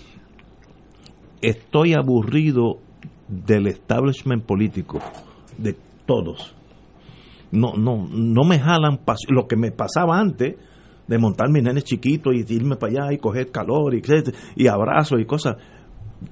[1.43, 2.79] estoy aburrido
[3.29, 5.01] del establishment político,
[5.59, 5.75] de
[6.11, 6.57] todos.
[7.53, 10.57] No, no, no me jalan pas- lo que me pasaba antes
[11.07, 14.03] de montar mis nenes chiquitos y irme para allá y coger calor y,
[14.57, 15.57] y abrazos y cosas.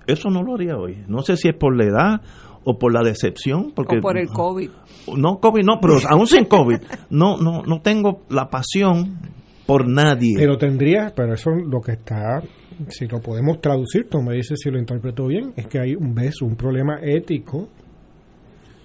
[0.07, 1.05] Eso no lo haría hoy.
[1.07, 2.21] No sé si es por la edad
[2.65, 4.71] o por la decepción, porque o por el COVID.
[5.17, 6.79] no COVID no, pero aún sin COVID,
[7.11, 9.19] no, no, no tengo la pasión
[9.65, 10.35] por nadie.
[10.37, 12.43] Pero tendría, pero eso es lo que está,
[12.89, 16.15] si lo podemos traducir, tú me dices si lo interpreto bien, es que hay un
[16.15, 17.69] ves un problema ético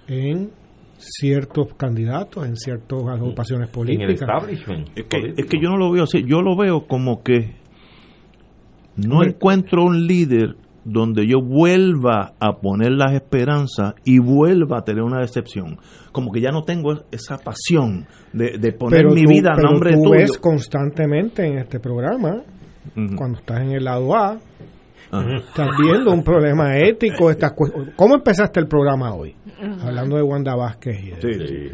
[0.08, 0.50] en
[1.10, 4.20] ciertos candidatos, en ciertas agrupaciones En el políticas.
[4.22, 4.88] establishment.
[4.96, 7.56] es, que, es que yo no lo veo así, yo lo veo como que
[8.96, 9.30] no Hombre.
[9.30, 15.20] encuentro un líder donde yo vuelva a poner las esperanzas y vuelva a tener una
[15.20, 15.78] decepción.
[16.12, 19.60] Como que ya no tengo esa pasión de, de poner pero mi tú, vida a
[19.60, 20.10] nombre tú tuyo.
[20.10, 22.42] ves constantemente en este programa,
[23.16, 24.38] cuando estás en el lado A,
[25.20, 27.30] Estás viendo un problema ético.
[27.30, 27.52] Estas
[27.96, 29.34] ¿Cómo empezaste el programa hoy?
[29.82, 30.98] Hablando de Wanda Vázquez.
[31.02, 31.70] Y de- Sí, sí.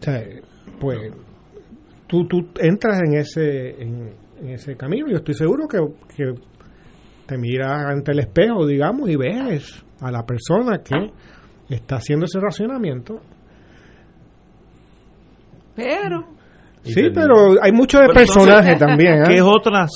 [0.00, 0.24] O sea,
[0.80, 1.12] pues
[2.06, 5.08] tú, tú entras en ese, en, en ese camino.
[5.10, 5.78] Yo estoy seguro que,
[6.16, 6.34] que
[7.26, 10.94] te miras ante el espejo, digamos, y ves a la persona que
[11.74, 13.20] está haciendo ese racionamiento.
[15.74, 16.36] Pero
[16.84, 19.22] Sí, pero hay mucho de Pero personaje entonces, también.
[19.24, 19.28] ¿eh?
[19.28, 19.90] ¿Qué otras?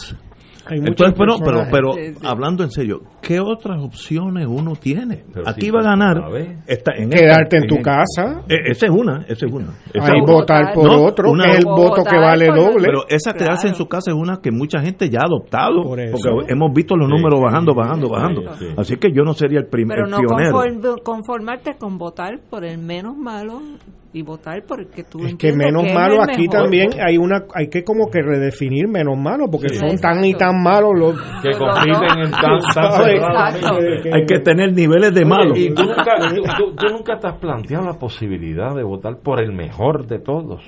[0.67, 2.21] Hay Entonces, pero, pero, pero Sí, sí.
[2.25, 5.25] hablando en serio, ¿qué otras opciones uno tiene?
[5.33, 6.23] Pero Aquí sí, va a ganar.
[6.67, 8.43] Esta, en Quedarte en tu casa.
[8.49, 9.71] E- esa es una, esa es una.
[9.93, 12.85] Esa Ahí votar por No, otro, una- el voto que vale doble.
[12.87, 15.83] Pero esa quedarse en su casa es una que mucha gente ya ha adoptado.
[15.83, 16.17] Por eso.
[16.31, 18.43] Porque hemos visto los números sí, bajando, bajando, sí, bajando.
[18.59, 18.67] sí.
[18.77, 20.59] Así que yo no sería el primer pero no pionero.
[20.59, 23.61] conform- conformarte con votar por el menos malo
[24.15, 26.63] y votar por el que tú Es que menos que malo aquí mejor.
[26.65, 29.77] también hay una hay que como que redefinir menos malo porque Sí.
[29.77, 34.13] son tan y tan malos los Que compiten en tan.
[34.13, 35.57] Hay que tener niveles de malo.
[35.57, 39.41] Y tú nunca, tú, tú- tú nunca te has planteado la posibilidad de votar por
[39.41, 40.63] el mejor de todos.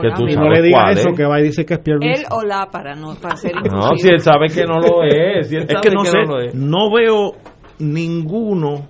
[0.00, 1.16] Que tú no le ¿Sabes digas eso es?
[1.16, 3.94] que va y dice que es Pierre él o la para no para ser No,
[3.96, 5.48] si él sabe que no lo es.
[5.48, 6.54] Si él Es sabe que no sé, no lo es.
[6.54, 7.32] no veo
[7.78, 8.88] ninguno.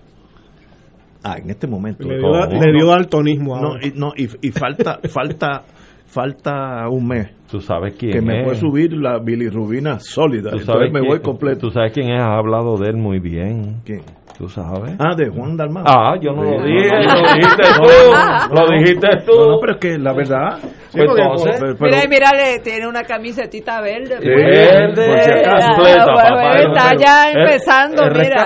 [1.24, 2.06] Ah, en este momento.
[2.06, 2.46] le dio, ¿Cómo?
[2.62, 3.86] le dio daltonismo No, ahora.
[3.86, 5.62] y, no, y, y falta, falta,
[6.06, 8.44] falta un mes Tú sabes quién que me es.
[8.44, 10.50] puede subir la bilirrubina sólida.
[10.50, 11.60] Tú Entonces sabes me quién- voy completo.
[11.60, 12.20] Tú sabes quién es.
[12.20, 13.76] Has hablado de él muy bien.
[13.84, 14.00] ¿Quién?
[14.36, 14.96] Tú sabes.
[14.98, 15.84] Ah, de Juan Dalmau.
[15.86, 16.72] Ah, yo no lo Sí.
[16.72, 16.90] dije.
[16.90, 17.82] No, no, Lo dijiste tú.
[18.52, 19.32] no, Lo dijiste tú.
[19.32, 20.58] No, no, pero es que la verdad.
[20.60, 24.18] Pues porque- entonces- pero- pero- Mira, y mírale, tiene una camisetita verde.
[24.20, 25.66] Sí, Verde, por si acaso.
[25.70, 26.58] Ah, completa, bueno, papá.
[26.58, 28.42] está Pero- ya empezando, mira.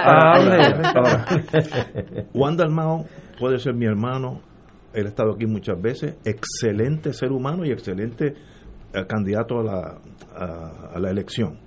[2.32, 3.04] Juan Dalmao
[3.38, 4.40] puede ser mi hermano.
[4.94, 6.16] Él ha estado aquí muchas veces.
[6.24, 8.34] Excelente ser humano y excelente
[8.94, 9.98] eh, candidato a la,
[10.36, 11.58] a, a la elección.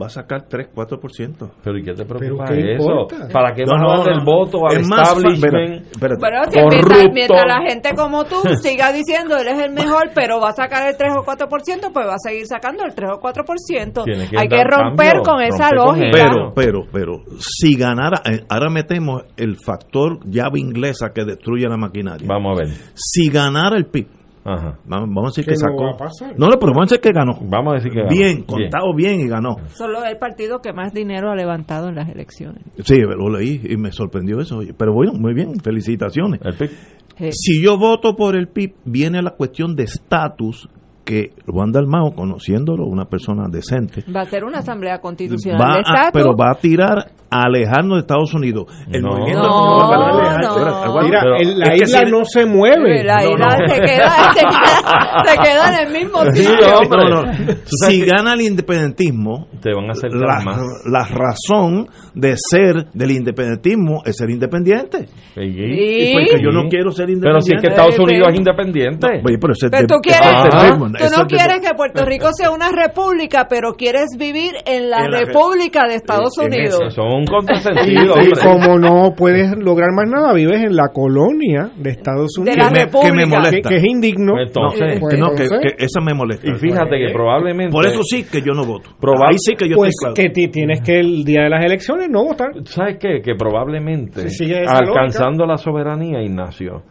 [0.00, 1.50] Va a sacar 3, 4%.
[1.62, 2.90] Pero ¿y qué te preocupa ¿Pero qué eso?
[2.90, 3.28] importa?
[3.32, 6.50] ¿Para qué No, vas a no, el voto al Es más establishment espérate.
[6.50, 6.88] Si corrupto?
[6.88, 10.52] mientras, mientras la gente como tú siga diciendo él es el mejor, pero va a
[10.52, 14.04] sacar el 3 o 4%, pues va a seguir sacando el 3 o 4%.
[14.04, 16.08] Tiene que Hay que romper cambio, con esa lógica.
[16.12, 21.76] Pero, pero, pero, si ganara, eh, ahora metemos el factor llave inglesa que destruye la
[21.76, 22.26] maquinaria.
[22.28, 22.74] Vamos a ver.
[22.94, 24.06] Si ganara el PIB,
[24.54, 24.78] Ajá.
[24.86, 25.84] vamos, vamos a decir Que que no sacó.
[25.84, 26.34] va a pasar.
[26.38, 27.38] No, no, pero vamos a decir que ganó.
[27.42, 28.10] Vamos a decir que ganó.
[28.10, 28.42] Bien, Bien.
[28.44, 29.56] contado bien y ganó.
[29.74, 32.62] Solo el partido que más dinero ha levantado en las elecciones.
[32.84, 34.60] Sí, lo leí y me sorprendió eso.
[34.76, 36.40] Pero bueno, muy bien, felicitaciones.
[36.58, 37.28] Sí.
[37.32, 40.68] Si yo voto por el PIB, viene la cuestión de estatus
[41.08, 45.78] que Juan Dalmao, conociéndolo, una persona decente, Va a ser una asamblea constitucional va de
[45.78, 46.10] a, estatus.
[46.12, 46.98] pero va a tirar
[47.30, 48.66] a alejarnos de Estados Unidos.
[48.90, 49.10] El No.
[49.12, 51.02] movimiento No, va a alejar- no.
[51.02, 53.04] Mira, Pero el- la isla si- no se mueve.
[53.04, 53.74] La No, isla no.
[53.74, 56.78] Se, queda, se, queda, se queda en el mismo sitio.
[56.78, 57.10] hombre.
[57.10, 57.32] No, no.
[57.64, 60.38] Si gana el independentismo, Te van a hacer la,
[60.86, 65.08] la razón de ser del independentismo es ser independiente.
[65.36, 67.54] Y porque yo no quiero ser Pero si independiente.
[67.56, 69.06] es que Estados Unidos es independiente.
[69.24, 69.54] Oye, pero
[69.86, 74.06] tú quieres, tú no es de- quieres que Puerto Rico sea una república, pero quieres
[74.18, 76.80] vivir en la En la re- república de Estados en Unidos.
[76.88, 81.70] Eso es un contrasentido, y como no puedes lograr más nada, vives en la colonia
[81.76, 82.58] de Estados De Unidos.
[82.58, 83.24] la que me, que me República.
[83.24, 83.68] que, molesta.
[83.68, 84.32] que es indigno.
[84.34, 86.48] Pues entonces, Pues no, que, entonces, que esa me molesta.
[86.50, 87.72] y fíjate que probablemente.
[87.72, 88.90] Por eso sí que yo no voto.
[89.00, 90.14] Probable- Ahí sí que yo pues estoy claro.
[90.14, 92.48] que ti- tienes que el día de las elecciones no votar.
[92.64, 93.20] ¿Sabes qué?
[93.22, 96.82] Que probablemente, Si alcanzando la soberanía, Ignacio,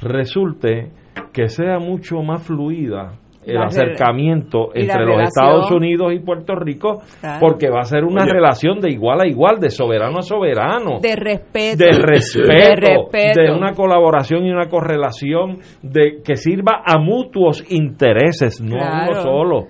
[0.00, 0.90] resulte
[1.32, 3.12] que sea mucho más fluida
[3.46, 5.22] el acercamiento entre los relación.
[5.28, 7.38] Estados Unidos y Puerto Rico, Claro.
[7.40, 8.32] porque va a ser una Oye.
[8.32, 10.98] relación de igual a igual, de soberano a soberano.
[11.00, 11.84] De respeto.
[11.84, 13.40] de respeto, De respeto.
[13.40, 19.06] de una colaboración y una correlación de que sirva a mutuos intereses, no a uno
[19.12, 19.22] Claro.
[19.22, 19.66] solo.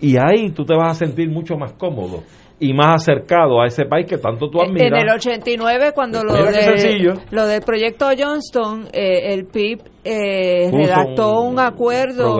[0.00, 2.22] Y ahí tú te vas a sentir mucho más cómodo
[2.60, 4.92] y más acercado a ese país que tanto tú admiras.
[4.92, 11.40] En el 89, cuando lo, de- lo del proyecto Johnston, eh, el PIB eh, redactó
[11.42, 12.38] un un, acuerdo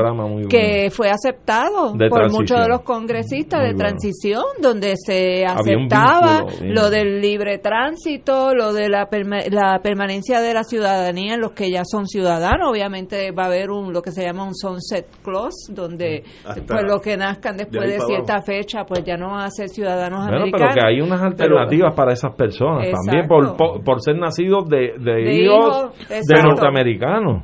[0.49, 2.33] que fue aceptado por transición.
[2.33, 3.89] muchos de los congresistas Muy de bueno.
[3.89, 10.41] transición, donde se aceptaba vínculo, lo del libre tránsito, lo de la, perma- la permanencia
[10.41, 12.71] de la ciudadanía en los que ya son ciudadanos.
[12.71, 16.83] Obviamente va a haber un lo que se llama un sunset clause, donde Hasta- pues
[16.85, 20.37] los que nazcan después de, cierta fecha, pues ya no van a ser ciudadanos Bueno,
[20.45, 20.69] americanos.
[20.75, 24.95] pero que hay unas alternativas para esas personas también por, por, por ser nacidos de,
[24.99, 27.43] de, De hijos hijos, de norteamericanos,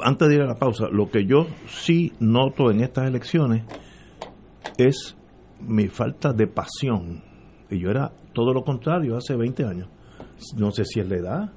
[0.00, 3.64] Antes de ir a la pausa, lo que yo sí noto en estas elecciones
[4.76, 5.16] es
[5.60, 7.22] mi falta de pasión.
[7.70, 9.88] Y yo era todo lo contrario hace 20 años.
[10.56, 11.52] No sé si es la edad,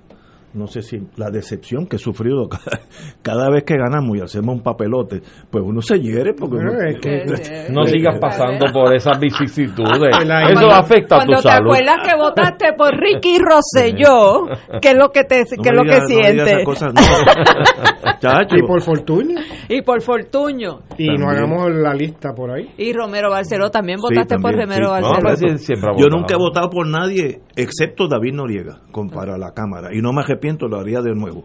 [0.54, 2.80] no sé si la decepción que he sufrido cada,
[3.22, 7.00] cada vez que ganamos y hacemos un papelote, pues uno se hiere porque uno- Es
[7.00, 10.10] que- No sigas pasando por esas vicisitudes.
[10.18, 11.70] Eso Cuando- afecta a tu Cuando te salud.
[11.72, 14.48] acuerdas que votaste por Ricky Rosselló,
[14.82, 16.48] ¿qué es lo que te no qué es me lo que no sientes?
[16.48, 17.02] esas cosas, no.
[18.20, 18.56] Chacho.
[18.56, 19.42] Y por fortuna.
[19.68, 20.82] Y por Fortuño.
[20.98, 21.30] Y no También.
[21.30, 22.70] hagamos la lista por ahí.
[22.78, 25.02] Y Romero Barceló también Sí, votaste por Romero sí.
[25.02, 25.98] No, Barceló.
[25.98, 30.12] Yo nunca he votado por nadie excepto David Noriega con, para la Cámara y no
[30.14, 31.44] me arrepiento, lo haría de nuevo.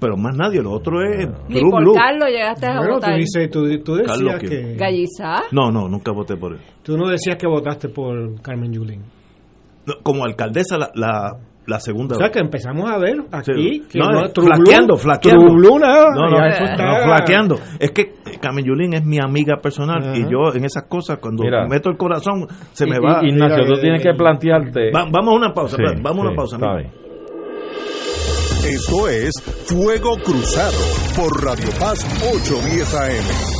[0.00, 1.94] Pero más nadie, lo otro es Ni blue, por blue.
[1.94, 3.16] Carlos llegaste a Bueno, tú, votar.
[3.18, 4.74] dices, tú, tú decías Carlos, que...
[4.76, 5.42] Gallizá.
[5.52, 6.58] No, no, nunca voté por él.
[6.82, 9.02] Tú no decías que votaste por Carmen Yulín.
[9.86, 11.36] No, como alcaldesa la, la,
[11.66, 12.32] la segunda O sea vez.
[12.32, 13.82] que empezamos a ver aquí Sí.
[13.90, 15.44] que No, no, True flaqueando, flaqueando.
[15.46, 17.56] True Blue nada, No, no, ya eso está- no, flaqueando.
[17.78, 20.16] Es que Carmen Yulín es mi amiga personal Ajá.
[20.16, 21.66] y yo en esas cosas, cuando Mira.
[21.68, 23.20] meto el corazón, se me va.
[23.22, 24.90] y- Ignacio, tú tienes eh, que plantearte.
[24.92, 26.58] Va- vamos a una pausa, Sí, vamos a sí, una pausa.
[28.64, 29.32] Esto es
[29.66, 30.78] Fuego Cruzado
[31.16, 33.59] por Radio Paz 810 AM.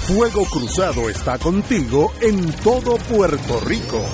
[0.07, 4.05] Fuego Cruzado está contigo en todo Puerto Rico.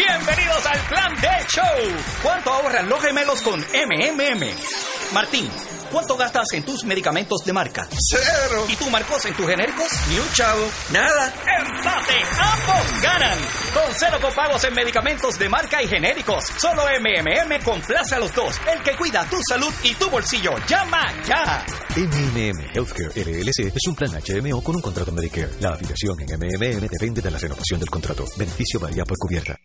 [0.00, 1.94] Bienvenidos al Plan de Show.
[2.22, 4.48] ¿Cuánto ahorran los gemelos con MMM?
[5.12, 5.50] Martín,
[5.92, 7.86] ¿Cuánto gastas en tus medicamentos de marca?
[7.90, 8.64] Cero.
[8.66, 9.88] ¿Y tú, Marcos, en tus genéricos?
[10.08, 10.64] Ni un chavo.
[10.92, 11.26] Nada.
[11.26, 12.14] ¡Empate!
[12.38, 13.38] ¡Ambos ganan!
[13.74, 16.44] Con cero copagos en medicamentos de marca y genéricos.
[16.56, 18.58] Solo MMM complace a los dos.
[18.72, 20.52] El que cuida tu salud y tu bolsillo.
[20.66, 21.66] ¡Llama ya!
[21.96, 25.50] MMM Healthcare LLC es un plan HMO con un contrato Medicare.
[25.60, 28.24] La afiliación en MMM depende de la renovación del contrato.
[28.38, 29.58] Beneficio varía por cubierta.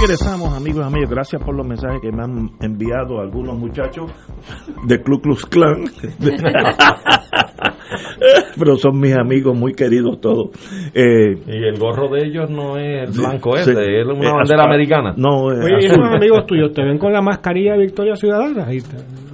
[0.00, 1.10] Regresamos, amigos y amigas.
[1.10, 4.10] Gracias por los mensajes que me han enviado algunos muchachos
[4.86, 5.84] de Club Klux Klan.
[8.58, 10.52] Pero son mis amigos muy queridos todos.
[10.94, 14.62] Eh, y el gorro de ellos no es blanco sí, ese, es una eh, bandera
[14.62, 14.72] azul.
[14.72, 15.12] americana.
[15.18, 16.02] No, es Oye, y azul.
[16.02, 18.68] esos amigos tuyos te ven con la mascarilla de Victoria Ciudadana.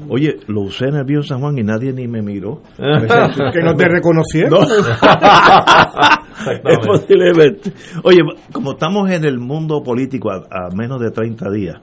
[0.09, 2.63] Oye, lo usé en el San Juan y nadie ni me miró.
[2.77, 4.51] que no te reconocieron.
[4.51, 4.67] No.
[6.65, 7.73] es posiblemente.
[8.03, 8.19] Oye,
[8.53, 11.77] como estamos en el mundo político a, a menos de 30 días,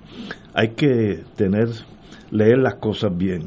[0.54, 1.68] hay que tener,
[2.32, 3.42] leer las cosas bien.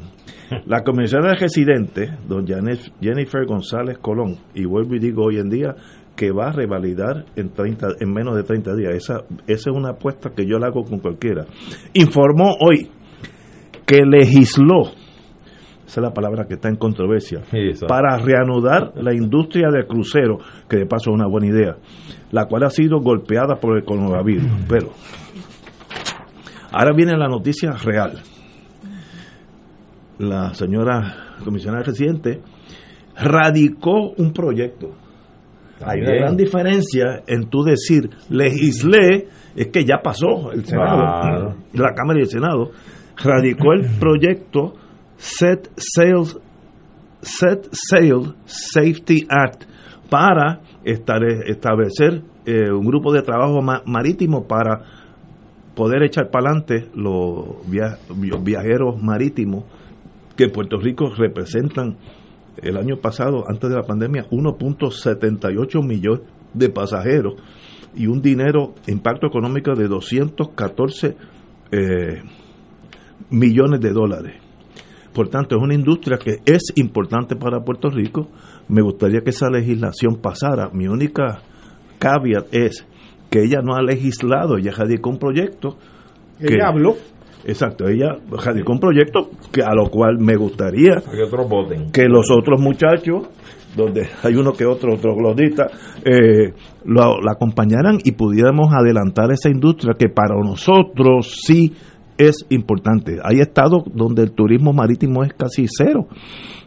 [0.65, 5.75] La comisionada residente, don Janet- Jennifer González Colón, y vuelvo y digo hoy en día
[6.15, 8.93] que va a revalidar en 30, en menos de 30 días.
[8.95, 11.45] Esa, esa es una apuesta que yo la hago con cualquiera.
[11.93, 12.89] Informó hoy
[13.85, 14.91] que legisló,
[15.87, 17.43] esa es la palabra que está en controversia,
[17.87, 20.37] para reanudar la industria del crucero,
[20.67, 21.77] que de paso es una buena idea,
[22.31, 24.51] la cual ha sido golpeada por el coronavirus.
[24.67, 24.89] Pero
[26.73, 28.19] ahora viene la noticia real.
[30.19, 32.41] La señora comisionada residente
[33.15, 34.89] radicó un proyecto.
[35.85, 41.93] Hay una gran diferencia en tú decir legislé, es que ya pasó el Senado, la
[41.93, 42.71] Cámara y el Senado,
[43.15, 44.73] radicó el proyecto
[45.17, 46.23] Set Sail,
[47.21, 49.63] Set Sail Safety Act
[50.09, 54.81] para establecer eh, un grupo de trabajo ma- marítimo para
[55.75, 59.65] poder echar para adelante los, via- los viajeros marítimos
[60.35, 61.97] que Puerto Rico representan
[62.61, 66.21] el año pasado, antes de la pandemia, 1.78 millones
[66.53, 67.35] de pasajeros
[67.95, 71.15] y un dinero, impacto económico de 214
[71.71, 72.21] eh,
[73.29, 74.33] millones de dólares.
[75.17, 78.27] Por tanto, es una industria que es importante para Puerto Rico.
[78.69, 80.69] Me gustaría que esa legislación pasara.
[80.71, 81.39] Mi única
[81.97, 82.85] caveat es
[83.31, 85.77] que ella no ha legislado, ella radicó un proyecto
[86.39, 86.97] que, Ella habló.
[87.45, 91.91] Exacto, ella radicó un proyecto que a lo cual me gustaría Que otros voten.
[91.91, 93.27] que los otros muchachos,
[93.75, 95.65] donde hay uno que otro, otro glodita,
[96.05, 96.53] eh,
[96.85, 101.73] lo, la acompañaran y pudiéramos adelantar esa industria que para nosotros sí
[102.17, 103.19] es importante.
[103.23, 106.07] Hay estados donde el turismo marítimo es casi cero.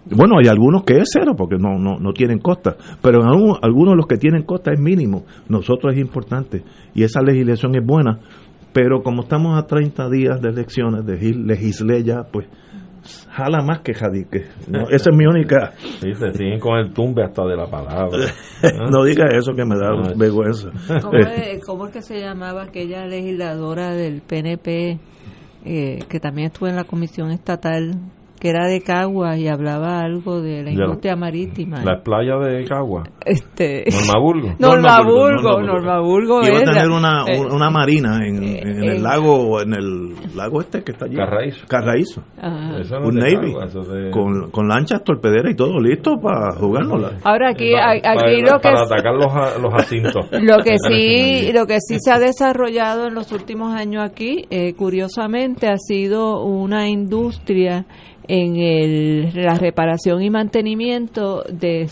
[0.07, 3.57] Bueno, hay algunos que es cero porque no, no, no tienen costa, pero en algún-
[3.63, 5.25] algunos de los que tienen costa es mínimo.
[5.49, 6.63] Nosotros es importante
[6.95, 8.19] y esa legislación es buena,
[8.73, 12.47] pero como estamos a 30 días de elecciones, de legislé ya, pues
[13.31, 14.45] jala más que jadique.
[14.69, 14.81] ¿no?
[14.91, 15.73] Esa es mi única...
[16.01, 18.19] Sí, se siguen con el tumbe hasta de la palabra.
[18.91, 20.71] no diga eso que me da vergüenza.
[21.03, 24.99] ¿Cómo es, cómo es que se llamaba aquella legisladora del PNP
[25.65, 27.95] eh, que también estuvo en la comisión estatal,
[28.41, 31.85] que era de Caguas y hablaba algo de la industria marítima?
[31.85, 33.03] La playa de Cagua.
[33.25, 34.49] Este, Norma Burgo.
[34.59, 39.03] Norma Burgo, Norma Burgo Iba a tener una, Eh, una marina en, en eh, el
[39.03, 41.17] lago, en el lago este que está allí.
[41.17, 41.67] Carraízo.
[41.69, 42.23] Carraízo.
[42.43, 43.53] No Un Navy.
[44.11, 47.19] Con, con lanchas torpederas y todo listo para jugárnosla.
[47.23, 50.27] Ahora aquí, para, aquí para- lo que para atacar los, a- los jacintos.
[50.41, 54.73] Lo que sí, lo que sí se ha desarrollado en los últimos años aquí, eh,
[54.75, 57.85] curiosamente, ha sido una industria
[58.33, 61.89] en el, la reparación y mantenimiento de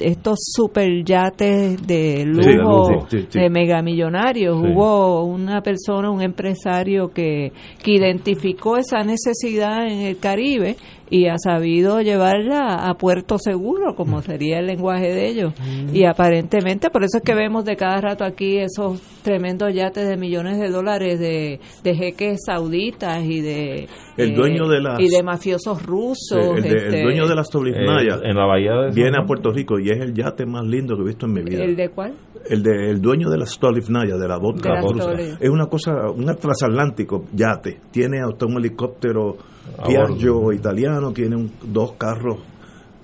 [0.00, 3.38] estos superyates de lujo, de lujo, sí, sí.
[3.38, 4.60] de megamillonarios.
[4.60, 4.72] Sí.
[4.72, 10.74] Hubo una persona, un empresario que, que identificó esa necesidad en el Caribe
[11.10, 15.54] y ha sabido llevarla a puerto seguro, como sería el lenguaje de ellos.
[15.92, 20.16] Y aparentemente, por eso es que vemos de cada rato aquí esos tremendos yates de
[20.16, 25.22] millones de dólares de, de jeques sauditas y de El dueño de las- y de
[25.22, 26.56] mafiosos rusos.
[26.56, 29.26] el, de- el este, dueño de las Eh, en la bahía de San viene a.
[29.26, 31.62] Puerto Rico y es el yate más lindo que he visto en mi vida.
[31.64, 32.14] ¿El de cuál?
[32.48, 34.70] El, de, el dueño de las Tolifnaya, de la vodka
[35.16, 35.36] De.
[35.40, 37.78] Es una cosa, un transatlántico yate.
[37.90, 39.36] Tiene hasta un helicóptero
[39.86, 42.38] Piaggio italiano, tiene un- dos carros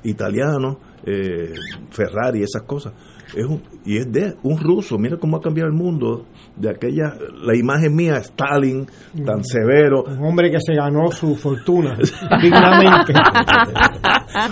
[0.03, 1.53] italianos, eh,
[1.91, 2.93] Ferrari, esas cosas.
[3.35, 4.99] Es un, y es de un ruso.
[4.99, 6.25] Mira cómo ha cambiado el mundo.
[6.57, 8.87] De aquella, la imagen mía, Stalin,
[9.27, 10.05] tan severo.
[10.05, 11.97] Un hombre que se ganó su fortuna
[12.43, 13.13] dignamente.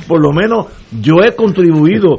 [0.09, 0.67] Por lo menos
[1.01, 2.19] yo he contribuido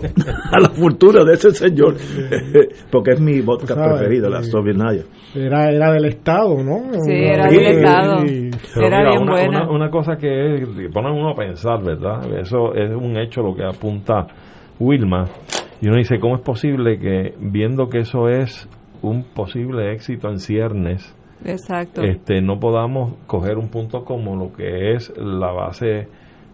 [0.51, 1.95] a la fortuna de ese señor,
[2.91, 4.43] porque es mi vodka sabes, preferida, la.
[4.43, 5.03] Sovietnaya.
[5.35, 6.91] Era, era del Estado, ¿no?
[7.05, 8.25] Sí, era del Estado.
[8.25, 9.61] Y- Era mira, bien una, buena.
[9.63, 12.21] Una, una cosa que es, que pone a uno a pensar, ¿verdad?
[12.39, 14.27] Eso es un hecho lo que apunta
[14.79, 15.25] Wilma.
[15.83, 18.69] Y uno dice, ¿cómo es posible que viendo que eso es
[19.01, 22.03] un posible éxito en ciernes, Exacto.
[22.03, 26.07] este no podamos coger un punto como lo que es la base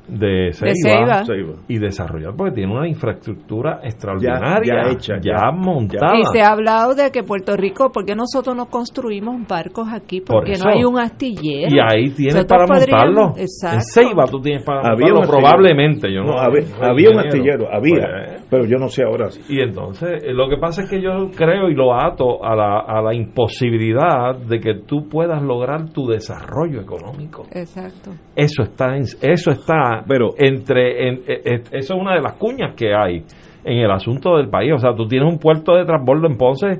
[0.09, 1.23] de Ceiba.
[1.25, 5.51] Ceiba, y desarrollar, porque tiene una infraestructura extraordinaria, ya hecha, ya ya.
[5.51, 6.17] montada.
[6.17, 10.21] Y se ha hablado de que Puerto Rico, ¿por qué nosotros no construimos barcos aquí?
[10.21, 11.73] Por Porque no hay un astillero.
[11.75, 13.33] Y ahí tienes Nosotros para montarlo.
[13.37, 13.75] Exacto.
[13.77, 16.11] En Ceiba tú tienes para Había montarlo, probablemente.
[16.13, 19.29] Yo no, No, había, un astillero, había, Pues, pero yo no sé ahora.
[19.47, 22.79] y entonces, eh, lo que pasa es que yo creo y lo ato a la,
[22.79, 27.45] a la imposibilidad de que tú puedas lograr tu desarrollo económico.
[27.51, 28.11] Exacto.
[28.35, 32.33] Eso está, en- eso está, Pero- entre, en- eh, eh, eso es una de las
[32.33, 33.23] cuñas que hay
[33.63, 34.71] en el asunto del país.
[34.73, 36.79] O sea, tú tienes un puerto de transbordo en Ponce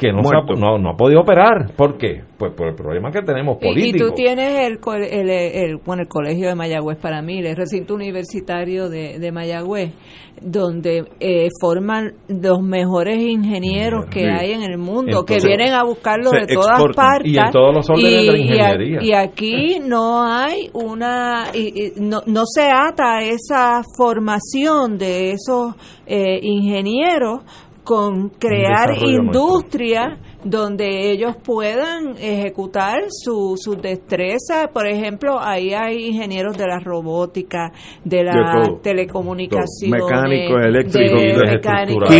[0.00, 0.54] que no, se ha, Muerto.
[0.54, 1.72] no, no ha podido operar.
[1.76, 2.22] ¿Por qué?
[2.38, 4.06] Pues por el problema que tenemos Y, y político.
[4.06, 8.88] tú tienes el, el, el- bueno, el colegio de Mayagüez para mí, el recinto universitario
[8.88, 9.92] de, de Mayagüez,
[10.40, 14.26] donde eh, forman los mejores ingenieros que Sí.
[14.26, 17.06] hay en el mundo, Entonces, que vienen a buscarlo de todas exportan.
[17.06, 17.32] partes.
[17.32, 19.02] Y en todos los órdenes de la y a- ingeniería.
[19.02, 25.74] y aquí no hay una, y- y no, no se ata esa formación de esos
[26.06, 27.40] eh, ingenieros
[27.84, 34.68] con crear industria donde ellos puedan ejecutar su, sus destrezas.
[34.72, 37.72] Por ejemplo, ahí hay ingenieros de la robótica,
[38.04, 38.62] de la todo.
[38.62, 38.78] Todo.
[40.06, 41.26] Mecánicos, eléctricos, de
[42.08, 42.10] químicos.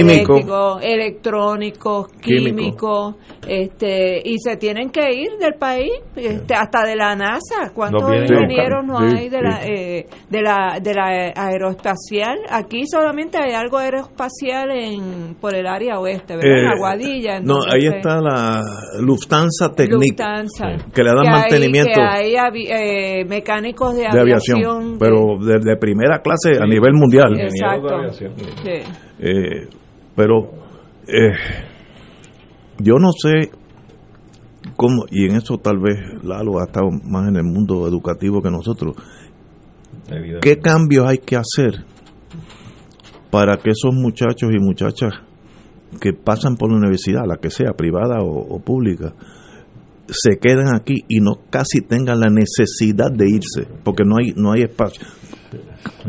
[0.41, 3.15] eléctricos, electrónicos, Químicos.
[3.47, 7.71] este, y se tienen que ir del país, este, hasta de la NASA.
[7.75, 8.03] ¿Cuántos
[8.41, 12.39] ingenieros no hay de la, eh, de la de la aeroespacial?
[12.51, 16.59] Aquí solamente hay algo aeroespacial en por el área oeste, ¿verdad?
[16.59, 17.41] En Eh, Aguadilla.
[17.41, 18.63] no, entonces, ahí está la
[19.01, 20.87] Lufthansa Technic, Lufthansa.
[20.93, 25.77] que le dan mantenimiento que hay avi- eh, mecánicos de, de aviación, pero de, de
[25.77, 27.39] primera clase a nivel mundial.
[27.39, 27.87] Exacto.
[27.89, 28.33] de aviación.
[28.65, 28.71] Sí.
[29.21, 29.69] Eh,
[30.17, 30.51] pero
[31.07, 31.33] eh,
[32.79, 33.51] yo no sé
[34.77, 38.51] cómo, y en eso tal vez Lalo ha estado más en el mundo educativo que
[38.51, 38.97] nosotros.
[40.41, 41.85] ¿qué cambios hay que hacer
[43.31, 45.13] para que esos muchachos y muchachas
[46.01, 49.15] que pasan por la universidad, la que sea, privada o, o pública,
[50.09, 54.53] se queden aquí y no casi tengan la necesidad de irse, porque no hay no
[54.53, 55.07] hay espacio.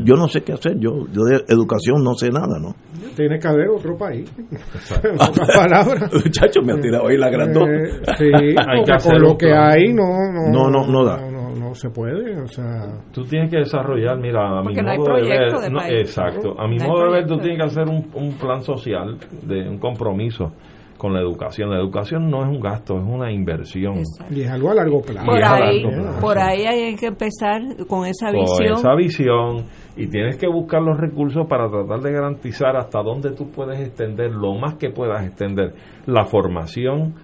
[0.03, 2.75] Yo no sé qué hacer, yo, yo de educación no sé nada, ¿no?
[3.15, 4.29] Tiene que haber otro país.
[4.37, 6.11] en pocas palabras.
[6.25, 7.71] Muchachos, me ha tirado ahí la grandota.
[7.71, 11.05] Eh, sí, Hay que porque hacer con lo que hay no no, No, no, no
[11.05, 11.17] da.
[11.53, 14.98] No, no se puede, o sea, Tú tienes que desarrollar, mira, a mi no hay
[14.98, 15.94] modo de ver, de no, país.
[16.02, 19.18] exacto, a mi No modo de ver, tú tienes que hacer un, un plan social,
[19.44, 20.52] de un compromiso
[20.98, 21.72] con la educación.
[21.72, 23.95] La educación no es un gasto, es una inversión.
[24.30, 25.26] y es algo a largo plazo.
[25.26, 26.22] Por ahí, largo plazo.
[26.22, 28.73] por ahí hay que empezar con esa Con visión.
[28.78, 29.65] esa visión
[29.98, 34.30] y tienes que buscar los recursos para tratar de garantizar hasta dónde tú puedes extender,
[34.32, 35.73] lo más que puedas extender,
[36.06, 37.15] la formación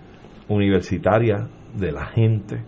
[0.49, 2.64] universitaria de la gente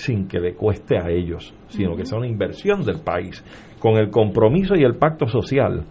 [0.00, 3.44] sin que le cueste a ellos, sino que sea una inversión del país,
[3.78, 5.84] con el compromiso y el pacto social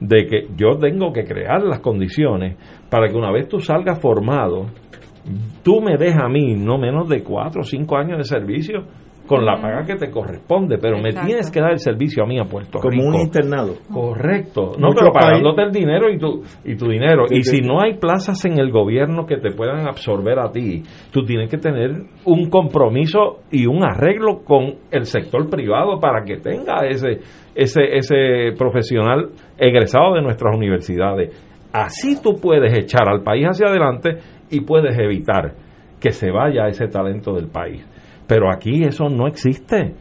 [0.00, 2.56] de que yo tengo que crear las condiciones
[2.90, 4.66] para que una vez tú salgas formado,
[5.62, 8.84] tú me des a mí no menos de cuatro o cinco años de servicio
[9.26, 12.38] con la paga que te corresponde, pero me tienes que dar el servicio a mí
[12.38, 13.08] a Puerto Como Rico.
[13.08, 13.74] un internado.
[13.92, 14.72] Correcto.
[14.78, 17.26] No, pero pagándote el dinero y tu, y tu dinero.
[17.28, 17.56] Sí, y sí.
[17.56, 21.48] si no hay plazas en el gobierno que te puedan absorber a ti, tú tienes
[21.48, 21.92] que tener
[22.24, 27.20] un compromiso y un arreglo con el sector privado para que tenga ese,
[27.54, 31.30] ese, ese profesional egresado de nuestras universidades.
[31.72, 34.18] Así tú puedes echar al país hacia adelante
[34.50, 35.54] y puedes evitar
[35.98, 37.84] que se vaya ese talento del país.
[38.26, 39.94] Pero aquí eso no existe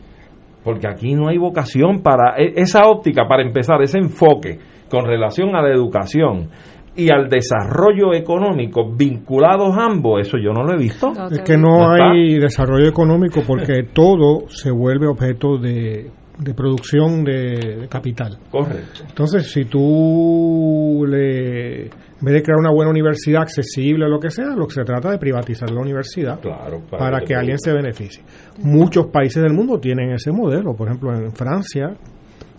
[0.63, 4.59] porque aquí no hay vocación para e- esa óptica, para empezar, ese enfoque
[4.89, 6.49] con relación a la educación
[6.95, 11.11] y al desarrollo económico vinculados ambos, eso yo no lo he visto.
[11.31, 17.77] Es que no hay desarrollo económico porque todo se vuelve objeto de, de producción de,
[17.81, 18.37] de capital.
[18.51, 19.01] Correcto.
[19.09, 21.89] Entonces, si tú le,
[22.23, 24.83] en vez de crear una buena universidad accesible o lo que sea, lo que se
[24.85, 28.23] trata de privatizar la universidad Claro, para que alguien se beneficie.
[28.61, 30.73] Muchos países del mundo tienen ese modelo.
[30.73, 31.91] Por ejemplo, en Francia,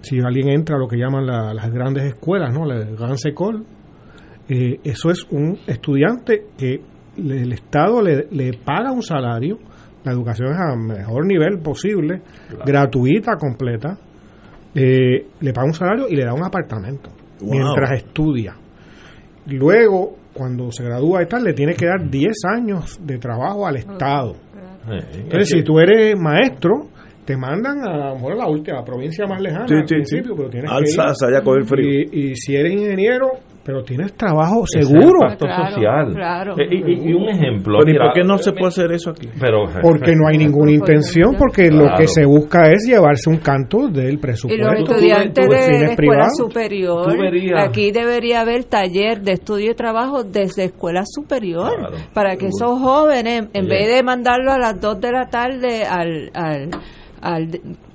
[0.02, 2.66] si alguien entra a lo que llaman la- las grandes escuelas, ¿no?
[2.66, 3.60] La Grande École,
[4.50, 6.82] eh, eso es un estudiante que
[7.16, 9.58] le- el Estado le, le paga un salario,
[10.04, 12.20] la educación es a mejor nivel posible,
[12.66, 13.96] gratuita, completa,
[14.74, 17.08] eh, le paga un salario y le da un apartamento
[17.40, 17.50] Wow.
[17.50, 18.54] mientras estudia.
[19.46, 23.76] Luego, cuando se gradúa y tal, le tiene que dar 10 años de trabajo al
[23.76, 24.34] Estado.
[24.88, 26.88] Entonces, si tú eres maestro,
[27.24, 29.94] te mandan a, a lo mejor a la última provincia más lejana Sí, al sí,
[29.94, 29.94] sí.
[29.94, 31.00] principio, pero tienes que ir.
[31.00, 31.88] Allá coger frío.
[32.12, 33.28] Y, y si eres ingeniero,
[33.64, 35.18] pero tienes trabajo es seguro.
[35.22, 36.12] el pacto Claro, social.
[36.14, 36.54] claro.
[36.58, 37.78] Eh, y, y- y un ejemplo.
[37.80, 39.28] Pero ¿y mira, por qué no se puede hacer eso aquí?
[39.40, 43.88] Pero, Porque no hay ninguna intención, porque lo que se busca es llevarse un canto
[43.88, 44.64] del Y presupuesto.
[44.70, 46.36] los estudiantes de, escuela privados.
[46.36, 47.06] superior,
[47.58, 51.96] aquí debería haber taller de estudio y trabajo desde escuela superior, Claro.
[52.12, 53.68] para que esos jóvenes, en Oye.
[53.68, 56.70] vez de mandarlo a las 2 de la tarde al, al,
[57.22, 57.48] al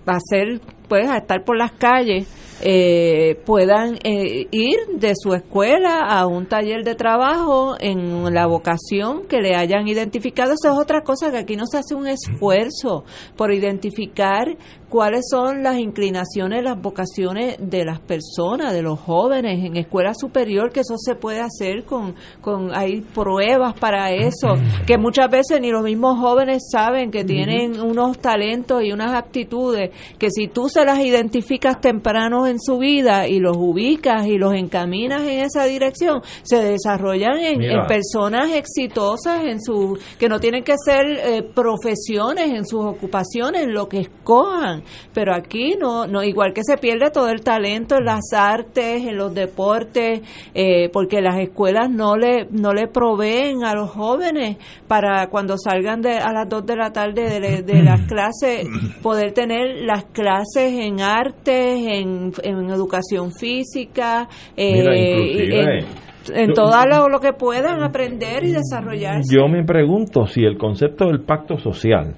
[0.05, 2.27] a hacer, pues, a estar por las calles,
[2.61, 9.27] eh, puedan eh, ir de su escuela a un taller de trabajo en la vocación
[9.27, 10.53] que le hayan identificado.
[10.53, 13.03] Eso es otra cosa que aquí no se hace un esfuerzo
[13.37, 14.57] por identificar
[14.89, 20.71] cuáles son las inclinaciones, las vocaciones de las personas, de los jóvenes en escuela superior,
[20.71, 24.55] que eso se puede hacer con, con hay pruebas para eso,
[24.85, 29.91] que muchas veces ni los mismos jóvenes saben que tienen unos talentos y unas aptitudes
[30.17, 34.53] que si tú se las identificas temprano en su vida y los ubicas y los
[34.53, 40.75] encaminas en esa dirección, se desarrollan en, personas exitosas en su que no tienen que
[40.83, 44.83] ser eh, profesiones en sus ocupaciones, lo que escojan.
[45.13, 49.17] Pero aquí no, no igual que se pierde todo el talento en las artes, en
[49.17, 50.21] los deportes,
[50.53, 54.57] eh, porque las escuelas no le no le proveen a los jóvenes
[54.87, 58.67] para cuando salgan de, a las 2 de la tarde de, de las clases
[59.01, 65.85] poder tener las clases en artes, en, en educación física, eh, Mira, en,
[66.33, 69.33] en todo lo, lo que puedan aprender y desarrollarse.
[69.33, 72.15] Yo me pregunto si el concepto del pacto social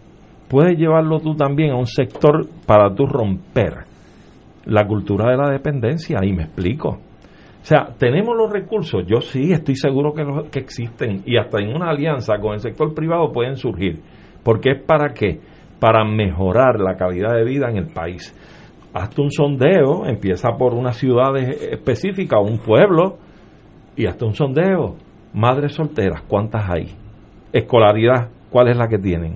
[0.49, 3.85] puedes llevarlo tú también a un sector para tú romper
[4.65, 6.19] la cultura de la dependencia.
[6.23, 6.89] Y me explico.
[6.89, 11.59] O sea, tenemos los recursos, yo sí estoy seguro que, los, que existen y hasta
[11.59, 13.99] en una alianza con el sector privado pueden surgir.
[14.43, 15.39] Porque es para qué?
[15.79, 18.35] Para mejorar la calidad de vida en el país.
[18.93, 23.17] Hazte un sondeo, empieza por una ciudad específica, un pueblo,
[23.95, 24.95] y hasta un sondeo.
[25.33, 26.87] Madres solteras, ¿cuántas hay?
[27.53, 29.35] Escolaridad, ¿cuál es la que tienen?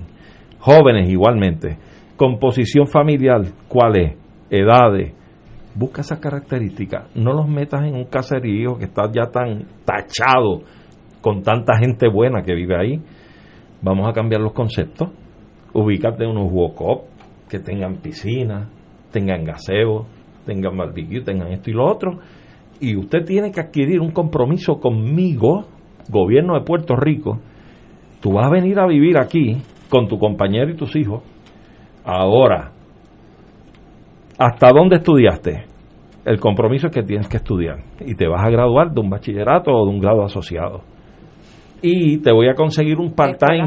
[0.58, 1.78] Jóvenes igualmente.
[2.16, 4.16] Composición familiar, ¿cuál es?
[4.50, 5.14] Edades.
[5.74, 7.14] Busca esas características.
[7.14, 10.62] No los metas en un caserío que está ya tan tachado
[11.20, 13.00] con tanta gente buena que vive ahí.
[13.82, 15.10] Vamos a cambiar los conceptos.
[15.72, 17.04] Ubícate unos walk
[17.48, 18.70] que tengan piscina,
[19.16, 20.04] tengan gaseo,
[20.44, 22.18] tengan barbecue, tengan esto y lo otro.
[22.80, 25.64] Y usted tiene que adquirir un compromiso conmigo,
[26.10, 27.38] gobierno de Puerto Rico.
[28.20, 29.56] Tú vas a venir a vivir aquí
[29.88, 31.22] con tu compañero y tus hijos.
[32.04, 32.72] Ahora,
[34.38, 35.64] ¿hasta dónde estudiaste?
[36.26, 39.70] El compromiso es que tienes que estudiar y te vas a graduar de un bachillerato
[39.72, 40.82] o de un grado asociado
[41.82, 43.66] y te voy a conseguir un part-time.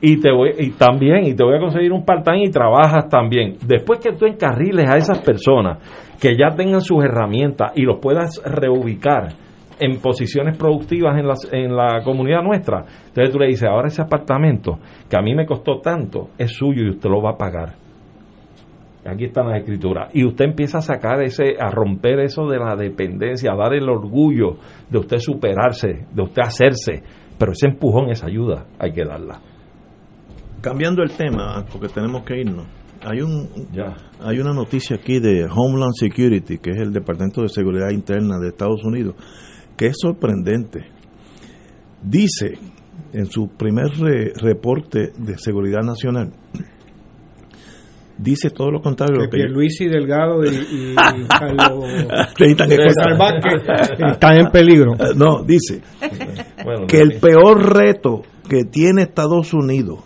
[0.00, 3.56] y te voy y también y te voy a conseguir un part-time y trabajas también.
[3.66, 5.78] Después que tú encarriles a esas personas
[6.20, 9.32] que ya tengan sus herramientas y los puedas reubicar
[9.80, 12.84] en posiciones productivas en la, en la comunidad nuestra
[13.18, 14.78] entonces tú le dices ahora ese apartamento
[15.08, 17.74] que a mí me costó tanto es suyo y usted lo va a pagar.
[19.04, 20.14] Aquí están las escrituras.
[20.14, 23.88] Y usted empieza a sacar ese a romper eso de la dependencia a dar el
[23.88, 24.56] orgullo
[24.90, 27.02] de usted superarse de usted hacerse
[27.38, 29.40] pero ese empujón, esa ayuda, hay que darla.
[30.60, 32.66] Cambiando el tema, porque tenemos que irnos.
[33.04, 33.96] Hay un ya.
[34.20, 38.48] hay una noticia aquí de Homeland Security, que es el Departamento de Seguridad Interna de
[38.48, 39.14] Estados Unidos,
[39.76, 40.80] que es sorprendente.
[42.02, 42.58] Dice
[43.12, 43.90] en su primer
[44.40, 46.32] reporte de seguridad nacional
[48.18, 49.28] dice todo lo contrario.
[49.30, 50.94] Que, Luis y Delgado y, y,
[51.28, 51.84] Carlos
[54.10, 54.92] están en peligro.
[55.16, 55.80] No, dice
[56.88, 60.00] que el peor reto que tiene Estados Unidos,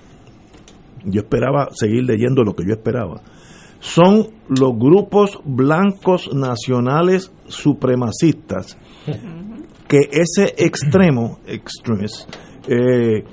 [1.04, 3.22] yo esperaba seguir leyendo lo que yo esperaba,
[3.80, 8.78] son los grupos blancos nacionales supremacistas,
[9.88, 12.26] que ese extremo, extremis,
[12.68, 13.24] eh,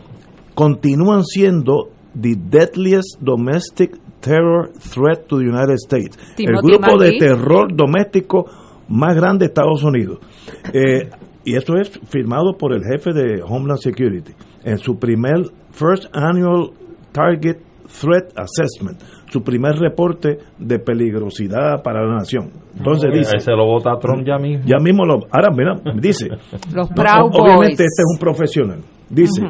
[0.55, 6.17] continúan siendo the deadliest domestic terror threat to the United States.
[6.37, 8.45] el grupo de terror doméstico
[8.89, 10.19] más grande de Estados Unidos.
[10.73, 11.09] Eh,
[11.45, 14.33] y esto es firmado por el jefe de Homeland Security
[14.63, 16.71] en su primer First Annual
[17.11, 17.57] Target
[18.01, 19.01] Threat Assessment,
[19.31, 22.51] su primer reporte de peligrosidad para la nación.
[22.77, 24.63] Entonces dice, se lo vota Trump ya mismo.
[24.65, 26.27] Ya mismo lo, ahora mira, dice,
[26.73, 28.79] Los obviamente este es un profesional.
[29.09, 29.41] Dice,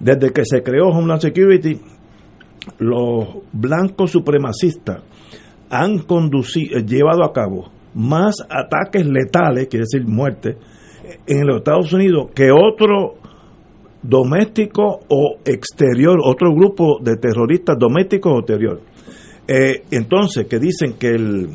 [0.00, 1.78] desde que se creó Homeland Security,
[2.78, 5.02] los blancos supremacistas
[5.70, 10.56] han conducido, llevado a cabo más ataques letales, quiere decir muerte,
[11.26, 13.14] en los Estados Unidos que otro
[14.02, 18.80] doméstico o exterior, otro grupo de terroristas domésticos o exterior.
[19.48, 21.48] Eh, entonces, que dicen que el,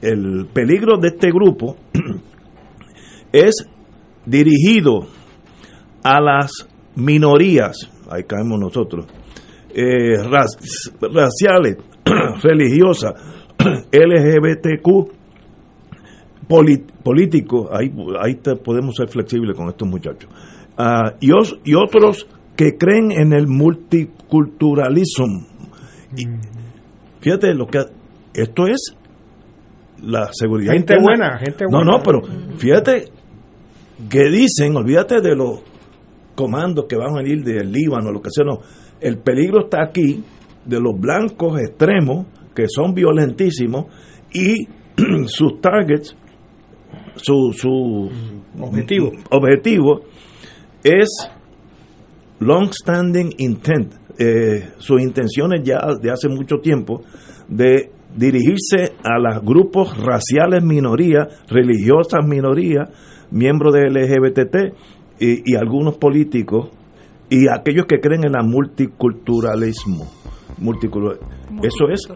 [0.00, 1.76] el peligro de este grupo
[3.32, 3.68] es
[4.24, 5.06] dirigido
[6.02, 9.06] a las minorías, ahí caemos nosotros,
[9.74, 10.16] eh,
[11.00, 11.76] raciales,
[12.42, 13.12] religiosas,
[13.92, 15.10] LGBTQ,
[17.02, 20.30] políticos, ahí, ahí podemos ser flexibles con estos muchachos,
[20.78, 21.30] uh, y,
[21.64, 22.26] y, otros
[22.56, 25.46] que creen en el multiculturalismo.
[26.16, 26.26] Y,
[27.24, 27.78] fíjate lo que
[28.34, 28.94] esto es
[30.02, 32.20] la seguridad gente buena gente buena no no pero
[32.58, 33.06] fíjate
[34.10, 35.60] que dicen olvídate de los
[36.34, 38.58] comandos que van a venir del Líbano lo que sea no
[39.04, 40.24] el peligro está aquí
[40.64, 43.86] de los blancos extremos que son violentísimos
[44.32, 44.66] y
[45.26, 46.16] sus targets
[47.16, 48.10] su, su
[48.58, 49.12] objetivo.
[49.30, 50.00] objetivo
[50.82, 51.30] es
[52.40, 57.02] long-standing intent, eh, sus intenciones ya de hace mucho tiempo
[57.46, 62.88] de dirigirse a los grupos raciales minorías, religiosas minorías,
[63.30, 64.56] miembros del LGBT
[65.20, 66.70] y, y algunos políticos
[67.30, 70.06] y aquellos que creen en el multiculturalismo.
[70.58, 71.62] multiculturalismo.
[71.62, 72.08] Eso es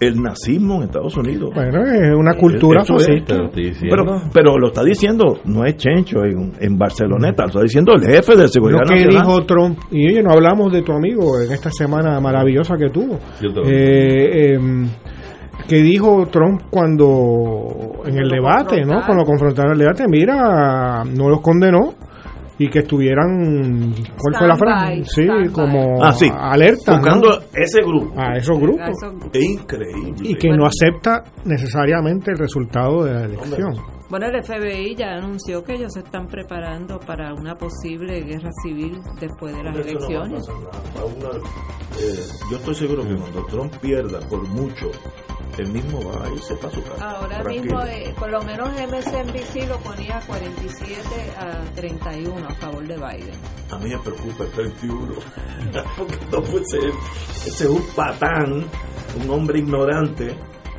[0.00, 1.50] el nazismo en Estados Unidos.
[1.54, 3.36] Bueno, es una cultura fascista.
[3.80, 8.02] pero, pero, lo está diciendo, no es Chencho en, en Barceloneta, lo está diciendo el
[8.02, 11.52] jefe de seguridad lo que dijo Trump, y oye, no hablamos de tu amigo en
[11.52, 13.18] esta semana maravillosa que tuvo.
[13.66, 14.88] Eh, em,
[15.68, 19.02] que dijo Trump cuando en el debate, ¿no?
[19.04, 21.94] Cuando confrontaron el debate, mira, no los condenó,
[22.60, 25.04] y que estuvieran ¿cuál fue la frase?
[25.06, 26.30] sí como ah, sí.
[26.30, 28.20] alerta buscando ese grupo.
[28.20, 28.90] A esos grupos.
[29.32, 30.28] Es increíble.
[30.28, 33.72] Y que no acepta necesariamente el resultado de la elección.
[34.10, 39.00] Bueno el FBI ya anunció que ellos se están preparando para una posible guerra civil
[39.18, 40.46] después de las elecciones.
[40.46, 40.52] eh,
[42.50, 44.90] yo estoy seguro que cuando Trump pierda por mucho
[45.58, 47.10] el mismo va a irse para su casa.
[47.10, 51.00] Ahora mismo, eh, por lo menos MSNBC lo ponía 47
[51.38, 53.40] a 31 a favor de Biden.
[53.70, 55.14] A mí me preocupa el 31,
[55.96, 56.90] porque no puede ser.
[57.46, 58.64] Ese es un patán,
[59.22, 60.36] un hombre ignorante.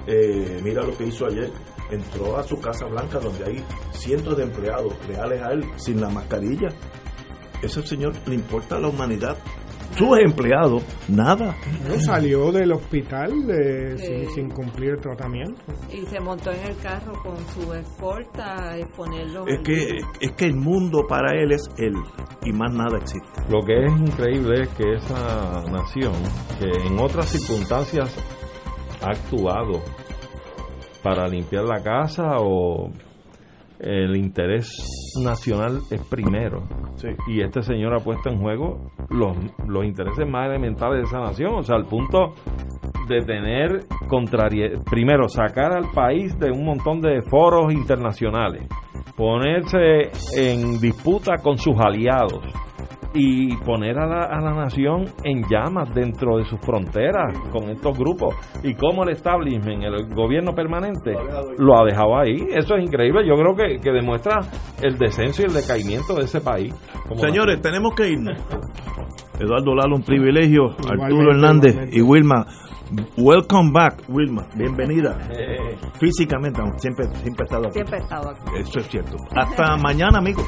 [0.08, 1.52] Eh, mira lo que hizo ayer.
[1.90, 6.08] Entró a su Casa Blanca donde hay cientos de empleados leales a él sin la
[6.08, 6.70] mascarilla
[7.62, 9.38] ese señor le importa a la humanidad.
[9.96, 11.56] Sus empleados, nada.
[11.88, 13.32] No salió del hospital
[13.98, 14.06] Sí.
[14.06, 15.62] sin, sin cumplir el tratamiento.
[15.92, 19.46] Y se montó en el carro con su escolta a exponerlo.
[19.48, 21.94] Es que, es que el mundo para él es él
[22.44, 23.42] y más nada existe.
[23.50, 26.14] Lo que es increíble es que esa nación,
[26.60, 28.16] que en otras circunstancias
[29.02, 29.82] ha actuado
[31.04, 32.92] para limpiar la casa o
[33.82, 34.70] el interés
[35.24, 36.64] nacional es primero.
[37.28, 39.36] Y este señor ha puesto en juego los,
[39.68, 42.36] los intereses más elementales de esa nación, o sea, al punto
[43.08, 48.68] de tener contrarie primero sacar al país de un montón de foros internacionales,
[49.18, 52.42] ponerse en disputa con sus aliados
[53.14, 57.98] y poner a la, a la nación en llamas dentro de sus fronteras con estos
[57.98, 61.14] grupos y cómo el establishment, el gobierno permanente
[61.58, 62.38] lo ha dejado ahí.
[62.52, 63.28] Eso es increíble.
[63.28, 64.40] Yo creo que, que demuestra
[64.82, 66.74] el descenso y el decaimiento de ese país.
[67.18, 68.38] Señores, tenemos que irnos.
[69.40, 70.68] Eduardo Lalo, un privilegio.
[70.90, 71.98] Arturo Hernández igualmente.
[71.98, 72.46] y Wilma.
[73.18, 74.46] Welcome back, Wilma.
[74.56, 75.18] Bienvenida.
[75.32, 75.78] Eh.
[76.00, 77.74] Físicamente, siempre, siempre he estado aquí.
[77.74, 78.60] Siempre estaba aquí.
[78.60, 79.16] Eso es cierto.
[79.34, 80.46] Hasta mañana, amigos.